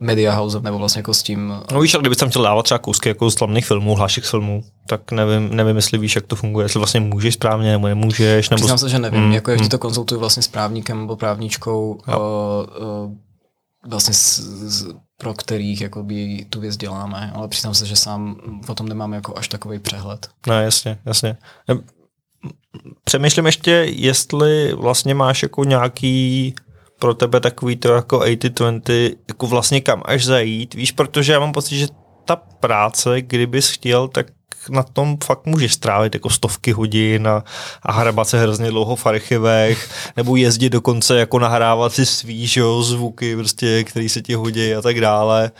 Media 0.00 0.34
House, 0.34 0.60
nebo 0.60 0.78
vlastně 0.78 0.98
jako 0.98 1.14
s 1.14 1.22
tím... 1.22 1.54
No 1.72 1.80
víš, 1.80 1.94
ale 1.94 2.02
kdyby 2.02 2.16
tam 2.16 2.28
chtěl 2.28 2.42
dávat 2.42 2.62
třeba 2.62 2.78
kousky 2.78 3.08
jako 3.08 3.30
slavných 3.30 3.66
filmů, 3.66 3.94
hlášek 3.94 4.24
z 4.24 4.30
filmů, 4.30 4.64
tak 4.86 5.12
nevím, 5.12 5.56
nevím, 5.56 5.76
jestli 5.76 5.98
víš, 5.98 6.14
jak 6.14 6.26
to 6.26 6.36
funguje, 6.36 6.64
jestli 6.64 6.78
vlastně 6.78 7.00
můžeš 7.00 7.34
správně, 7.34 7.72
nebo 7.72 7.86
nemůžeš, 7.86 8.50
nebo... 8.50 8.58
Přiznám 8.58 8.78
se, 8.78 8.88
že 8.88 8.98
nevím, 8.98 9.20
mm, 9.20 9.32
jako 9.32 9.50
vždy 9.50 9.64
mm. 9.64 9.68
to 9.68 9.78
konzultuju 9.78 10.20
vlastně 10.20 10.42
s 10.42 10.48
právníkem 10.48 11.00
nebo 11.00 11.16
právničkou, 11.16 12.00
uh, 12.08 12.14
uh, 12.14 13.12
vlastně 13.88 14.14
s, 14.14 14.38
s, 14.38 14.86
pro 15.18 15.34
kterých 15.34 15.80
jakoby 15.80 16.46
tu 16.50 16.60
věc 16.60 16.76
děláme, 16.76 17.32
ale 17.34 17.48
přiznám 17.48 17.74
se, 17.74 17.86
že 17.86 17.96
sám 17.96 18.36
o 18.68 18.74
tom 18.74 18.88
nemám 18.88 19.12
jako 19.12 19.38
až 19.38 19.48
takový 19.48 19.78
přehled. 19.78 20.28
No 20.46 20.60
jasně, 20.60 20.98
jasně. 21.06 21.36
Přemýšlím 23.04 23.46
ještě, 23.46 23.70
jestli 23.88 24.72
vlastně 24.72 25.14
máš 25.14 25.42
jako 25.42 25.64
nějaký 25.64 26.54
pro 26.98 27.14
tebe 27.14 27.40
takový 27.40 27.76
to 27.76 27.92
jako 27.92 28.18
80-20, 28.18 29.16
jako 29.28 29.46
vlastně 29.46 29.80
kam 29.80 30.02
až 30.04 30.24
zajít, 30.24 30.74
víš, 30.74 30.92
protože 30.92 31.32
já 31.32 31.40
mám 31.40 31.52
pocit, 31.52 31.76
že 31.76 31.86
ta 32.24 32.36
práce, 32.36 33.22
kdybys 33.22 33.70
chtěl, 33.70 34.08
tak 34.08 34.26
na 34.70 34.82
tom 34.82 35.16
fakt 35.24 35.46
můžeš 35.46 35.72
strávit 35.72 36.14
jako 36.14 36.30
stovky 36.30 36.72
hodin 36.72 37.28
a, 37.28 37.44
a 37.82 37.92
hrabat 37.92 38.28
se 38.28 38.40
hrozně 38.40 38.70
dlouho 38.70 38.96
v 38.96 39.06
archivech, 39.06 39.90
nebo 40.16 40.36
jezdit 40.36 40.70
dokonce 40.70 41.18
jako 41.18 41.38
nahrávat 41.38 41.92
si 41.92 42.06
svý 42.06 42.46
že 42.46 42.62
zvuky, 42.80 43.36
prostě, 43.36 43.84
který 43.84 44.08
se 44.08 44.22
ti 44.22 44.34
hodí 44.34 44.74
a 44.74 44.82
tak 44.82 45.00
dále. 45.00 45.50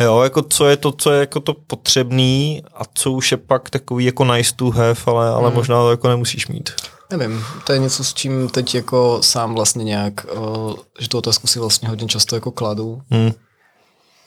Jo, 0.00 0.20
jako 0.20 0.42
co 0.42 0.66
je 0.66 0.76
to, 0.76 0.92
co 0.92 1.12
je 1.12 1.20
jako 1.20 1.40
to 1.40 1.54
potřebný 1.54 2.62
a 2.74 2.82
co 2.94 3.12
už 3.12 3.30
je 3.30 3.36
pak 3.36 3.70
takový 3.70 4.04
jako 4.04 4.24
nice 4.24 4.52
to 4.56 4.70
have, 4.70 5.00
ale, 5.06 5.28
ale 5.28 5.46
hmm. 5.48 5.56
možná 5.56 5.76
to 5.76 5.90
jako 5.90 6.08
nemusíš 6.08 6.48
mít. 6.48 6.70
Nevím, 7.10 7.44
to 7.66 7.72
je 7.72 7.78
něco, 7.78 8.04
s 8.04 8.14
čím 8.14 8.48
teď 8.48 8.74
jako 8.74 9.18
sám 9.22 9.54
vlastně 9.54 9.84
nějak, 9.84 10.26
uh, 10.36 10.74
že 10.98 11.08
tu 11.08 11.18
otázku 11.18 11.46
si 11.46 11.58
vlastně 11.58 11.88
hodně 11.88 12.06
často 12.08 12.36
jako 12.36 12.50
kladu. 12.50 13.02
Hmm. 13.10 13.30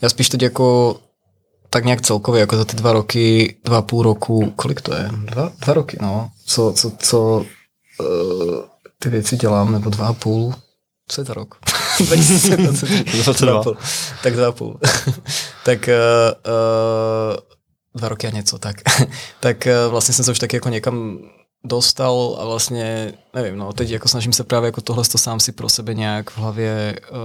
Já 0.02 0.10
spíš 0.10 0.30
teď 0.30 0.42
jako 0.42 1.00
tak 1.70 1.86
nějak 1.86 2.02
celkově, 2.02 2.40
jako 2.40 2.58
za 2.58 2.66
ty 2.66 2.76
dva 2.76 2.94
roky, 2.94 3.58
dva 3.64 3.82
půl 3.82 4.04
roku, 4.04 4.54
kolik 4.56 4.82
to 4.82 4.96
je? 4.96 5.10
Dva, 5.26 5.52
dva 5.60 5.74
roky, 5.74 5.98
no. 6.02 6.30
Co, 6.46 6.74
co, 6.76 6.92
co 7.00 7.46
uh, 8.00 8.56
ty 9.00 9.10
věci 9.10 9.38
dělám, 9.38 9.72
nebo 9.72 9.90
dva 9.90 10.08
a 10.08 10.14
půl, 10.14 10.54
co 11.08 11.22
je 11.22 11.26
za 11.26 11.34
rok? 11.34 11.56
2022. 12.00 13.64
tak 14.24 14.34
dva 14.34 14.48
a 14.48 14.52
půl. 14.52 14.80
tak 15.66 15.80
uh, 15.88 16.52
uh, 16.54 17.38
dva 17.96 18.10
roky 18.10 18.28
a 18.28 18.32
něco, 18.32 18.58
tak. 18.58 18.76
tak 19.40 19.68
uh, 19.86 19.92
vlastně 19.92 20.14
jsem 20.14 20.26
se 20.26 20.32
už 20.32 20.40
tak 20.40 20.54
jako 20.54 20.70
někam 20.70 21.20
dostal 21.64 22.38
a 22.42 22.46
vlastně, 22.46 23.14
nevím, 23.34 23.58
no, 23.58 23.74
teď 23.74 23.90
jako 23.90 24.08
snažím 24.08 24.34
se 24.34 24.44
právě 24.44 24.68
jako 24.68 24.82
tohle 24.82 25.04
to 25.04 25.18
sám 25.18 25.40
si 25.40 25.52
pro 25.52 25.70
sebe 25.70 25.94
nějak 25.94 26.30
v 26.30 26.38
hlavě 26.38 27.00
uh, 27.12 27.18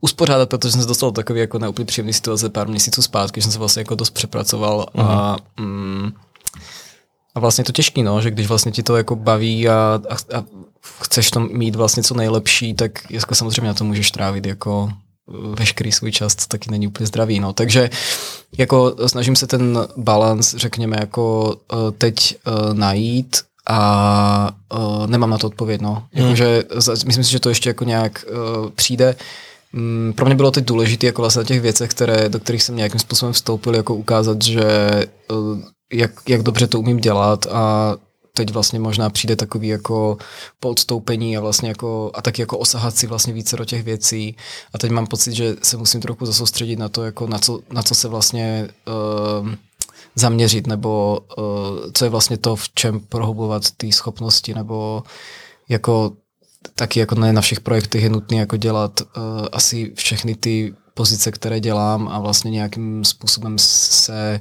uspořádat, 0.00 0.48
protože 0.48 0.72
jsem 0.72 0.80
se 0.80 0.88
dostal 0.88 1.10
do 1.10 1.14
takový 1.14 1.40
jako 1.40 1.58
neúplně 1.58 1.86
příjemný 1.86 2.12
situace 2.12 2.48
pár 2.48 2.68
měsíců 2.68 3.02
zpátky, 3.02 3.40
že 3.40 3.44
jsem 3.44 3.52
se 3.52 3.58
vlastně 3.58 3.80
jako 3.80 3.94
dost 3.94 4.10
přepracoval 4.10 4.86
mm. 4.94 5.00
a 5.00 5.36
mm, 5.60 6.12
a 7.34 7.40
vlastně 7.40 7.64
to 7.64 7.72
těžký, 7.72 8.02
no, 8.02 8.20
že 8.20 8.30
když 8.30 8.46
vlastně 8.46 8.72
ti 8.72 8.82
to 8.82 8.96
jako 8.96 9.16
baví 9.16 9.68
a, 9.68 10.00
a, 10.10 10.38
a 10.38 10.44
chceš 11.00 11.30
to 11.30 11.40
mít 11.40 11.74
vlastně 11.74 12.02
co 12.02 12.14
nejlepší, 12.14 12.74
tak 12.74 13.10
jako 13.10 13.34
samozřejmě 13.34 13.68
na 13.68 13.74
to 13.74 13.84
můžeš 13.84 14.10
trávit 14.10 14.46
jako 14.46 14.92
veškerý 15.58 15.92
svůj 15.92 16.12
čas, 16.12 16.34
to 16.34 16.44
taky 16.48 16.70
není 16.70 16.86
úplně 16.86 17.06
zdravý. 17.06 17.40
No. 17.40 17.52
Takže 17.52 17.90
jako 18.58 18.94
snažím 19.06 19.36
se 19.36 19.46
ten 19.46 19.78
balans, 19.96 20.54
řekněme, 20.54 20.96
jako 21.00 21.54
uh, 21.72 21.78
teď 21.98 22.36
uh, 22.46 22.74
najít 22.74 23.36
a 23.70 24.50
uh, 24.74 25.06
nemám 25.06 25.30
na 25.30 25.38
to 25.38 25.46
odpověď. 25.46 25.80
No. 25.80 26.04
Hmm. 26.12 26.24
Jakože, 26.24 26.64
myslím 27.06 27.24
si, 27.24 27.30
že 27.30 27.40
to 27.40 27.48
ještě 27.48 27.70
jako 27.70 27.84
nějak 27.84 28.24
přijde. 28.74 29.16
Um, 29.74 30.12
pro 30.16 30.26
mě 30.26 30.34
bylo 30.34 30.50
teď 30.50 30.64
důležité 30.64 31.06
jako 31.06 31.22
vlastně 31.22 31.40
na 31.40 31.46
těch 31.46 31.60
věcech, 31.60 31.90
které, 31.90 32.28
do 32.28 32.40
kterých 32.40 32.62
jsem 32.62 32.76
nějakým 32.76 33.00
způsobem 33.00 33.32
vstoupil, 33.32 33.74
jako 33.74 33.94
ukázat, 33.94 34.42
že 34.42 34.64
jak, 35.92 36.10
jak 36.28 36.42
dobře 36.42 36.66
to 36.66 36.80
umím 36.80 36.96
dělat 36.96 37.46
a 37.46 37.94
teď 38.38 38.52
vlastně 38.52 38.78
možná 38.78 39.10
přijde 39.10 39.36
takový 39.36 39.68
jako 39.68 40.16
podstoupení 40.60 41.36
a 41.36 41.40
vlastně 41.40 41.68
jako 41.68 42.10
a 42.14 42.22
taky 42.22 42.42
jako 42.42 42.58
osahat 42.58 42.96
si 42.96 43.06
vlastně 43.06 43.32
více 43.32 43.56
do 43.56 43.64
těch 43.64 43.82
věcí. 43.82 44.36
A 44.74 44.78
teď 44.78 44.90
mám 44.90 45.06
pocit, 45.06 45.32
že 45.32 45.56
se 45.62 45.76
musím 45.76 46.00
trochu 46.00 46.26
zasoustředit 46.26 46.78
na 46.78 46.88
to, 46.88 47.04
jako 47.04 47.26
na 47.26 47.38
co, 47.38 47.60
na 47.72 47.82
co 47.82 47.94
se 47.94 48.08
vlastně 48.08 48.68
uh, 48.86 49.48
zaměřit, 50.14 50.66
nebo 50.66 51.18
uh, 51.38 51.44
co 51.92 52.04
je 52.04 52.10
vlastně 52.10 52.36
to, 52.38 52.56
v 52.56 52.68
čem 52.74 53.00
prohlubovat 53.00 53.62
ty 53.76 53.92
schopnosti, 53.92 54.54
nebo 54.54 55.02
jako 55.68 56.12
taky 56.74 57.00
jako 57.00 57.14
ne 57.14 57.32
na 57.32 57.40
všech 57.40 57.60
projektech 57.60 58.02
je 58.02 58.10
nutné 58.10 58.36
jako 58.36 58.56
dělat 58.56 59.00
uh, 59.00 59.46
asi 59.52 59.92
všechny 59.94 60.34
ty 60.34 60.74
pozice, 60.94 61.32
které 61.32 61.60
dělám 61.60 62.08
a 62.08 62.18
vlastně 62.18 62.50
nějakým 62.50 63.04
způsobem 63.04 63.58
se 63.58 64.40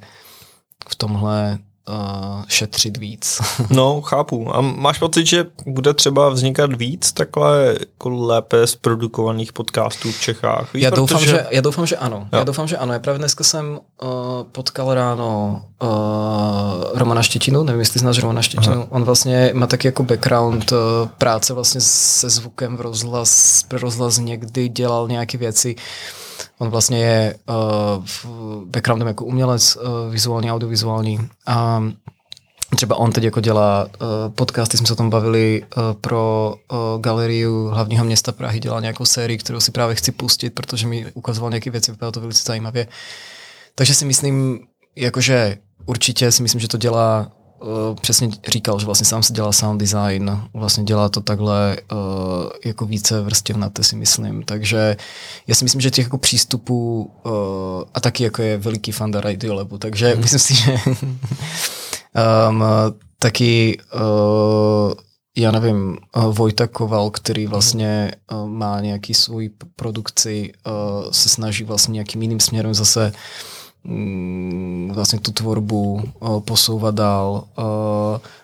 v 0.90 0.96
tomhle 0.96 1.60
uh, 1.90 2.44
šetřit 2.48 2.98
víc. 2.98 3.42
no, 3.70 4.02
chápu. 4.02 4.56
A 4.56 4.62
máš 4.62 5.00
pocit, 5.00 5.26
že 5.26 5.46
bude 5.66 5.94
třeba 5.94 6.30
vznikat 6.30 6.74
víc 6.74 7.12
takhle 7.12 7.76
jako 7.80 8.10
lépe 8.10 8.68
zprodukovaných 8.68 9.54
podcastů 9.54 10.12
v 10.12 10.22
Čechách? 10.22 10.74
Víš, 10.74 10.84
já, 10.84 10.92
protože... 10.92 11.02
doufám, 11.02 11.26
že, 11.26 11.46
já 11.52 11.62
doufám, 11.62 11.86
že 11.86 11.98
ano. 11.98 12.18
Jo. 12.34 12.40
Já 12.40 12.44
doufám, 12.44 12.68
že 12.68 12.78
ano. 12.78 12.94
Já 12.94 13.00
právě 13.00 13.20
dneska 13.20 13.44
jsem 13.44 13.80
uh, 14.04 14.10
potkal 14.52 14.94
ráno 14.94 15.62
uh, 15.82 15.90
Romana 16.94 17.22
Štětinu, 17.22 17.64
nevím, 17.64 17.80
jestli 17.80 18.00
znáš 18.00 18.20
Romana 18.20 18.42
Štětinu. 18.42 18.76
Aha. 18.76 18.88
On 18.90 19.04
vlastně 19.04 19.52
má 19.54 19.68
taky 19.68 19.88
jako 19.88 20.04
background 20.04 20.72
uh, 20.72 20.78
práce 21.18 21.54
vlastně 21.54 21.82
se 21.82 22.30
zvukem 22.30 22.78
v 22.78 22.82
rozhlas, 22.82 23.64
rozhlas 23.72 24.18
někdy 24.18 24.70
dělal 24.70 25.08
nějaké 25.08 25.38
věci 25.38 25.76
On 26.60 26.70
vlastně 26.70 27.00
je 27.00 27.36
uh, 27.50 28.06
backgroundem 28.66 29.08
jako 29.08 29.26
umělec, 29.26 29.76
uh, 29.76 30.12
vizuální, 30.12 30.52
audiovizuální. 30.52 31.30
A 31.46 31.84
třeba 32.76 32.96
on 32.96 33.12
teď 33.12 33.24
jako 33.24 33.40
dělá 33.42 33.86
uh, 33.86 34.34
podcasty, 34.36 34.78
jsme 34.78 34.88
se 34.88 34.94
o 34.94 34.96
tom 34.96 35.10
bavili 35.10 35.64
uh, 35.78 35.84
pro 36.02 36.56
uh, 36.72 37.02
galeriu 37.02 37.68
hlavního 37.68 38.06
města 38.06 38.32
Prahy, 38.32 38.60
dělá 38.60 38.80
nějakou 38.80 39.06
sérii, 39.06 39.38
kterou 39.38 39.60
si 39.60 39.72
právě 39.72 39.96
chci 39.96 40.12
pustit, 40.12 40.50
protože 40.50 40.88
mi 40.88 41.12
ukazoval 41.14 41.50
nějaké 41.50 41.72
věci, 41.72 41.92
vypadalo 41.92 42.12
to 42.12 42.22
velice 42.22 42.44
zajímavě. 42.46 42.88
Takže 43.76 43.94
si 43.94 44.06
myslím, 44.06 44.60
jakože 44.96 45.58
určitě 45.86 46.32
si 46.32 46.44
myslím, 46.44 46.62
že 46.62 46.68
to 46.68 46.78
dělá 46.78 47.32
uh, 47.60 47.96
přesně 48.02 48.30
říkal, 48.48 48.80
že 48.80 48.86
vlastně 48.86 49.06
sám 49.06 49.24
se 49.24 49.34
dělá 49.34 49.52
sound 49.52 49.80
design, 49.80 50.42
vlastně 50.54 50.84
dělá 50.84 51.10
to 51.10 51.22
takhle 51.22 51.78
uh, 51.92 51.98
jako 52.66 52.86
více 52.86 53.22
vrstevnaté 53.22 53.84
si 53.84 53.96
myslím, 53.96 54.44
takže 54.44 54.98
já 55.48 55.56
si 55.56 55.66
myslím, 55.66 55.82
že 55.82 55.92
těch 55.92 56.06
jako 56.06 56.18
přístupů 56.18 57.12
uh, 57.26 57.32
a 57.94 58.00
taky 58.00 58.24
jako 58.24 58.42
je 58.42 58.58
veliký 58.58 58.92
fan 58.92 59.14
Radiolabu, 59.14 59.78
takže 59.78 60.16
mm. 60.16 60.22
myslím 60.22 60.40
si, 60.40 60.56
že 60.56 60.78
um, 62.50 62.64
taky 63.20 63.78
uh, 63.96 64.94
já 65.38 65.52
nevím, 65.52 65.98
Vojta 66.32 66.68
Koval, 66.68 67.10
který 67.10 67.44
mhm. 67.44 67.52
vlastně 67.52 68.12
má 68.46 68.82
nějaký 68.82 69.14
svůj 69.14 69.50
produkci, 69.76 70.54
se 71.12 71.30
snaží 71.30 71.64
vlastně 71.64 71.94
nějakým 71.94 72.22
jiným 72.22 72.40
směrem 72.40 72.74
zase 72.74 73.12
uh, 73.16 73.57
vlastně 74.92 75.20
tu 75.20 75.32
tvorbu 75.32 76.04
uh, 76.20 76.40
posouvat 76.40 76.96
dál. 76.96 77.44
Uh, 77.58 77.66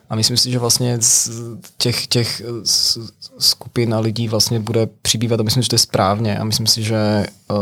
a 0.09 0.15
myslím 0.15 0.37
si, 0.37 0.51
že 0.51 0.59
vlastně 0.59 0.97
z 1.01 1.29
těch, 1.77 2.07
těch 2.07 2.41
skupin 3.39 3.93
a 3.93 3.99
lidí 3.99 4.27
vlastně 4.27 4.59
bude 4.59 4.87
přibývat 5.01 5.39
a 5.39 5.43
myslím, 5.43 5.63
že 5.63 5.69
to 5.69 5.75
je 5.75 5.79
správně 5.79 6.37
a 6.37 6.43
myslím 6.43 6.67
si, 6.67 6.83
že 6.83 7.25
uh, 7.51 7.57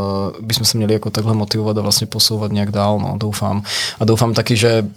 bychom 0.45 0.65
se 0.65 0.77
měli 0.77 0.93
jako 0.93 1.09
takhle 1.09 1.33
motivovat 1.33 1.77
a 1.77 1.81
vlastně 1.81 2.07
posouvat 2.07 2.51
nějak 2.51 2.71
dál, 2.71 2.99
no, 2.99 3.15
doufám. 3.17 3.63
A 3.99 4.05
doufám 4.05 4.33
taky, 4.33 4.55
že 4.55 4.87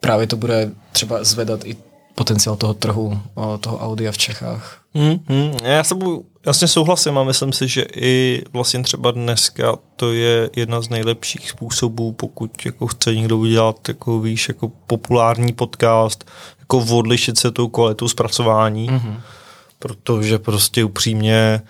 právě 0.00 0.26
to 0.26 0.36
bude 0.36 0.70
třeba 0.92 1.24
zvedat 1.24 1.64
i 1.64 1.76
potenciál 2.14 2.56
toho 2.56 2.74
trhu, 2.74 3.20
toho 3.60 3.78
audia 3.78 4.12
v 4.12 4.18
Čechách. 4.18 4.80
Hmm, 4.94 5.18
hmm. 5.28 5.52
Já 5.64 5.84
se 5.84 5.94
budu 5.94 6.24
jasně 6.46 6.68
souhlasím 6.68 7.18
a 7.18 7.24
myslím 7.24 7.52
si, 7.52 7.68
že 7.68 7.86
i 7.96 8.42
vlastně 8.52 8.82
třeba 8.82 9.10
dneska 9.10 9.76
to 9.96 10.12
je 10.12 10.50
jedna 10.56 10.80
z 10.80 10.88
nejlepších 10.88 11.50
způsobů, 11.50 12.12
pokud 12.12 12.66
jako 12.66 12.86
chce 12.86 13.14
někdo 13.14 13.38
udělat 13.38 13.88
jako 13.88 14.20
víš, 14.20 14.48
jako 14.48 14.72
populární 14.86 15.52
podcast, 15.52 16.24
jako 16.58 16.78
odlišit 16.78 17.38
se 17.38 17.50
tou 17.50 17.68
kvalitou 17.68 18.08
zpracování, 18.08 18.90
mm-hmm. 18.90 19.20
protože 19.78 20.38
prostě 20.38 20.84
upřímně 20.84 21.62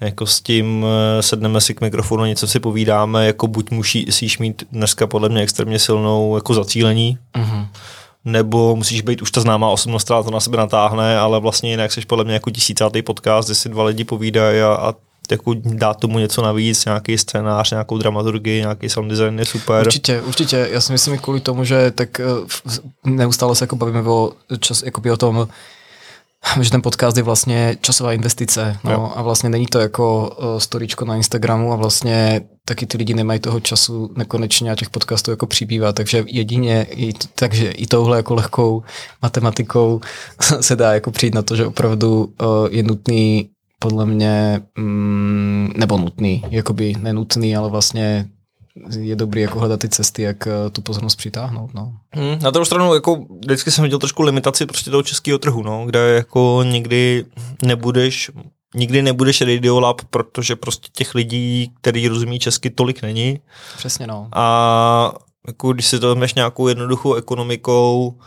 jako 0.00 0.26
s 0.26 0.40
tím 0.40 0.86
eh, 1.18 1.22
sedneme 1.22 1.60
si 1.60 1.74
k 1.74 1.80
mikrofonu, 1.80 2.24
něco 2.24 2.46
si 2.48 2.60
povídáme, 2.60 3.26
jako 3.26 3.46
buď 3.46 3.70
musíš 3.70 4.38
mít 4.38 4.62
dneska 4.72 5.06
podle 5.06 5.28
mě 5.28 5.42
extrémně 5.42 5.78
silnou 5.78 6.36
jako 6.36 6.54
zacílení, 6.54 7.18
mm-hmm 7.34 7.66
nebo 8.24 8.76
musíš 8.76 9.00
být 9.00 9.22
už 9.22 9.30
ta 9.30 9.40
známá 9.40 9.68
osobnost, 9.68 10.04
která 10.04 10.22
to 10.22 10.30
na 10.30 10.40
sebe 10.40 10.56
natáhne, 10.56 11.18
ale 11.18 11.40
vlastně 11.40 11.70
jinak 11.70 11.92
jsi 11.92 12.00
podle 12.00 12.24
mě 12.24 12.34
jako 12.34 12.50
tisícátý 12.50 13.02
podcast, 13.02 13.48
kde 13.48 13.54
si 13.54 13.68
dva 13.68 13.84
lidi 13.84 14.04
povídají 14.04 14.60
a, 14.60 14.66
a 14.66 14.94
jako 15.30 15.54
dát 15.54 16.00
tomu 16.00 16.18
něco 16.18 16.42
navíc, 16.42 16.84
nějaký 16.84 17.18
scénář, 17.18 17.70
nějakou 17.70 17.98
dramaturgii, 17.98 18.60
nějaký 18.60 18.88
sound 18.88 19.10
design 19.10 19.38
je 19.38 19.44
super. 19.44 19.86
Určitě, 19.86 20.20
určitě. 20.20 20.68
Já 20.72 20.80
si 20.80 20.92
myslím 20.92 21.18
kvůli 21.18 21.40
tomu, 21.40 21.64
že 21.64 21.90
tak 21.90 22.20
eh, 22.20 22.24
neustále 23.04 23.56
se 23.56 23.64
jako 23.64 23.76
bavíme 23.76 24.02
o, 24.02 24.32
čas, 24.60 24.84
o 25.12 25.16
tom, 25.16 25.48
že 26.60 26.70
ten 26.70 26.82
podcast 26.82 27.16
je 27.16 27.22
vlastně 27.22 27.76
časová 27.80 28.12
investice 28.12 28.76
no, 28.84 29.18
a 29.18 29.22
vlastně 29.22 29.48
není 29.48 29.66
to 29.66 29.78
jako 29.78 30.36
uh, 30.38 30.58
storičko 30.58 31.04
na 31.04 31.16
Instagramu 31.16 31.72
a 31.72 31.76
vlastně 31.76 32.40
taky 32.64 32.86
ty 32.86 32.98
lidi 32.98 33.14
nemají 33.14 33.40
toho 33.40 33.60
času 33.60 34.10
nekonečně 34.16 34.70
a 34.70 34.76
těch 34.76 34.90
podcastů 34.90 35.30
jako 35.30 35.46
přibývá, 35.46 35.92
takže 35.92 36.24
jedině, 36.26 36.86
i, 36.90 37.12
takže 37.34 37.70
i 37.70 37.86
touhle 37.86 38.16
jako 38.16 38.34
lehkou 38.34 38.82
matematikou 39.22 40.00
se 40.60 40.76
dá 40.76 40.94
jako 40.94 41.10
přijít 41.10 41.34
na 41.34 41.42
to, 41.42 41.56
že 41.56 41.66
opravdu 41.66 42.34
je 42.70 42.82
nutný 42.82 43.48
podle 43.78 44.06
mě, 44.06 44.62
mm, 44.78 45.72
nebo 45.76 45.98
nutný, 45.98 46.44
jakoby 46.50 46.94
nenutný, 47.00 47.56
ale 47.56 47.70
vlastně 47.70 48.28
je 48.98 49.16
dobrý 49.16 49.40
jako 49.40 49.58
hledat 49.58 49.80
ty 49.80 49.88
cesty, 49.88 50.22
jak 50.22 50.46
eh, 50.46 50.70
tu 50.70 50.82
pozornost 50.82 51.16
přitáhnout. 51.16 51.74
No. 51.74 51.92
Hmm, 52.14 52.38
na 52.42 52.50
druhou 52.50 52.64
stranu, 52.64 52.94
jako 52.94 53.26
vždycky 53.44 53.70
jsem 53.70 53.84
viděl 53.84 53.98
trošku 53.98 54.22
limitaci 54.22 54.66
prostě 54.66 54.90
toho 54.90 55.02
českého 55.02 55.38
trhu, 55.38 55.62
no, 55.62 55.86
kde 55.86 55.98
jako 55.98 56.62
nikdy 56.66 57.24
nebudeš 57.64 58.30
nikdy 58.74 59.02
nebudeš 59.02 59.40
Radiolab, 59.40 60.00
protože 60.10 60.56
prostě 60.56 60.88
těch 60.92 61.14
lidí, 61.14 61.72
který 61.80 62.08
rozumí 62.08 62.38
česky, 62.38 62.70
tolik 62.70 63.02
není. 63.02 63.40
Přesně 63.76 64.06
no. 64.06 64.28
A 64.32 65.12
jako 65.46 65.72
když 65.72 65.86
si 65.86 66.00
to 66.00 66.08
vezmeš 66.08 66.34
nějakou 66.34 66.68
jednoduchou 66.68 67.14
ekonomikou, 67.14 68.18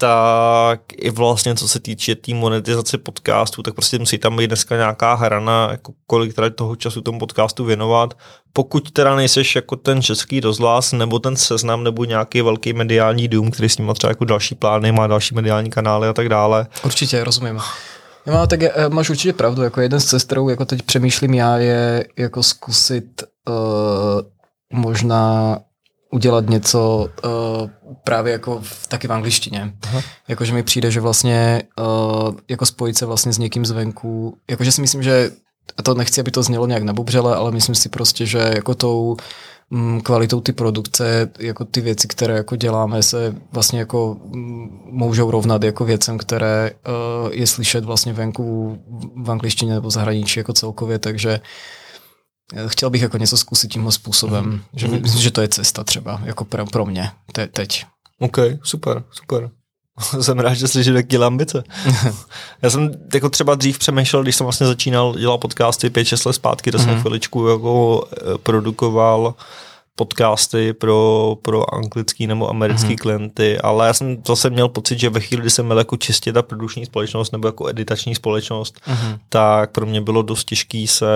tak 0.00 0.80
i 0.96 1.10
vlastně 1.10 1.54
co 1.54 1.68
se 1.68 1.80
týče 1.80 2.14
té 2.14 2.20
tý 2.20 2.34
monetizace 2.34 2.98
podcastu, 2.98 3.62
tak 3.62 3.74
prostě 3.74 3.98
musí 3.98 4.18
tam 4.18 4.36
být 4.36 4.46
dneska 4.46 4.76
nějaká 4.76 5.14
hrana, 5.14 5.68
jako 5.70 5.92
kolik 6.06 6.34
teda 6.34 6.50
toho 6.50 6.76
času 6.76 7.00
tomu 7.00 7.18
podcastu 7.18 7.64
věnovat. 7.64 8.18
Pokud 8.52 8.90
teda 8.90 9.16
nejseš 9.16 9.56
jako 9.56 9.76
ten 9.76 10.02
český 10.02 10.40
rozhlas, 10.40 10.92
nebo 10.92 11.18
ten 11.18 11.36
seznam, 11.36 11.84
nebo 11.84 12.04
nějaký 12.04 12.42
velký 12.42 12.72
mediální 12.72 13.28
dům, 13.28 13.50
který 13.50 13.68
s 13.68 13.78
ním 13.78 13.86
má 13.86 13.94
třeba 13.94 14.10
jako 14.10 14.24
další 14.24 14.54
plány, 14.54 14.92
má 14.92 15.06
další 15.06 15.34
mediální 15.34 15.70
kanály 15.70 16.08
a 16.08 16.12
tak 16.12 16.28
dále. 16.28 16.66
Určitě, 16.84 17.24
rozumím. 17.24 17.60
No, 18.26 18.46
tak 18.46 18.60
je, 18.60 18.72
máš 18.88 19.10
určitě 19.10 19.32
pravdu, 19.32 19.62
jako 19.62 19.80
jeden 19.80 20.00
z 20.00 20.04
cest, 20.04 20.24
kterou 20.26 20.48
jako 20.48 20.64
teď 20.64 20.82
přemýšlím 20.82 21.34
já, 21.34 21.56
je 21.58 22.06
jako 22.16 22.42
zkusit 22.42 23.22
uh, 23.48 23.54
možná 24.72 25.58
udělat 26.12 26.48
něco 26.48 27.08
uh, 27.24 27.70
právě 28.04 28.32
jako 28.32 28.60
v, 28.62 28.86
taky 28.86 29.08
v 29.08 29.12
angličtině. 29.12 29.72
Jakože 30.28 30.52
mi 30.52 30.62
přijde, 30.62 30.90
že 30.90 31.00
vlastně 31.00 31.62
uh, 31.78 32.34
jako 32.48 32.66
spojit 32.66 32.98
se 32.98 33.06
vlastně 33.06 33.32
s 33.32 33.38
někým 33.38 33.66
zvenku, 33.66 34.36
jakože 34.50 34.72
si 34.72 34.80
myslím, 34.80 35.02
že 35.02 35.30
a 35.76 35.82
to 35.82 35.94
nechci, 35.94 36.20
aby 36.20 36.30
to 36.30 36.42
znělo 36.42 36.66
nějak 36.66 36.82
nabubřele, 36.82 37.36
ale 37.36 37.50
myslím 37.50 37.74
si 37.74 37.88
prostě, 37.88 38.26
že 38.26 38.38
jako 38.38 38.74
tou 38.74 39.16
kvalitou 40.02 40.40
ty 40.40 40.52
produkce, 40.52 41.30
jako 41.38 41.64
ty 41.64 41.80
věci, 41.80 42.08
které 42.08 42.34
jako 42.34 42.56
děláme, 42.56 43.02
se 43.02 43.34
vlastně 43.52 43.78
jako 43.78 44.16
mm, 44.24 44.80
můžou 44.84 45.30
rovnat 45.30 45.62
jako 45.62 45.84
věcem, 45.84 46.18
které 46.18 46.70
uh, 46.70 47.32
je 47.32 47.46
slyšet 47.46 47.84
vlastně 47.84 48.12
venku 48.12 48.78
v 49.24 49.30
angličtině 49.30 49.74
nebo 49.74 49.90
zahraničí 49.90 50.40
jako 50.40 50.52
celkově, 50.52 50.98
takže 50.98 51.40
eh, 52.54 52.68
chtěl 52.68 52.90
bych 52.90 53.02
jako 53.02 53.18
něco 53.18 53.36
zkusit 53.36 53.68
tímhle 53.72 53.92
způsobem, 53.92 54.44
mm. 54.44 54.60
že 54.74 54.88
mm. 54.88 55.02
myslím, 55.02 55.22
že 55.22 55.30
to 55.30 55.40
je 55.40 55.48
cesta 55.48 55.84
třeba, 55.84 56.20
jako 56.24 56.44
pro, 56.44 56.66
pro 56.66 56.86
mě 56.86 57.10
te, 57.32 57.46
teď. 57.46 57.86
OK, 58.18 58.36
super, 58.62 59.02
super. 59.10 59.50
jsem 60.20 60.38
rád, 60.38 60.54
že 60.54 60.68
slyším 60.68 60.94
taky 60.94 61.16
ambice. 61.16 61.64
Já 62.62 62.70
jsem 62.70 62.90
jako 63.14 63.28
třeba 63.28 63.54
dřív 63.54 63.78
přemýšlel, 63.78 64.22
když 64.22 64.36
jsem 64.36 64.44
vlastně 64.44 64.66
začínal 64.66 65.14
dělat 65.18 65.38
podcasty 65.38 65.88
5-6 65.88 66.26
let 66.26 66.32
zpátky, 66.32 66.72
to 66.72 66.78
jsem 66.78 66.88
mm-hmm. 66.88 67.00
chviličku 67.00 67.48
jako 67.48 68.04
eh, 68.12 68.38
produkoval 68.42 69.34
podcasty 69.94 70.72
pro, 70.72 71.36
pro 71.42 71.74
anglický 71.74 72.26
nebo 72.26 72.50
americký 72.50 72.88
mm-hmm. 72.88 73.00
klienty, 73.00 73.58
ale 73.58 73.86
já 73.86 73.92
jsem 73.92 74.22
zase 74.26 74.50
měl 74.50 74.68
pocit, 74.68 74.98
že 74.98 75.10
ve 75.10 75.20
chvíli, 75.20 75.40
kdy 75.40 75.50
jsem 75.50 75.66
měl 75.66 75.78
jako 75.78 75.96
čistě 75.96 76.32
ta 76.32 76.42
produkční 76.42 76.86
společnost 76.86 77.32
nebo 77.32 77.48
jako 77.48 77.68
editační 77.68 78.14
společnost, 78.14 78.80
mm-hmm. 78.86 79.18
tak 79.28 79.70
pro 79.70 79.86
mě 79.86 80.00
bylo 80.00 80.22
dost 80.22 80.44
těžký 80.44 80.86
se 80.86 81.06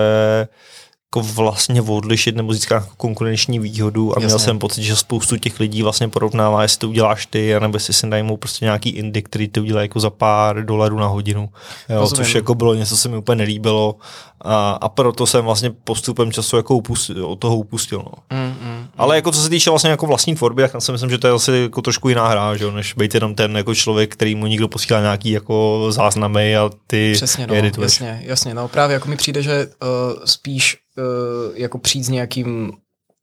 jako 1.05 1.27
vlastně 1.33 1.81
odlišit 1.81 2.35
nebo 2.35 2.53
získat 2.53 2.89
konkurenční 2.97 3.59
výhodu 3.59 4.11
a 4.11 4.13
Jasně. 4.15 4.25
měl 4.25 4.39
jsem 4.39 4.59
pocit, 4.59 4.83
že 4.83 4.95
spoustu 4.95 5.37
těch 5.37 5.59
lidí 5.59 5.83
vlastně 5.83 6.07
porovnává, 6.07 6.61
jestli 6.61 6.79
to 6.79 6.89
uděláš 6.89 7.25
ty, 7.25 7.55
nebo 7.59 7.75
jestli 7.75 7.93
si 7.93 8.07
najmou 8.07 8.37
prostě 8.37 8.65
nějaký 8.65 8.89
indie, 8.89 9.21
který 9.21 9.47
to 9.47 9.61
udělá 9.61 9.81
jako 9.81 9.99
za 9.99 10.09
pár 10.09 10.65
dolarů 10.65 10.99
na 10.99 11.07
hodinu, 11.07 11.49
jo, 11.89 12.07
což 12.07 12.35
jako 12.35 12.55
bylo 12.55 12.73
něco, 12.73 12.89
co 12.89 13.01
se 13.01 13.09
mi 13.09 13.17
úplně 13.17 13.35
nelíbilo 13.35 13.95
a, 14.41 14.71
a 14.71 14.89
proto 14.89 15.27
jsem 15.27 15.45
vlastně 15.45 15.71
postupem 15.83 16.31
času 16.31 16.57
jako 16.57 16.75
upustil, 16.75 17.25
od 17.25 17.39
toho 17.39 17.55
upustil. 17.55 17.99
No. 17.99 18.37
Mm, 18.37 18.55
mm. 18.61 18.84
Ale 18.97 19.15
jako 19.15 19.31
co 19.31 19.41
se 19.41 19.49
týče 19.49 19.69
vlastně 19.69 19.89
jako 19.89 20.05
vlastní 20.05 20.35
tvorby, 20.35 20.61
tak 20.61 20.81
si 20.81 20.91
myslím, 20.91 21.09
že 21.09 21.17
to 21.17 21.27
je 21.27 21.33
asi 21.33 21.51
jako 21.51 21.81
trošku 21.81 22.09
jiná 22.09 22.27
hra, 22.27 22.57
že, 22.57 22.71
než 22.71 22.93
být 22.93 23.13
jenom 23.13 23.35
ten 23.35 23.57
jako 23.57 23.75
člověk, 23.75 24.13
který 24.13 24.35
mu 24.35 24.47
někdo 24.47 24.67
posílá 24.67 25.01
nějaký 25.01 25.31
jako 25.31 25.87
záznamy 25.89 26.57
a 26.57 26.69
ty 26.87 27.11
Přesně, 27.15 27.47
no, 27.47 27.55
jasně, 27.81 28.21
jasně, 28.23 28.53
no 28.53 28.67
právě 28.67 28.93
jako 28.93 29.09
mi 29.09 29.15
přijde, 29.15 29.41
že 29.41 29.67
uh, 29.67 30.23
spíš 30.25 30.77
uh, 30.97 31.57
jako 31.57 31.77
přijít 31.77 32.03
s 32.03 32.09
nějakým 32.09 32.71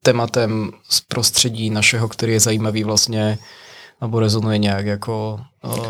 tématem 0.03 0.71
z 0.89 1.01
prostředí 1.01 1.71
našeho, 1.71 2.09
který 2.09 2.33
je 2.33 2.41
zajímavý 2.41 2.85
vlastně, 2.85 3.39
nebo 4.01 4.21
rezonuje 4.21 4.59
nějak 4.59 4.87
jako 4.87 5.41
uh, 5.65 5.87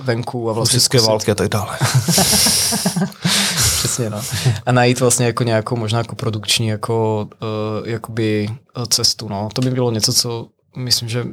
venku 0.00 0.50
a 0.50 0.52
vlastně 0.52 0.76
České 0.76 1.00
války 1.00 1.30
a 1.30 1.34
tak 1.34 1.48
dále. 1.48 1.78
Přesně, 3.80 4.10
no. 4.10 4.20
A 4.66 4.72
najít 4.72 5.00
vlastně 5.00 5.26
jako 5.26 5.44
nějakou 5.44 5.76
možná 5.76 5.98
jako 5.98 6.14
produkční 6.14 6.68
jako 6.68 7.28
uh, 7.42 7.88
jakoby 7.88 8.48
cestu, 8.88 9.28
no. 9.28 9.48
To 9.52 9.62
by 9.62 9.70
bylo 9.70 9.90
něco, 9.90 10.12
co 10.12 10.46
myslím, 10.76 11.08
že 11.08 11.24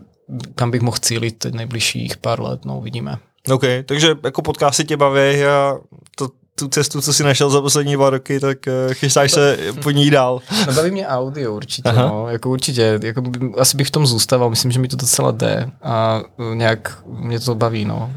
kam 0.55 0.71
bych 0.71 0.81
mohl 0.81 0.97
cílit 1.01 1.39
teď 1.39 1.53
nejbližších 1.53 2.17
pár 2.17 2.41
let, 2.41 2.65
no, 2.65 2.77
uvidíme. 2.77 3.17
OK, 3.51 3.63
takže 3.85 4.15
jako 4.23 4.41
podcasty 4.41 4.85
tě 4.85 4.97
baví 4.97 5.43
a 5.43 5.77
to, 6.15 6.29
tu 6.55 6.67
cestu, 6.67 7.01
co 7.01 7.13
si 7.13 7.23
našel 7.23 7.49
za 7.49 7.61
poslední 7.61 7.93
dva 7.93 8.09
roky, 8.09 8.39
tak 8.39 8.57
uh, 8.67 8.93
chystáš 8.93 9.31
se 9.31 9.57
po 9.83 9.91
ní 9.91 10.09
dál. 10.09 10.41
No 10.67 10.73
baví 10.73 10.91
mě 10.91 11.07
audio 11.07 11.55
určitě, 11.55 11.89
Aha. 11.89 12.07
no, 12.07 12.29
jako 12.29 12.49
určitě, 12.49 12.99
jako 13.03 13.21
by, 13.21 13.51
asi 13.57 13.77
bych 13.77 13.87
v 13.87 13.91
tom 13.91 14.07
zůstával, 14.07 14.49
myslím, 14.49 14.71
že 14.71 14.79
mi 14.79 14.87
to 14.87 14.95
docela 14.95 15.31
jde 15.31 15.69
a 15.83 16.21
nějak 16.53 17.03
mě 17.05 17.39
to 17.39 17.55
baví, 17.55 17.85
no. 17.85 18.11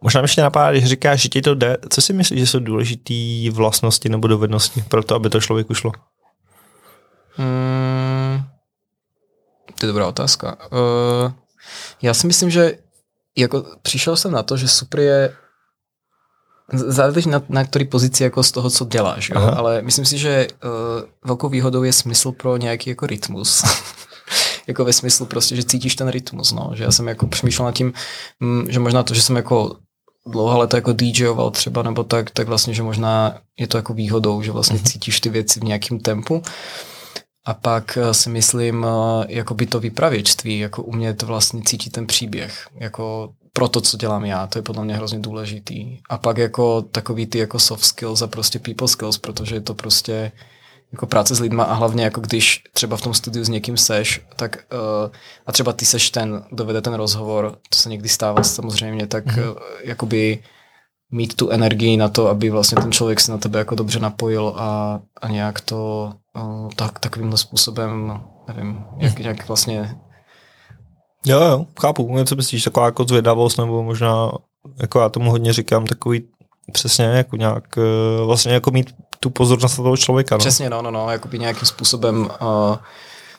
Možná 0.00 0.20
mi 0.20 0.24
ještě 0.24 0.42
napadá, 0.42 0.70
když 0.70 0.84
říkáš, 0.84 1.22
že 1.22 1.28
ti 1.28 1.42
to 1.42 1.54
jde, 1.54 1.76
co 1.88 2.02
si 2.02 2.12
myslíš, 2.12 2.40
že 2.40 2.46
jsou 2.46 2.58
důležité 2.58 3.14
vlastnosti 3.52 4.08
nebo 4.08 4.28
dovednosti 4.28 4.84
pro 4.88 5.02
to, 5.02 5.14
aby 5.14 5.30
to 5.30 5.40
člověku 5.40 5.74
šlo? 5.74 5.92
Hmm, 7.36 8.42
to 9.80 9.86
je 9.86 9.88
dobrá 9.88 10.06
otázka. 10.06 10.56
Uh, 10.72 11.32
já 12.02 12.14
si 12.14 12.26
myslím, 12.26 12.50
že 12.50 12.78
jako 13.36 13.64
přišel 13.82 14.16
jsem 14.16 14.32
na 14.32 14.42
to, 14.42 14.56
že 14.56 14.68
super 14.68 15.00
je 15.00 15.36
záleží 16.72 17.30
na, 17.30 17.42
na 17.48 17.64
který 17.64 17.84
pozici 17.84 18.22
jako 18.22 18.42
z 18.42 18.52
toho, 18.52 18.70
co 18.70 18.84
děláš, 18.84 19.30
jo? 19.30 19.52
ale 19.56 19.82
myslím 19.82 20.04
si, 20.04 20.18
že 20.18 20.46
uh, 20.64 20.70
velkou 21.24 21.48
výhodou 21.48 21.82
je 21.82 21.92
smysl 21.92 22.32
pro 22.32 22.56
nějaký 22.56 22.90
jako 22.90 23.06
rytmus. 23.06 23.62
jako 24.68 24.84
ve 24.84 24.92
smyslu 24.92 25.26
prostě, 25.26 25.56
že 25.56 25.64
cítíš 25.64 25.96
ten 25.96 26.08
rytmus, 26.08 26.52
no. 26.52 26.70
Že 26.74 26.84
já 26.84 26.92
jsem 26.92 27.08
jako 27.08 27.26
přemýšlel 27.26 27.66
nad 27.66 27.74
tím, 27.74 27.92
mm, 28.40 28.66
že 28.68 28.80
možná 28.80 29.02
to, 29.02 29.14
že 29.14 29.22
jsem 29.22 29.36
jako 29.36 29.76
dlouho 30.26 30.58
leta 30.58 30.76
jako 30.76 30.92
DJoval 30.92 31.50
třeba, 31.50 31.82
nebo 31.82 32.04
tak, 32.04 32.30
tak 32.30 32.48
vlastně, 32.48 32.74
že 32.74 32.82
možná 32.82 33.38
je 33.58 33.66
to 33.66 33.76
jako 33.76 33.94
výhodou, 33.94 34.42
že 34.42 34.52
vlastně 34.52 34.78
mm-hmm. 34.78 34.90
cítíš 34.92 35.20
ty 35.20 35.28
věci 35.28 35.60
v 35.60 35.64
nějakém 35.64 35.98
tempu. 35.98 36.42
A 37.46 37.54
pak 37.54 37.98
eh, 37.98 38.14
si 38.14 38.30
myslím, 38.30 38.86
eh, 38.86 39.24
jako 39.28 39.54
by 39.54 39.66
to 39.66 39.80
vypravěčství, 39.80 40.58
jako 40.58 40.82
umět 40.82 41.22
vlastně 41.22 41.62
cítit 41.62 41.90
ten 41.90 42.06
příběh, 42.06 42.68
jako 42.74 43.32
pro 43.52 43.68
to, 43.68 43.80
co 43.80 43.96
dělám 43.96 44.24
já, 44.24 44.46
to 44.46 44.58
je 44.58 44.62
podle 44.62 44.84
mě 44.84 44.94
hrozně 44.94 45.18
důležitý. 45.18 45.98
A 46.10 46.18
pak 46.18 46.38
jako 46.38 46.82
takový 46.82 47.26
ty 47.26 47.38
jako 47.38 47.58
soft 47.58 47.84
skills 47.84 48.22
a 48.22 48.26
prostě 48.26 48.58
people 48.58 48.88
skills, 48.88 49.18
protože 49.18 49.54
je 49.54 49.60
to 49.60 49.74
prostě 49.74 50.32
jako 50.92 51.06
práce 51.06 51.34
s 51.34 51.40
lidma 51.40 51.64
a 51.64 51.74
hlavně 51.74 52.04
jako 52.04 52.20
když 52.20 52.62
třeba 52.72 52.96
v 52.96 53.02
tom 53.02 53.14
studiu 53.14 53.44
s 53.44 53.48
někým 53.48 53.76
seš, 53.76 54.20
tak 54.36 54.56
uh, 54.72 55.10
a 55.46 55.52
třeba 55.52 55.72
ty 55.72 55.84
seš 55.84 56.10
ten, 56.10 56.44
kdo 56.50 56.64
vede 56.64 56.80
ten 56.80 56.94
rozhovor, 56.94 57.58
to 57.70 57.78
se 57.78 57.88
někdy 57.88 58.08
stává 58.08 58.42
samozřejmě, 58.42 59.06
tak 59.06 59.26
mm-hmm. 59.26 59.50
uh, 59.50 59.56
jakoby 59.84 60.42
mít 61.10 61.36
tu 61.36 61.50
energii 61.50 61.96
na 61.96 62.08
to, 62.08 62.28
aby 62.28 62.50
vlastně 62.50 62.82
ten 62.82 62.92
člověk 62.92 63.20
se 63.20 63.32
na 63.32 63.38
tebe 63.38 63.58
jako 63.58 63.74
dobře 63.74 63.98
napojil 63.98 64.54
a, 64.56 65.00
a 65.22 65.28
nějak 65.28 65.60
to 65.60 66.12
uh, 66.36 66.68
tak, 66.76 66.98
takovýmhle 66.98 67.38
způsobem, 67.38 68.20
nevím, 68.48 68.84
jak, 68.98 69.18
mhm. 69.18 69.28
jak 69.28 69.48
vlastně 69.48 69.98
Jo, 71.26 71.40
jo, 71.40 71.66
chápu. 71.80 72.16
Něco 72.16 72.36
myslíš, 72.36 72.64
taková 72.64 72.86
jako 72.86 73.04
zvědavost, 73.04 73.58
nebo 73.58 73.82
možná, 73.82 74.30
jako 74.80 75.00
já 75.00 75.08
tomu 75.08 75.30
hodně 75.30 75.52
říkám, 75.52 75.86
takový 75.86 76.22
přesně 76.72 77.04
jako 77.04 77.36
nějak, 77.36 77.78
vlastně 78.24 78.52
jako 78.52 78.70
mít 78.70 78.94
tu 79.20 79.30
pozornost 79.30 79.78
na 79.78 79.84
toho 79.84 79.96
člověka. 79.96 80.34
No. 80.34 80.38
Přesně, 80.38 80.70
no, 80.70 80.82
no, 80.82 80.90
no, 80.90 81.10
jako 81.10 81.28
by 81.28 81.38
nějakým 81.38 81.66
způsobem 81.66 82.30
uh, 82.40 82.76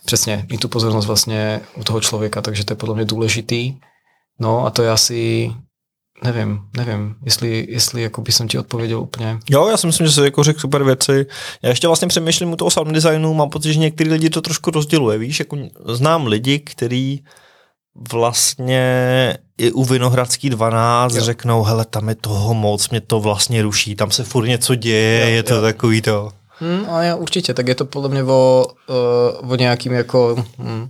přesně 0.05 0.45
mít 0.49 0.61
tu 0.61 0.67
pozornost 0.67 1.05
vlastně 1.05 1.61
u 1.75 1.83
toho 1.83 2.01
člověka, 2.01 2.41
takže 2.41 2.65
to 2.65 2.71
je 2.71 2.77
podle 2.77 2.95
mě 2.95 3.05
důležitý. 3.05 3.75
No 4.39 4.65
a 4.65 4.69
to 4.69 4.83
je 4.83 4.91
asi, 4.91 5.51
nevím, 6.23 6.59
nevím, 6.77 7.15
jestli, 7.25 7.67
jestli 7.69 8.01
jako 8.01 8.21
by 8.21 8.31
jsem 8.31 8.47
ti 8.47 8.59
odpověděl 8.59 8.99
úplně. 8.99 9.39
Jo, 9.49 9.67
já 9.67 9.77
si 9.77 9.87
myslím, 9.87 10.07
že 10.07 10.13
jsi 10.13 10.21
jako 10.21 10.43
řekl 10.43 10.59
super 10.59 10.83
věci. 10.83 11.25
Já 11.61 11.69
ještě 11.69 11.87
vlastně 11.87 12.07
přemýšlím 12.07 12.51
u 12.51 12.55
toho 12.55 12.71
sound 12.71 12.91
designu, 12.91 13.33
mám 13.33 13.49
pocit, 13.49 13.73
že 13.73 13.79
některý 13.79 14.09
lidi 14.09 14.29
to 14.29 14.41
trošku 14.41 14.71
rozděluje, 14.71 15.17
víš, 15.17 15.39
jako 15.39 15.57
znám 15.85 16.27
lidi, 16.27 16.59
který 16.59 17.19
vlastně 18.11 19.37
i 19.57 19.71
u 19.71 19.83
Vinohradský 19.83 20.49
12 20.49 21.15
jo. 21.15 21.21
řeknou, 21.21 21.63
hele, 21.63 21.85
tam 21.85 22.09
je 22.09 22.15
toho 22.15 22.53
moc, 22.53 22.89
mě 22.89 23.01
to 23.01 23.19
vlastně 23.19 23.61
ruší, 23.61 23.95
tam 23.95 24.11
se 24.11 24.23
furt 24.23 24.47
něco 24.47 24.75
děje, 24.75 25.29
jo, 25.29 25.35
je 25.35 25.43
to 25.43 25.55
jo. 25.55 25.61
takový 25.61 26.01
to. 26.01 26.31
Hmm, 26.59 26.85
a 26.89 27.03
já 27.03 27.15
určitě, 27.15 27.53
tak 27.53 27.67
je 27.67 27.75
to 27.75 27.85
podle 27.85 28.09
mě 28.09 28.23
o, 28.23 28.65
uh, 29.41 29.51
o 29.51 29.55
nějakým 29.55 29.93
jako 29.93 30.45
hm, 30.57 30.89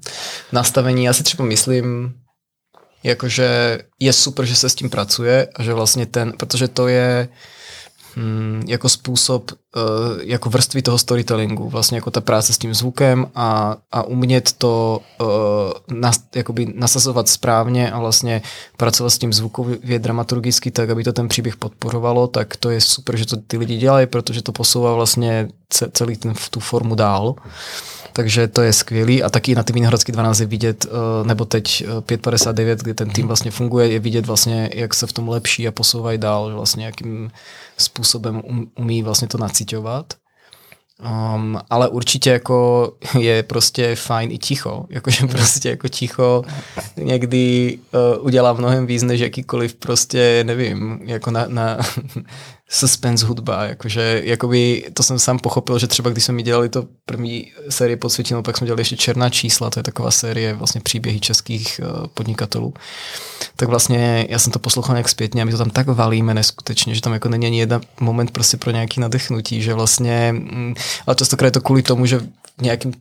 nastavení. 0.52 1.04
Já 1.04 1.14
si 1.14 1.24
třeba 1.24 1.46
myslím, 1.46 2.14
jakože 3.04 3.80
je 4.00 4.14
super, 4.14 4.46
že 4.46 4.56
se 4.56 4.70
s 4.70 4.76
tím 4.76 4.90
pracuje 4.90 5.48
a 5.56 5.64
že 5.64 5.74
vlastně 5.74 6.06
ten, 6.06 6.34
protože 6.38 6.68
to 6.68 6.88
je 6.88 7.30
Hmm, 8.16 8.64
jako 8.68 8.90
způsob, 8.90 9.52
uh, 9.52 9.82
jako 10.22 10.50
vrstvy 10.50 10.82
toho 10.82 10.98
storytellingu, 10.98 11.70
vlastně 11.70 11.98
jako 11.98 12.12
ta 12.12 12.22
práce 12.22 12.54
s 12.54 12.58
tím 12.58 12.74
zvukem 12.74 13.28
a, 13.36 13.78
a 13.92 14.04
umět 14.04 14.54
to 14.54 15.02
uh, 15.22 15.98
nas, 16.00 16.20
jakoby 16.36 16.74
nasazovat 16.76 17.30
správně 17.30 17.92
a 17.92 18.00
vlastně 18.00 18.42
pracovat 18.78 19.10
s 19.10 19.18
tím 19.18 19.34
zvukově 19.34 20.00
dramaturgicky 20.00 20.72
tak, 20.72 20.90
aby 20.90 21.04
to 21.04 21.14
ten 21.14 21.28
příběh 21.28 21.56
podporovalo, 21.56 22.28
tak 22.28 22.56
to 22.58 22.70
je 22.70 22.82
super, 22.82 23.18
že 23.18 23.26
to 23.26 23.38
ty 23.38 23.58
lidi 23.58 23.78
dělají, 23.78 24.08
protože 24.08 24.42
to 24.42 24.52
posouvá 24.52 24.94
vlastně 24.94 25.48
celý 25.92 26.18
ten, 26.18 26.34
tu 26.50 26.60
formu 26.60 26.96
dál. 26.96 27.36
Takže 28.14 28.48
to 28.48 28.62
je 28.62 28.74
skvělý. 28.74 29.24
A 29.24 29.30
taky 29.30 29.56
na 29.56 29.64
ty 29.64 29.74
Vinohradský 29.74 30.12
12 30.12 30.40
je 30.40 30.46
vidět, 30.46 30.86
eh, 30.86 31.28
nebo 31.28 31.46
teď 31.46 31.84
559, 32.02 32.80
kde 32.80 32.94
ten 32.94 33.10
tým 33.10 33.28
vlastně 33.28 33.52
funguje, 33.52 33.92
je 33.92 34.00
vidět 34.00 34.26
vlastně, 34.26 34.70
jak 34.74 34.94
se 34.94 35.08
v 35.08 35.14
tom 35.14 35.30
lepší 35.30 35.68
a 35.68 35.72
posouvají 35.72 36.18
dál, 36.18 36.54
vlastně 36.54 36.86
jakým 36.86 37.32
způsobem 37.78 38.42
um, 38.46 38.72
umí 38.76 39.04
vlastně 39.04 39.28
to 39.28 39.38
nacitovat. 39.38 40.14
Um, 41.36 41.60
ale 41.70 41.90
určitě 41.90 42.30
jako 42.30 42.92
je 43.20 43.44
prostě 43.44 43.96
fajn 43.96 44.32
i 44.32 44.38
ticho, 44.38 44.86
jakože 44.90 45.28
prostě 45.28 45.70
jako 45.70 45.88
ticho 45.88 46.44
někdy 46.98 47.78
uh, 47.94 48.26
udělá 48.26 48.54
mnohem 48.54 48.86
víc 48.86 49.04
než 49.04 49.22
jakýkoliv 49.22 49.76
prostě, 49.76 50.44
nevím, 50.44 51.00
jako 51.04 51.32
na, 51.32 51.46
na 51.48 51.78
suspense 52.72 53.26
hudba, 53.26 53.64
jakože 53.64 54.22
jakoby 54.26 54.86
to 54.94 55.04
jsem 55.04 55.20
sám 55.20 55.40
pochopil, 55.40 55.80
že 55.80 55.88
třeba 55.88 56.10
když 56.10 56.24
jsme 56.24 56.34
mi 56.34 56.44
dělali 56.44 56.70
to 56.70 56.86
první 57.06 57.52
série 57.70 57.98
podsvětinou, 57.98 58.42
pak 58.42 58.58
jsme 58.58 58.68
dělali 58.68 58.82
ještě 58.82 58.98
Černá 58.98 59.30
čísla, 59.30 59.70
to 59.70 59.80
je 59.80 59.84
taková 59.84 60.12
série 60.12 60.54
vlastně 60.54 60.82
příběhy 60.82 61.20
českých 61.20 61.82
uh, 61.84 62.08
podnikatelů, 62.08 62.74
tak 63.56 63.70
vlastně 63.70 64.28
já 64.30 64.40
jsem 64.40 64.52
to 64.52 64.60
poslouchal 64.60 64.96
nějak 64.96 65.10
zpětně 65.10 65.42
a 65.42 65.46
my 65.46 65.52
to 65.52 65.58
tam 65.58 65.70
tak 65.70 65.88
valíme 65.88 66.34
neskutečně, 66.34 66.96
že 66.96 67.02
tam 67.02 67.14
jako 67.14 67.30
není 67.30 67.46
ani 67.46 67.60
jeden 67.60 67.82
moment 68.00 68.32
prostě 68.32 68.58
pro 68.58 68.72
nějaký 68.72 69.02
nadechnutí, 69.02 69.62
že 69.62 69.74
vlastně, 69.74 70.32
mm, 70.32 70.74
ale 71.08 71.16
častokrát 71.16 71.48
je 71.48 71.52
to 71.52 71.62
kvůli 71.62 71.82
tomu, 71.82 72.06
že 72.06 72.20
v 72.20 72.62
nějakým 72.62 72.94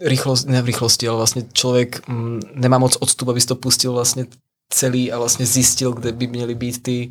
rychlost, 0.00 0.44
ne 0.44 0.62
v 0.62 0.66
rychlosti, 0.66 1.08
ale 1.08 1.16
vlastně 1.16 1.44
člověk 1.52 2.08
mm, 2.08 2.40
nemá 2.54 2.78
moc 2.78 2.96
odstup, 3.00 3.28
aby 3.28 3.40
to 3.40 3.54
pustil 3.54 3.92
vlastně 3.92 4.26
celý 4.72 5.12
a 5.12 5.18
vlastně 5.18 5.46
zjistil, 5.46 5.92
kde 5.92 6.12
by 6.12 6.26
měly 6.26 6.54
být 6.54 6.82
ty 6.82 7.10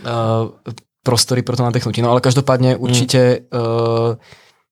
uh, 0.00 0.72
prostory 1.06 1.42
pro 1.42 1.56
to 1.56 1.62
nadechnutí. 1.62 2.02
No 2.02 2.10
ale 2.10 2.20
každopádně 2.20 2.70
hmm. 2.72 2.82
určitě 2.82 3.40
hmm. 3.52 3.62
uh, 3.62 4.16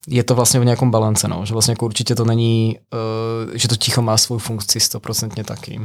je 0.08 0.24
to 0.24 0.34
vlastně 0.34 0.60
v 0.60 0.64
nějakom 0.64 0.90
balance, 0.90 1.28
no. 1.28 1.46
že 1.46 1.52
vlastně 1.52 1.72
jako 1.72 1.84
určitě 1.84 2.14
to 2.14 2.24
není, 2.24 2.78
uh, 3.46 3.52
že 3.54 3.68
to 3.68 3.76
ticho 3.76 4.02
má 4.02 4.16
svou 4.16 4.38
funkci 4.38 4.80
stoprocentně 4.80 5.44
taky. 5.44 5.80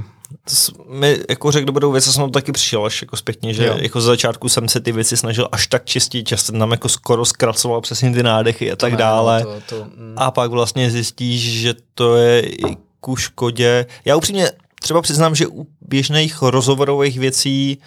To 0.45 0.83
mi 0.93 1.17
jako 1.29 1.51
řekl 1.51 1.65
dobrou 1.65 1.91
věc, 1.91 2.05
jsem 2.05 2.23
to 2.23 2.29
taky 2.29 2.51
přišel 2.51 2.85
až 2.85 3.01
jako 3.01 3.17
zpětně, 3.17 3.53
že 3.53 3.65
jo. 3.65 3.77
jako 3.77 4.01
z 4.01 4.05
začátku 4.05 4.49
jsem 4.49 4.69
se 4.69 4.79
ty 4.79 4.91
věci 4.91 5.17
snažil 5.17 5.47
až 5.51 5.67
tak 5.67 5.85
čistit, 5.85 6.29
že 6.29 6.37
jsem 6.37 6.59
tam 6.59 6.71
jako 6.71 6.89
skoro 6.89 7.25
zkracoval 7.25 7.81
přesně 7.81 8.11
ty 8.11 8.23
nádechy 8.23 8.71
a 8.71 8.75
tak 8.75 8.91
to 8.91 8.97
dále. 8.97 9.43
To, 9.43 9.61
to, 9.69 9.85
mm. 9.85 10.13
A 10.17 10.31
pak 10.31 10.51
vlastně 10.51 10.91
zjistíš, 10.91 11.61
že 11.61 11.73
to 11.93 12.15
je 12.15 12.41
i 12.41 12.77
ku 12.99 13.15
škodě. 13.15 13.85
Já 14.05 14.15
upřímně 14.15 14.51
třeba 14.81 15.01
přiznám, 15.01 15.35
že 15.35 15.47
u 15.47 15.67
běžných 15.81 16.41
rozhovorových 16.41 17.19
věcí 17.19 17.79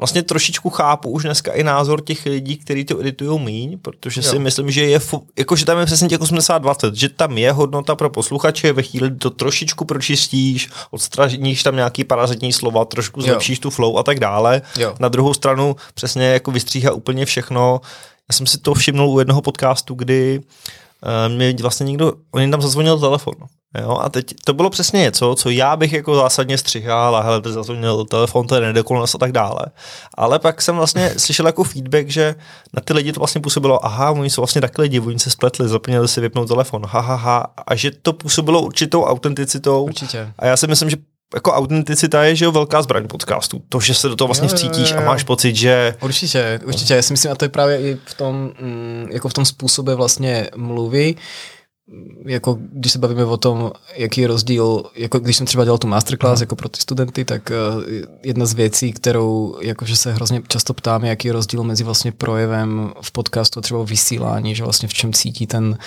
vlastně 0.00 0.22
trošičku 0.22 0.70
chápu 0.70 1.10
už 1.10 1.22
dneska 1.22 1.52
i 1.52 1.62
názor 1.62 2.00
těch 2.00 2.26
lidí, 2.26 2.56
kteří 2.56 2.84
to 2.84 3.00
editují 3.00 3.40
míň, 3.40 3.78
protože 3.78 4.20
jo. 4.20 4.30
si 4.30 4.38
myslím, 4.38 4.70
že 4.70 4.84
je, 4.84 5.00
jako, 5.38 5.56
že 5.56 5.64
tam 5.64 5.78
je 5.78 5.86
přesně 5.86 6.08
těch 6.08 6.20
80-20, 6.20 6.92
že 6.92 7.08
tam 7.08 7.38
je 7.38 7.52
hodnota 7.52 7.94
pro 7.94 8.10
posluchače, 8.10 8.72
ve 8.72 8.82
chvíli 8.82 9.10
to 9.10 9.30
trošičku 9.30 9.84
pročistíš, 9.84 10.68
odstraníš 10.90 11.62
tam 11.62 11.76
nějaký 11.76 12.04
parazitní 12.04 12.52
slova, 12.52 12.84
trošku 12.84 13.22
zlepšíš 13.22 13.58
jo. 13.58 13.62
tu 13.62 13.70
flow 13.70 13.98
a 13.98 14.02
tak 14.02 14.20
dále. 14.20 14.62
Jo. 14.78 14.94
Na 14.98 15.08
druhou 15.08 15.34
stranu 15.34 15.76
přesně 15.94 16.26
jako 16.26 16.50
vystříhá 16.50 16.92
úplně 16.92 17.26
všechno. 17.26 17.80
Já 18.28 18.36
jsem 18.36 18.46
si 18.46 18.58
to 18.58 18.74
všimnul 18.74 19.10
u 19.10 19.18
jednoho 19.18 19.42
podcastu, 19.42 19.94
kdy 19.94 20.40
uh, 20.40 21.34
mě 21.34 21.54
vlastně 21.60 21.84
někdo, 21.84 22.12
on 22.30 22.50
tam 22.50 22.62
zazvonil 22.62 22.98
telefon. 22.98 23.34
Jo, 23.78 23.98
a 24.00 24.08
teď 24.08 24.34
to 24.44 24.54
bylo 24.54 24.70
přesně 24.70 25.00
něco, 25.00 25.34
co 25.34 25.50
já 25.50 25.76
bych 25.76 25.92
jako 25.92 26.14
zásadně 26.14 26.58
střihal 26.58 27.16
a 27.16 27.22
hele, 27.22 27.40
to 27.40 27.74
měl 27.74 28.04
telefon, 28.04 28.46
to 28.46 28.54
je 28.54 28.60
nedokonalost 28.60 29.14
a 29.14 29.18
tak 29.18 29.32
dále. 29.32 29.60
Ale 30.14 30.38
pak 30.38 30.62
jsem 30.62 30.76
vlastně 30.76 31.14
slyšel 31.16 31.46
jako 31.46 31.64
feedback, 31.64 32.08
že 32.08 32.34
na 32.74 32.82
ty 32.84 32.92
lidi 32.92 33.12
to 33.12 33.20
vlastně 33.20 33.40
působilo, 33.40 33.86
aha, 33.86 34.10
oni 34.10 34.30
jsou 34.30 34.42
vlastně 34.42 34.60
takhle 34.60 34.82
lidi, 34.82 35.00
oni 35.00 35.18
se 35.18 35.30
spletli, 35.30 35.68
zapomněli 35.68 36.08
si 36.08 36.20
vypnout 36.20 36.48
telefon, 36.48 36.86
ha, 36.86 37.00
ha, 37.00 37.14
ha, 37.14 37.46
a 37.66 37.74
že 37.74 37.90
to 37.90 38.12
působilo 38.12 38.62
určitou 38.62 39.04
autenticitou. 39.04 39.84
Určitě. 39.84 40.32
A 40.38 40.46
já 40.46 40.56
si 40.56 40.66
myslím, 40.66 40.90
že 40.90 40.96
jako 41.34 41.52
autenticita 41.52 42.24
je, 42.24 42.36
že 42.36 42.44
jo, 42.44 42.52
velká 42.52 42.82
zbraň 42.82 43.08
podcastu. 43.08 43.62
To, 43.68 43.80
že 43.80 43.94
se 43.94 44.08
do 44.08 44.16
toho 44.16 44.28
vlastně 44.28 44.48
jo, 44.50 44.56
vcítíš 44.56 44.90
jo, 44.90 44.96
jo. 44.96 45.02
a 45.02 45.06
máš 45.06 45.24
pocit, 45.24 45.56
že... 45.56 45.94
Určitě, 46.02 46.60
určitě. 46.64 46.94
Já 46.94 47.02
si 47.02 47.12
myslím, 47.12 47.32
a 47.32 47.34
to 47.34 47.44
je 47.44 47.48
právě 47.48 47.80
i 47.80 47.98
v 48.04 48.14
tom, 48.14 48.50
mm, 48.60 49.06
jako 49.10 49.28
v 49.28 49.32
tom 49.32 49.44
způsobe 49.44 49.94
vlastně 49.94 50.48
mluvy, 50.56 51.14
jako 52.26 52.58
když 52.72 52.92
se 52.92 52.98
bavíme 52.98 53.24
o 53.24 53.36
tom, 53.36 53.72
jaký 53.96 54.20
je 54.20 54.26
rozdíl, 54.26 54.82
jako 54.94 55.18
když 55.18 55.36
jsem 55.36 55.46
třeba 55.46 55.64
dělal 55.64 55.78
tu 55.78 55.86
masterclass 55.86 56.40
jako 56.40 56.56
pro 56.56 56.68
ty 56.68 56.80
studenty, 56.80 57.24
tak 57.24 57.50
uh, 57.76 57.82
jedna 58.24 58.46
z 58.46 58.52
věcí, 58.52 58.92
kterou 58.92 59.56
jakože 59.60 59.96
se 59.96 60.12
hrozně 60.12 60.42
často 60.48 60.74
ptám, 60.74 61.04
jaký 61.04 61.28
je 61.28 61.32
rozdíl 61.32 61.64
mezi 61.64 61.84
vlastně 61.84 62.12
projevem 62.12 62.92
v 63.02 63.12
podcastu 63.12 63.58
a 63.58 63.62
třeba 63.62 63.84
vysílání, 63.84 64.54
že 64.54 64.64
vlastně 64.64 64.88
v 64.88 64.94
čem 64.94 65.12
cítí 65.12 65.46
ten 65.46 65.78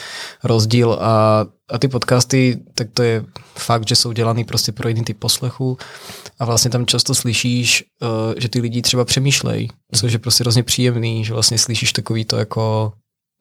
rozdíl. 0.44 0.98
A, 1.02 1.46
a 1.70 1.78
ty 1.80 1.88
podcasty, 1.88 2.60
tak 2.76 2.88
to 2.94 3.04
je 3.04 3.26
fakt, 3.56 3.88
že 3.88 3.96
jsou 3.96 4.12
dělaný 4.12 4.44
prostě 4.44 4.72
pro 4.72 4.88
jiný 4.88 5.04
typ 5.04 5.20
poslechu. 5.20 5.78
A 6.40 6.46
vlastně 6.46 6.72
tam 6.72 6.86
často 6.86 7.16
slyšíš, 7.16 7.84
uh, 8.02 8.10
že 8.38 8.50
ty 8.50 8.62
lidi 8.62 8.82
třeba 8.82 9.06
přemýšlejí, 9.06 9.70
což 9.96 10.14
je 10.14 10.20
prostě 10.20 10.44
hrozně 10.44 10.64
příjemný, 10.64 11.26
že 11.26 11.34
vlastně 11.34 11.58
slyšíš 11.58 11.94
takový 11.94 12.26
to 12.26 12.38
jako 12.38 12.94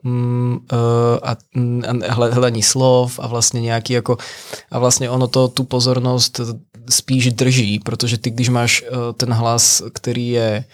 mm, 0.03 0.59
uh, 0.73 0.79
a, 1.23 1.37
mm, 1.55 1.83
a 2.09 2.15
hledání 2.15 2.63
slov 2.63 3.19
a 3.23 3.27
vlastně 3.27 3.61
nějaký 3.61 3.93
jako 3.93 4.19
a 4.71 4.79
vlastně 4.79 5.11
ono 5.11 5.29
to 5.29 5.49
tu 5.49 5.65
pozornost 5.65 6.41
spíš 6.91 7.33
drží, 7.33 7.79
protože 7.79 8.19
ty, 8.19 8.31
když 8.31 8.49
máš 8.49 8.83
uh, 8.83 9.13
ten 9.17 9.33
hlas, 9.33 9.83
který 9.93 10.29
je 10.29 10.65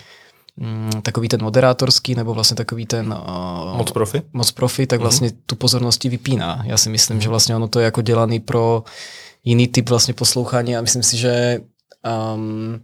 mm, 0.57 0.91
takový 1.03 1.29
ten 1.29 1.43
moderátorský, 1.43 2.14
nebo 2.14 2.35
vlastně 2.35 2.55
takový 2.55 2.87
ten 2.87 3.12
uh, 3.12 3.76
moc 3.76 3.93
profi, 3.93 4.22
moc 4.33 4.51
profi 4.51 4.87
tak 4.87 4.99
mhm. 4.99 5.03
vlastně 5.03 5.29
mm-hmm. 5.29 5.43
tu 5.47 5.57
pozornosti 5.57 6.09
vypíná. 6.09 6.62
Já 6.64 6.76
si 6.76 6.91
myslím, 6.91 7.20
že 7.20 7.29
vlastně 7.29 7.57
ono 7.57 7.68
to 7.68 7.79
je 7.79 7.85
jako 7.85 8.03
dělaný 8.03 8.41
pro 8.41 8.85
jiný 9.45 9.68
typ 9.68 9.89
vlastně 9.89 10.14
poslouchání 10.14 10.76
a 10.76 10.81
myslím 10.81 11.03
si, 11.03 11.16
že 11.16 11.61
um, 12.35 12.81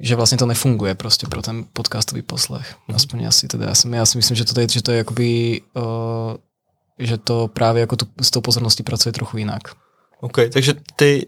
že 0.00 0.16
vlastně 0.16 0.38
to 0.38 0.46
nefunguje 0.46 0.94
prostě 0.94 1.26
pro 1.26 1.42
ten 1.42 1.64
podcastový 1.72 2.22
poslech. 2.22 2.74
Mm. 2.88 2.96
Aspoň 2.96 3.24
asi 3.24 3.48
teda. 3.48 3.66
Já, 3.66 3.74
jsem, 3.74 3.94
já 3.94 4.06
si 4.06 4.18
myslím, 4.18 4.36
že 4.36 4.44
to 4.44 4.60
je, 4.60 4.66
že 4.68 4.82
to 4.82 4.90
je 4.90 4.98
jakoby, 4.98 5.60
uh, 5.74 5.82
že 6.98 7.18
to 7.18 7.48
právě 7.48 7.80
jako 7.80 7.96
tu, 7.96 8.06
s 8.20 8.30
tou 8.30 8.40
pozorností 8.40 8.82
pracuje 8.82 9.12
trochu 9.12 9.38
jinak. 9.38 9.60
OK, 10.20 10.36
takže 10.52 10.74
ty 10.96 11.26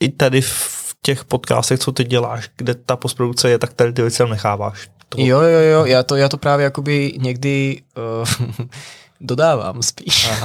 i 0.00 0.08
tady 0.08 0.40
v 0.40 0.94
těch 1.02 1.24
podcastech, 1.24 1.80
co 1.80 1.92
ty 1.92 2.04
děláš, 2.04 2.50
kde 2.56 2.74
ta 2.74 2.96
postprodukce 2.96 3.50
je, 3.50 3.58
tak 3.58 3.72
tady 3.72 3.92
ty 3.92 4.02
věci 4.02 4.22
necháváš. 4.30 4.88
To... 5.08 5.20
Jo, 5.20 5.40
jo, 5.40 5.60
jo, 5.60 5.84
já 5.84 6.02
to, 6.02 6.16
já 6.16 6.28
to 6.28 6.36
právě 6.36 6.64
jakoby 6.64 7.12
někdy 7.18 7.82
uh, 7.96 8.66
dodávám 9.24 9.82
spíš. 9.82 10.30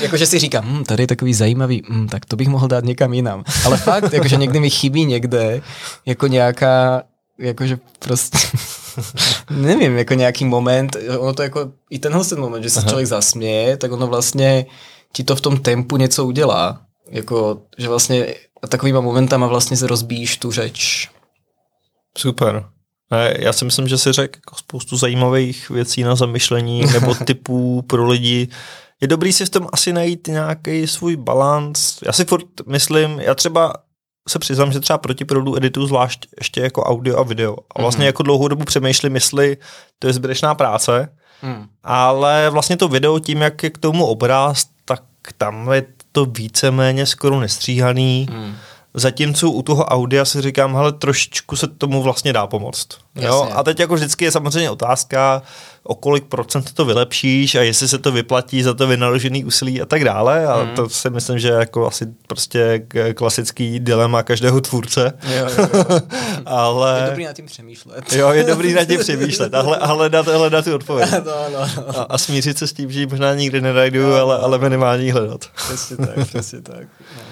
Jakože 0.00 0.26
si 0.26 0.38
říkám, 0.38 0.64
hm, 0.66 0.84
tady 0.84 1.02
je 1.02 1.06
takový 1.06 1.34
zajímavý, 1.34 1.82
hm, 1.88 2.08
tak 2.08 2.24
to 2.24 2.36
bych 2.36 2.48
mohl 2.48 2.68
dát 2.68 2.84
někam 2.84 3.14
jinam. 3.14 3.44
Ale 3.64 3.76
fakt, 3.76 4.12
jakože 4.12 4.36
někdy 4.36 4.60
mi 4.60 4.70
chybí 4.70 5.04
někde 5.04 5.60
jako 6.06 6.26
nějaká, 6.26 7.02
jakože 7.38 7.78
prostě, 7.98 8.38
nevím, 9.50 9.96
jako 9.96 10.14
nějaký 10.14 10.44
moment, 10.44 10.96
ono 11.18 11.32
to 11.34 11.42
jako, 11.42 11.72
i 11.90 11.98
tenhle 11.98 12.24
ten 12.24 12.40
moment, 12.40 12.62
že 12.62 12.70
se 12.70 12.80
Aha. 12.80 12.88
člověk 12.88 13.06
zasměje, 13.06 13.76
tak 13.76 13.92
ono 13.92 14.06
vlastně 14.06 14.66
ti 15.12 15.24
to 15.24 15.36
v 15.36 15.40
tom 15.40 15.56
tempu 15.58 15.96
něco 15.96 16.24
udělá. 16.24 16.80
Jako, 17.10 17.58
že 17.78 17.88
vlastně 17.88 18.34
takovýma 18.68 19.00
momentama 19.00 19.46
vlastně 19.46 19.76
se 19.76 19.86
rozbíjíš 19.86 20.36
tu 20.36 20.52
řeč. 20.52 21.10
Super. 22.18 22.73
Já 23.38 23.52
si 23.52 23.64
myslím, 23.64 23.88
že 23.88 23.98
si 23.98 24.12
řekl 24.12 24.36
jako 24.36 24.56
spoustu 24.56 24.96
zajímavých 24.96 25.70
věcí 25.70 26.02
na 26.02 26.14
zamyšlení 26.16 26.84
nebo 26.92 27.14
typů 27.14 27.82
pro 27.82 28.06
lidi. 28.06 28.48
Je 29.00 29.08
dobrý 29.08 29.32
si 29.32 29.46
v 29.46 29.50
tom 29.50 29.68
asi 29.72 29.92
najít 29.92 30.26
nějaký 30.26 30.86
svůj 30.86 31.16
balans. 31.16 31.98
Já 32.02 32.12
si 32.12 32.24
furt 32.24 32.46
myslím, 32.66 33.20
já 33.20 33.34
třeba 33.34 33.72
se 34.28 34.38
přiznám, 34.38 34.72
že 34.72 34.80
třeba 34.80 34.98
proti 34.98 35.24
produ 35.24 35.56
editu 35.56 35.86
zvlášť 35.86 36.26
ještě 36.38 36.60
jako 36.60 36.84
audio 36.84 37.18
a 37.18 37.22
video. 37.22 37.56
A 37.76 37.82
vlastně 37.82 38.02
mm. 38.02 38.06
jako 38.06 38.22
dlouhou 38.22 38.48
dobu 38.48 38.64
přemýšlím, 38.64 39.14
jestli 39.14 39.56
to 39.98 40.06
je 40.06 40.12
zbytečná 40.12 40.54
práce, 40.54 41.08
mm. 41.42 41.66
ale 41.82 42.50
vlastně 42.50 42.76
to 42.76 42.88
video 42.88 43.18
tím, 43.18 43.42
jak 43.42 43.62
je 43.62 43.70
k 43.70 43.78
tomu 43.78 44.06
obraz, 44.06 44.66
tak 44.84 45.02
tam 45.38 45.72
je 45.72 45.84
to 46.12 46.24
víceméně 46.24 47.06
skoro 47.06 47.40
nestříhaný. 47.40 48.28
Mm 48.30 48.54
Zatímco 48.96 49.50
u 49.50 49.62
toho 49.62 49.84
audia 49.84 50.24
si 50.24 50.40
říkám, 50.40 50.74
hele, 50.74 50.92
trošičku 50.92 51.56
se 51.56 51.66
tomu 51.66 52.02
vlastně 52.02 52.32
dá 52.32 52.46
pomoct. 52.46 52.88
Jo? 53.14 53.48
A 53.54 53.62
teď 53.62 53.80
jako 53.80 53.94
vždycky 53.94 54.24
je 54.24 54.30
samozřejmě 54.30 54.70
otázka, 54.70 55.42
o 55.82 55.94
kolik 55.94 56.24
procent 56.24 56.72
to 56.72 56.84
vylepšíš 56.84 57.54
a 57.54 57.62
jestli 57.62 57.88
se 57.88 57.98
to 57.98 58.12
vyplatí 58.12 58.62
za 58.62 58.74
to 58.74 58.86
vynaložený 58.86 59.44
úsilí 59.44 59.82
a 59.82 59.86
tak 59.86 60.04
dále. 60.04 60.46
A 60.46 60.62
mm. 60.62 60.68
to 60.70 60.88
si 60.88 61.10
myslím, 61.10 61.38
že 61.38 61.48
je 61.48 61.54
jako 61.54 61.86
asi 61.86 62.06
prostě 62.26 62.86
klasický 63.14 63.80
dilema 63.80 64.22
každého 64.22 64.60
tvůrce. 64.60 65.12
Jo, 65.28 65.46
jo, 65.58 65.68
jo. 65.74 66.00
Ale... 66.46 67.00
Je 67.00 67.10
dobrý 67.10 67.24
nad 67.24 67.32
tím 67.32 67.46
přemýšlet. 67.46 68.12
jo, 68.12 68.30
je 68.30 68.44
dobrý 68.44 68.72
nad 68.72 68.84
tím 68.84 69.00
přemýšlet 69.00 69.54
a, 69.54 69.60
hle, 69.60 69.78
a 69.78 69.86
hledat, 69.86 70.26
hledat 70.26 70.64
ty 70.64 70.72
odpověď. 70.72 71.10
no, 71.12 71.18
no, 71.52 71.66
no. 71.76 72.00
A, 72.00 72.02
a 72.02 72.18
smířit 72.18 72.58
se 72.58 72.66
s 72.66 72.72
tím, 72.72 72.92
že 72.92 73.00
ji 73.00 73.06
možná 73.06 73.34
nikdy 73.34 73.60
nenajdu, 73.60 74.02
no, 74.02 74.14
ale, 74.14 74.38
ale 74.38 74.58
minimálně 74.58 75.12
hledat. 75.12 75.40
Přesně 75.56 75.96
tak, 75.96 76.26
přesně 76.26 76.60
tak. 76.60 76.86
No. 77.16 77.22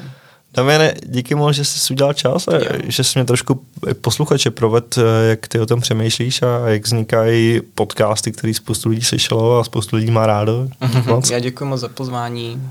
Damiane, 0.55 0.94
díky 1.07 1.34
moc, 1.34 1.57
že 1.57 1.64
jsi 1.64 1.92
udělal 1.92 2.12
čas 2.12 2.48
a 2.48 2.55
jo. 2.55 2.61
že 2.84 3.05
jsi 3.05 3.18
mě 3.18 3.24
trošku 3.24 3.64
posluchače 4.00 4.50
proved, 4.50 4.98
eh, 4.98 5.28
jak 5.28 5.48
ty 5.48 5.61
o 5.61 5.66
tom 5.66 5.80
přemýšlíš 5.80 6.42
a 6.42 6.68
jak 6.68 6.84
vznikají 6.84 7.61
podcasty, 7.74 8.32
který 8.32 8.55
spoustu 8.55 8.88
lidí 8.88 9.03
slyšelo 9.03 9.59
a 9.59 9.64
spoustu 9.64 9.96
lidí 9.96 10.11
má 10.11 10.26
rádo. 10.26 10.68
Mm-hmm. 10.80 11.32
Já 11.32 11.38
děkuji 11.38 11.64
moc 11.64 11.80
za 11.80 11.88
pozvání. 11.88 12.70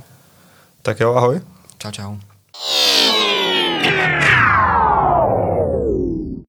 Tak 0.82 1.00
jo, 1.00 1.14
ahoj. 1.14 1.42
Čau, 1.78 1.92
čau. 1.92 2.18